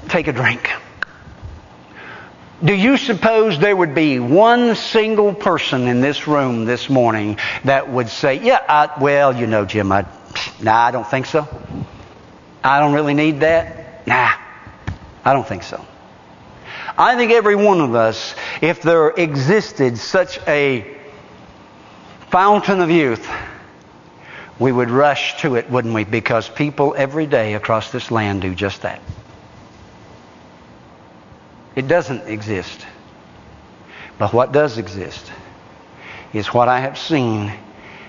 take 0.09 0.27
a 0.27 0.33
drink. 0.33 0.67
Do 2.63 2.73
you 2.73 2.97
suppose 2.97 3.59
there 3.59 3.75
would 3.75 3.93
be 3.93 4.17
one 4.17 4.75
single 4.75 5.35
person 5.35 5.87
in 5.87 6.01
this 6.01 6.27
room 6.27 6.65
this 6.65 6.89
morning 6.89 7.37
that 7.65 7.91
would 7.91 8.09
say, 8.09 8.39
yeah, 8.39 8.63
I, 8.67 8.99
well, 8.99 9.35
you 9.35 9.45
know, 9.45 9.63
Jim, 9.63 9.91
I, 9.91 10.07
nah, 10.59 10.85
I 10.85 10.89
don't 10.89 11.07
think 11.07 11.27
so. 11.27 11.47
I 12.63 12.79
don't 12.79 12.93
really 12.93 13.13
need 13.13 13.41
that. 13.41 14.07
Nah, 14.07 14.31
I 15.23 15.33
don't 15.33 15.47
think 15.47 15.61
so. 15.61 15.85
I 16.97 17.15
think 17.15 17.31
every 17.31 17.55
one 17.55 17.79
of 17.79 17.93
us, 17.93 18.33
if 18.59 18.81
there 18.81 19.09
existed 19.09 19.99
such 19.99 20.39
a 20.47 20.97
fountain 22.31 22.81
of 22.81 22.89
youth, 22.89 23.29
we 24.57 24.71
would 24.71 24.89
rush 24.89 25.41
to 25.41 25.55
it, 25.55 25.69
wouldn't 25.69 25.93
we? 25.93 26.05
Because 26.05 26.47
people 26.47 26.95
every 26.97 27.25
day 27.25 27.55
across 27.55 27.91
this 27.91 28.09
land 28.09 28.41
do 28.41 28.55
just 28.55 28.83
that. 28.83 29.01
It 31.75 31.87
doesn't 31.87 32.27
exist. 32.27 32.85
But 34.17 34.33
what 34.33 34.53
does 34.53 34.77
exist 34.77 35.29
is 36.33 36.53
what 36.53 36.69
I 36.69 36.79
have 36.79 36.97
seen 36.97 37.51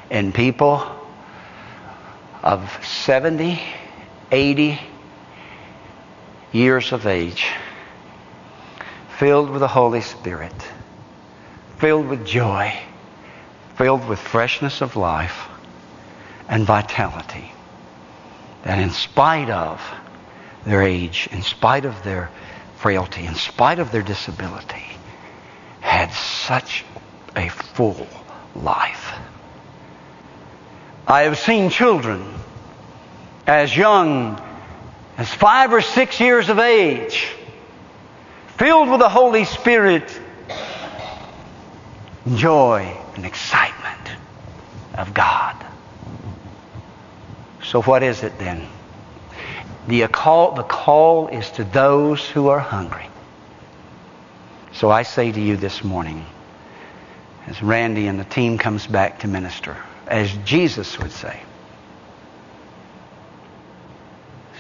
in 0.09 0.33
people 0.33 0.87
of 2.45 2.71
70, 2.85 3.61
80 4.31 4.79
years 6.53 6.93
of 6.93 7.07
age, 7.09 7.49
filled 9.19 9.51
with 9.51 9.61
the 9.61 9.69
Holy 9.69 10.01
Spirit, 10.01 10.55
filled 11.79 12.07
with 12.07 12.25
joy, 12.25 12.73
filled 13.75 14.07
with 14.09 14.21
freshness 14.21 14.81
of 14.81 14.95
life 14.95 15.49
and 16.49 16.65
vitality. 16.65 17.53
That 18.63 18.79
in 18.79 18.91
spite 18.91 19.51
of 19.51 19.81
their 20.65 20.83
age, 20.83 21.29
in 21.31 21.43
spite 21.43 21.85
of 21.85 22.03
their 22.03 22.31
frailty, 22.77 23.25
in 23.25 23.35
spite 23.35 23.79
of 23.79 23.93
their 23.93 24.03
disability, 24.03 24.85
had 25.81 26.13
such 26.13 26.85
a 27.37 27.49
full 27.49 28.07
life. 28.55 29.13
I 31.07 31.23
have 31.23 31.39
seen 31.39 31.71
children 31.71 32.35
as 33.47 33.77
young 33.77 34.43
as 35.17 35.33
five 35.33 35.73
or 35.73 35.81
six 35.81 36.21
years 36.21 36.49
of 36.49 36.59
age, 36.59 37.29
filled 38.57 38.91
with 38.91 39.01
the 39.01 39.09
Holy 39.09 39.45
Spirit, 39.45 40.21
joy 42.35 42.97
and 43.15 43.25
excitement 43.25 44.11
of 44.95 45.15
God. 45.15 45.66
So, 47.67 47.83
what 47.83 48.03
is 48.03 48.23
it 48.23 48.39
then? 48.39 48.67
The 49.89 50.07
call, 50.09 50.53
the 50.53 50.63
call 50.63 51.29
is 51.29 51.51
to 51.53 51.65
those 51.65 52.25
who 52.29 52.49
are 52.49 52.59
hungry. 52.59 53.07
So 54.73 54.91
I 54.91 55.05
say 55.05 55.33
to 55.33 55.41
you 55.41 55.57
this 55.57 55.83
morning, 55.83 56.27
as 57.47 57.63
Randy 57.63 58.09
and 58.09 58.21
the 58.21 58.25
team 58.25 58.59
comes 58.59 58.87
back 58.87 59.21
to 59.21 59.29
minister, 59.29 59.75
as 60.07 60.31
Jesus 60.45 60.99
would 60.99 61.13
say, 61.13 61.41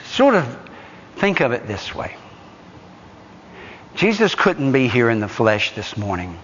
sort 0.07 0.35
of 0.35 0.71
think 1.17 1.41
of 1.41 1.53
it 1.53 1.67
this 1.67 1.95
way. 1.95 2.17
Jesus 3.95 4.35
couldn't 4.35 4.73
be 4.73 4.89
here 4.89 5.11
in 5.11 5.21
the 5.21 5.29
flesh 5.29 5.75
this 5.75 5.97
morning, 5.97 6.39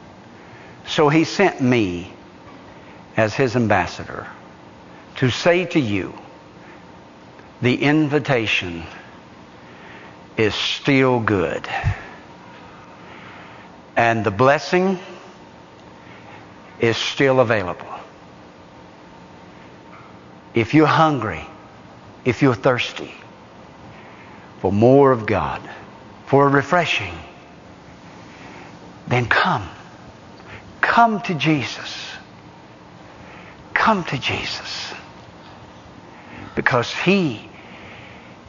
so 0.86 1.08
he 1.08 1.24
sent 1.24 1.60
me 1.60 2.12
as 3.16 3.32
his 3.32 3.56
ambassador 3.56 4.26
to 5.16 5.30
say 5.30 5.64
to 5.64 5.80
you, 5.80 6.12
the 7.62 7.80
invitation 7.80 8.82
is 10.36 10.52
still 10.54 11.20
good. 11.20 11.66
And 13.96 14.24
the 14.24 14.32
blessing 14.32 14.98
is 16.80 16.96
still 16.96 17.38
available. 17.38 17.86
If 20.54 20.74
you're 20.74 20.86
hungry, 20.86 21.46
if 22.24 22.42
you're 22.42 22.54
thirsty 22.54 23.14
for 24.60 24.72
more 24.72 25.12
of 25.12 25.24
God, 25.24 25.62
for 26.26 26.46
a 26.46 26.50
refreshing, 26.50 27.14
then 29.06 29.26
come. 29.26 29.68
Come 30.80 31.20
to 31.22 31.34
Jesus. 31.34 32.08
Come 33.72 34.02
to 34.04 34.18
Jesus. 34.18 34.92
Because 36.56 36.92
He 36.92 37.51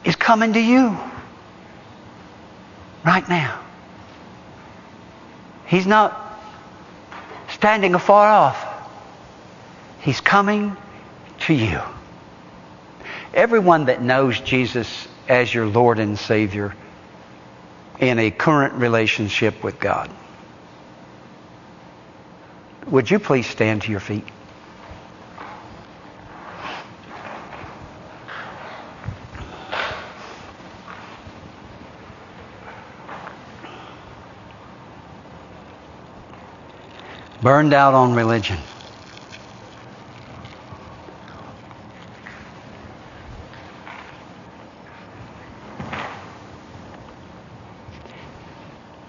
is 0.04 0.16
coming 0.16 0.52
to 0.52 0.60
you 0.60 0.96
right 3.04 3.28
now. 3.28 3.60
He's 5.66 5.86
not 5.86 6.20
standing 7.48 7.94
afar 7.94 8.28
off. 8.28 8.90
He's 10.00 10.20
coming 10.20 10.76
to 11.40 11.54
you. 11.54 11.80
Everyone 13.32 13.86
that 13.86 14.02
knows 14.02 14.38
Jesus 14.40 15.08
as 15.28 15.52
your 15.52 15.66
Lord 15.66 15.98
and 15.98 16.18
Savior 16.18 16.74
in 17.98 18.18
a 18.18 18.30
current 18.30 18.74
relationship 18.74 19.64
with 19.64 19.80
God, 19.80 20.10
would 22.86 23.10
you 23.10 23.18
please 23.18 23.46
stand 23.46 23.82
to 23.82 23.90
your 23.90 24.00
feet? 24.00 24.26
Burned 37.44 37.74
out 37.74 37.92
on 37.92 38.14
religion. 38.14 38.58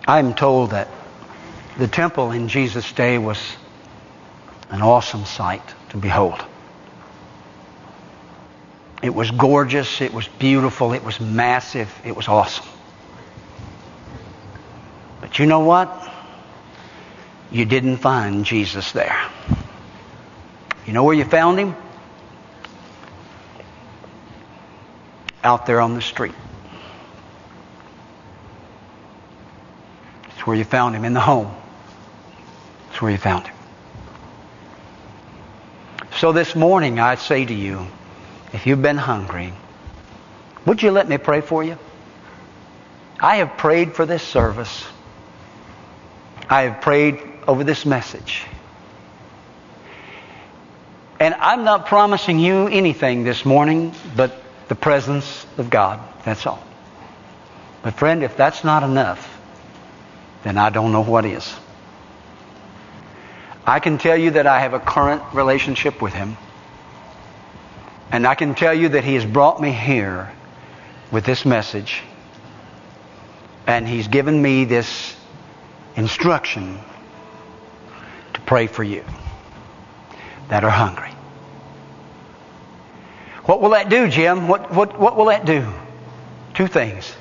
I'm 0.05 0.33
told 0.33 0.71
that 0.71 0.89
the 1.77 1.87
temple 1.87 2.31
in 2.31 2.49
Jesus' 2.49 2.91
day 2.91 3.17
was 3.17 3.39
an 4.69 4.81
awesome 4.81 5.23
sight 5.23 5.63
to 5.91 5.97
behold. 5.97 6.43
It 9.01 9.15
was 9.15 9.31
gorgeous, 9.31 10.01
it 10.01 10.13
was 10.13 10.27
beautiful, 10.27 10.91
it 10.91 11.05
was 11.05 11.21
massive, 11.21 11.89
it 12.03 12.13
was 12.13 12.27
awesome. 12.27 12.65
But 15.21 15.39
you 15.39 15.45
know 15.45 15.61
what? 15.61 16.04
You 17.51 17.65
didn't 17.65 17.97
find 17.97 18.45
Jesus 18.45 18.91
there. 18.91 19.29
You 20.85 20.93
know 20.93 21.03
where 21.03 21.15
you 21.15 21.23
found 21.23 21.59
him? 21.59 21.75
Out 25.43 25.65
there 25.65 25.81
on 25.81 25.93
the 25.93 26.01
street. 26.01 26.35
That's 30.23 30.45
where 30.45 30.55
you 30.55 30.63
found 30.63 30.95
him, 30.95 31.05
in 31.05 31.13
the 31.13 31.19
home. 31.19 31.53
That's 32.87 33.01
where 33.01 33.11
you 33.11 33.17
found 33.17 33.47
him. 33.47 33.55
So 36.19 36.31
this 36.31 36.55
morning, 36.55 36.99
I 36.99 37.15
say 37.15 37.45
to 37.45 37.53
you, 37.53 37.87
if 38.53 38.65
you've 38.65 38.81
been 38.81 38.97
hungry, 38.97 39.53
would 40.65 40.81
you 40.81 40.91
let 40.91 41.07
me 41.07 41.17
pray 41.17 41.41
for 41.41 41.63
you? 41.63 41.77
I 43.19 43.37
have 43.37 43.57
prayed 43.57 43.93
for 43.93 44.05
this 44.05 44.23
service. 44.23 44.85
I 46.49 46.63
have 46.63 46.81
prayed 46.81 47.34
over 47.47 47.63
this 47.63 47.85
message. 47.85 48.43
And 51.19 51.33
I'm 51.35 51.63
not 51.63 51.85
promising 51.85 52.39
you 52.39 52.67
anything 52.67 53.23
this 53.23 53.45
morning 53.45 53.93
but 54.15 54.41
the 54.67 54.75
presence 54.75 55.45
of 55.57 55.69
God. 55.69 55.99
That's 56.25 56.45
all. 56.45 56.63
But, 57.83 57.93
friend, 57.93 58.23
if 58.23 58.35
that's 58.35 58.63
not 58.63 58.83
enough, 58.83 59.31
then 60.43 60.57
I 60.57 60.71
don't 60.71 60.91
know 60.91 61.03
what 61.03 61.25
is. 61.25 61.53
I 63.65 63.79
can 63.79 63.97
tell 63.97 64.17
you 64.17 64.31
that 64.31 64.47
I 64.47 64.59
have 64.59 64.73
a 64.73 64.79
current 64.79 65.21
relationship 65.33 66.01
with 66.01 66.13
Him. 66.13 66.37
And 68.11 68.25
I 68.25 68.35
can 68.35 68.55
tell 68.55 68.73
you 68.73 68.89
that 68.89 69.03
He 69.03 69.15
has 69.15 69.25
brought 69.25 69.61
me 69.61 69.71
here 69.71 70.31
with 71.11 71.25
this 71.25 71.45
message. 71.45 72.01
And 73.67 73.87
He's 73.87 74.07
given 74.07 74.41
me 74.41 74.65
this 74.65 75.15
instruction 75.95 76.79
pray 78.45 78.67
for 78.67 78.83
you 78.83 79.03
that 80.49 80.63
are 80.63 80.69
hungry. 80.69 81.11
What 83.45 83.61
will 83.61 83.71
that 83.71 83.89
do, 83.89 84.07
Jim? 84.07 84.47
What, 84.47 84.71
what, 84.71 84.99
what 84.99 85.15
will 85.15 85.25
that 85.25 85.45
do? 85.45 85.71
Two 86.55 86.67
things. 86.67 87.13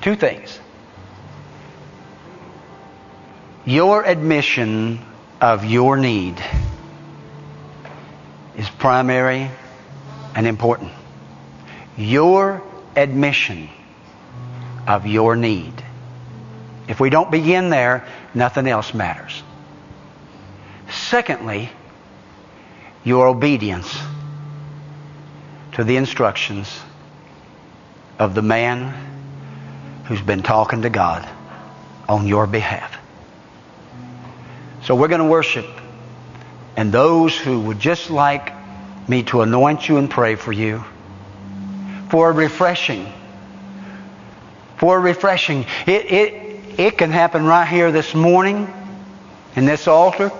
Two 0.00 0.14
things. 0.14 0.60
Your 3.64 4.04
admission 4.04 5.00
of 5.40 5.64
your 5.64 5.96
need 5.96 6.40
is 8.56 8.70
primary 8.70 9.50
and 10.34 10.46
important. 10.46 10.92
Your 11.96 12.62
admission 12.94 13.68
of 14.86 15.06
your 15.06 15.34
need. 15.34 15.72
If 16.88 17.00
we 17.00 17.10
don't 17.10 17.30
begin 17.32 17.70
there, 17.70 18.06
nothing 18.34 18.68
else 18.68 18.94
matters. 18.94 19.42
Secondly, 21.10 21.70
your 23.04 23.28
obedience 23.28 23.96
to 25.74 25.84
the 25.84 25.96
instructions 25.96 26.80
of 28.18 28.34
the 28.34 28.42
man 28.42 28.92
who's 30.06 30.20
been 30.20 30.42
talking 30.42 30.82
to 30.82 30.90
God 30.90 31.28
on 32.08 32.26
your 32.26 32.48
behalf. 32.48 32.98
So 34.82 34.96
we're 34.96 35.06
going 35.06 35.20
to 35.20 35.28
worship. 35.28 35.66
And 36.76 36.90
those 36.90 37.36
who 37.36 37.60
would 37.60 37.78
just 37.78 38.10
like 38.10 38.52
me 39.08 39.22
to 39.24 39.42
anoint 39.42 39.88
you 39.88 39.98
and 39.98 40.10
pray 40.10 40.34
for 40.34 40.52
you 40.52 40.82
for 42.08 42.32
refreshing, 42.32 43.06
for 44.78 45.00
refreshing. 45.00 45.66
It, 45.86 46.10
it, 46.10 46.80
it 46.80 46.98
can 46.98 47.12
happen 47.12 47.44
right 47.44 47.66
here 47.66 47.92
this 47.92 48.12
morning 48.12 48.66
in 49.54 49.66
this 49.66 49.86
altar 49.86 50.32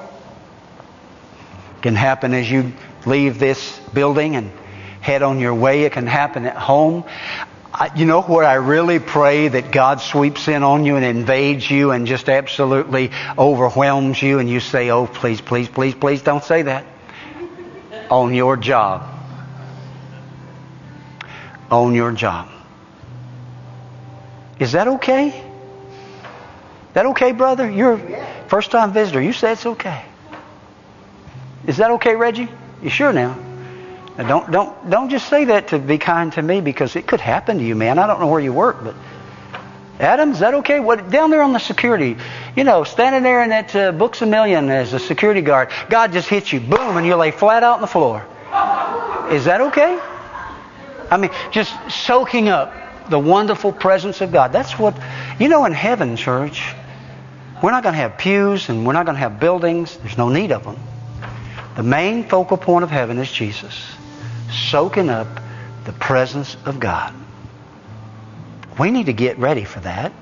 can 1.83 1.95
happen 1.95 2.35
as 2.35 2.51
you 2.51 2.73
leave 3.05 3.39
this 3.39 3.79
building 3.93 4.37
and 4.37 4.51
head 5.01 5.23
on 5.23 5.39
your 5.39 5.55
way. 5.55 5.85
It 5.85 5.93
can 5.93 6.07
happen 6.07 6.47
at 6.47 6.57
home. 6.57 7.05
I, 7.73 7.91
you 7.95 8.07
know 8.07 8.23
what 8.23 8.45
I 8.45 8.55
really 8.55 8.99
pray 8.99 9.49
that 9.49 9.71
God 9.71 10.01
sweeps 10.01 10.49
in 10.49 10.63
on 10.63 10.85
you 10.87 10.97
and 10.97 11.05
invades 11.05 11.71
you 11.71 11.91
and 11.91 12.07
just 12.07 12.29
absolutely 12.29 13.11
overwhelms 13.39 14.21
you 14.21 14.39
and 14.39 14.49
you 14.49 14.61
say, 14.61 14.91
oh, 14.91 15.07
please, 15.07 15.41
please, 15.41 15.69
please, 15.69 15.95
please 15.95 16.23
don't 16.23 16.43
say 16.43 16.63
that. 16.63 16.87
On 18.11 18.33
your 18.35 18.57
job. 18.57 19.07
On 21.71 21.95
your 21.95 22.13
job. 22.13 22.49
Is 24.59 24.73
that 24.73 24.89
okay? 24.89 25.45
That 26.95 27.07
okay, 27.07 27.33
brother? 27.33 27.71
You're 27.71 27.95
a 27.95 28.49
first 28.49 28.71
time 28.71 28.93
visitor. 28.93 29.21
You 29.21 29.35
say 29.35 29.53
it's 29.53 29.67
okay. 29.67 30.03
Is 31.67 31.79
that 31.79 31.91
okay, 31.93 32.17
Reggie? 32.17 32.49
You 32.83 32.91
sure 32.91 33.13
now? 33.13 33.37
now? 34.17 34.29
Don't 34.29 34.51
don't 34.51 34.91
don't 34.91 35.11
just 35.11 35.29
say 35.29 35.47
that 35.47 35.69
to 35.69 35.79
be 35.79 35.99
kind 35.99 36.33
to 36.35 36.43
me 36.43 36.61
because 36.61 36.97
it 36.97 37.07
could 37.07 37.21
happen 37.21 37.59
to 37.59 37.65
you, 37.65 37.75
man. 37.75 37.99
I 37.99 38.07
don't 38.07 38.21
know 38.21 38.29
where 38.29 38.41
you 38.41 38.53
work, 38.53 38.83
but 38.83 38.95
Adam, 39.99 40.33
is 40.33 40.41
that 40.41 40.55
okay? 40.55 40.79
What 40.79 41.11
down 41.11 41.31
there 41.31 41.43
on 41.43 41.53
the 41.53 41.59
security, 41.59 42.17
you 42.55 42.65
know, 42.65 42.85
standing 42.85 43.23
there 43.23 43.43
in 43.43 43.51
that 43.51 43.75
uh, 43.75 43.93
Books 43.93 44.23
a 44.23 44.27
Million 44.27 44.71
as 44.71 44.93
a 44.93 44.99
security 44.99 45.41
guard, 45.41 45.71
God 45.89 46.13
just 46.13 46.29
hits 46.29 46.53
you, 46.53 46.61
boom, 46.61 46.97
and 46.97 47.07
you 47.07 47.15
lay 47.17 47.31
flat 47.31 47.63
out 47.63 47.77
on 47.77 47.81
the 47.81 47.87
floor. 47.87 48.27
Is 49.31 49.47
that 49.47 49.61
okay? 49.61 49.99
I 51.11 51.17
mean, 51.17 51.31
just 51.51 51.73
soaking 51.91 52.49
up 52.49 52.75
the 53.09 53.19
wonderful 53.19 53.73
presence 53.73 54.21
of 54.21 54.33
God. 54.33 54.53
That's 54.53 54.79
what 54.79 54.97
you 55.39 55.49
know 55.49 55.65
in 55.65 55.73
heaven, 55.73 56.17
church. 56.17 56.75
We're 57.63 57.71
not 57.71 57.83
going 57.83 57.95
to 57.95 58.01
have 58.01 58.19
pews 58.19 58.69
and 58.69 58.87
we're 58.87 58.93
not 58.93 59.07
going 59.07 59.17
to 59.17 59.21
have 59.21 59.41
buildings. 59.41 59.97
There's 59.99 60.19
no 60.19 60.29
need 60.29 60.53
of 60.53 60.65
them. 60.65 60.77
The 61.77 61.83
main 61.83 62.25
focal 62.25 62.57
point 62.57 62.85
of 62.85 62.91
heaven 62.91 63.19
is 63.19 63.31
Jesus, 63.31 63.75
soaking 64.51 65.11
up 65.11 65.29
the 65.85 65.93
presence 65.93 66.57
of 66.65 66.81
God. 66.81 67.15
We 68.79 68.91
need 68.91 69.07
to 69.07 69.13
get 69.13 69.39
ready 69.39 69.65
for 69.65 69.81
that 69.81 70.13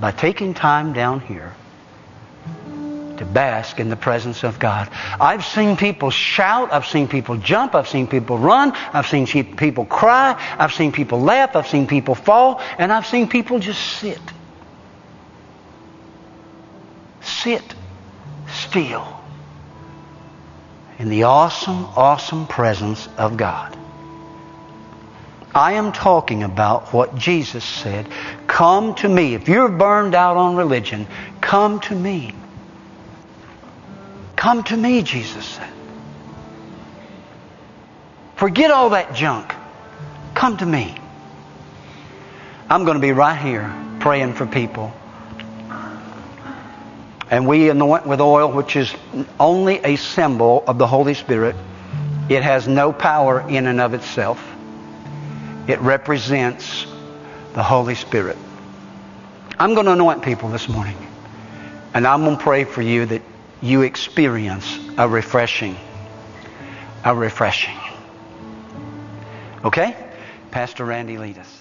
by 0.00 0.10
taking 0.10 0.54
time 0.54 0.92
down 0.92 1.20
here 1.20 1.54
to 3.18 3.24
bask 3.24 3.78
in 3.78 3.90
the 3.90 3.96
presence 3.96 4.44
of 4.44 4.58
God. 4.58 4.88
I've 5.20 5.44
seen 5.44 5.76
people 5.76 6.10
shout. 6.10 6.72
I've 6.72 6.86
seen 6.86 7.08
people 7.08 7.36
jump. 7.36 7.74
I've 7.74 7.88
seen 7.88 8.06
people 8.06 8.38
run. 8.38 8.72
I've 8.92 9.06
seen 9.06 9.26
people 9.26 9.84
cry. 9.84 10.40
I've 10.58 10.72
seen 10.72 10.92
people 10.92 11.20
laugh. 11.20 11.54
I've 11.54 11.66
seen 11.66 11.86
people 11.86 12.14
fall. 12.14 12.60
And 12.78 12.92
I've 12.92 13.06
seen 13.06 13.28
people 13.28 13.58
just 13.58 13.80
sit 13.98 14.20
sit 17.20 17.62
still 18.48 19.17
in 20.98 21.08
the 21.08 21.24
awesome, 21.24 21.84
awesome 21.96 22.46
presence 22.46 23.08
of 23.16 23.36
God. 23.36 23.76
I 25.54 25.72
am 25.72 25.92
talking 25.92 26.42
about 26.42 26.92
what 26.92 27.14
Jesus 27.14 27.64
said. 27.64 28.08
Come 28.46 28.94
to 28.96 29.08
me. 29.08 29.34
If 29.34 29.48
you're 29.48 29.68
burned 29.68 30.14
out 30.14 30.36
on 30.36 30.56
religion, 30.56 31.06
come 31.40 31.80
to 31.80 31.94
me. 31.94 32.34
Come 34.36 34.62
to 34.64 34.76
me, 34.76 35.02
Jesus 35.02 35.44
said. 35.44 35.70
Forget 38.36 38.70
all 38.70 38.90
that 38.90 39.14
junk. 39.14 39.52
Come 40.34 40.56
to 40.58 40.66
me. 40.66 40.94
I'm 42.70 42.84
going 42.84 42.96
to 42.96 43.00
be 43.00 43.12
right 43.12 43.40
here 43.40 43.74
praying 43.98 44.34
for 44.34 44.46
people 44.46 44.92
and 47.30 47.46
we 47.46 47.68
anoint 47.68 48.06
with 48.06 48.20
oil, 48.20 48.50
which 48.50 48.76
is 48.76 48.94
only 49.38 49.78
a 49.84 49.96
symbol 49.96 50.64
of 50.66 50.78
the 50.78 50.86
Holy 50.86 51.14
Spirit. 51.14 51.56
It 52.28 52.42
has 52.42 52.66
no 52.66 52.92
power 52.92 53.40
in 53.48 53.66
and 53.66 53.80
of 53.80 53.94
itself. 53.94 54.42
It 55.66 55.80
represents 55.80 56.86
the 57.54 57.62
Holy 57.62 57.94
Spirit. 57.94 58.38
I'm 59.58 59.74
going 59.74 59.86
to 59.86 59.92
anoint 59.92 60.22
people 60.22 60.48
this 60.48 60.68
morning. 60.68 60.96
And 61.94 62.06
I'm 62.06 62.24
going 62.24 62.36
to 62.36 62.42
pray 62.42 62.64
for 62.64 62.82
you 62.82 63.06
that 63.06 63.22
you 63.60 63.82
experience 63.82 64.78
a 64.96 65.08
refreshing. 65.08 65.76
A 67.04 67.14
refreshing. 67.14 67.76
Okay? 69.64 69.96
Pastor 70.50 70.84
Randy, 70.84 71.18
lead 71.18 71.38
us. 71.38 71.57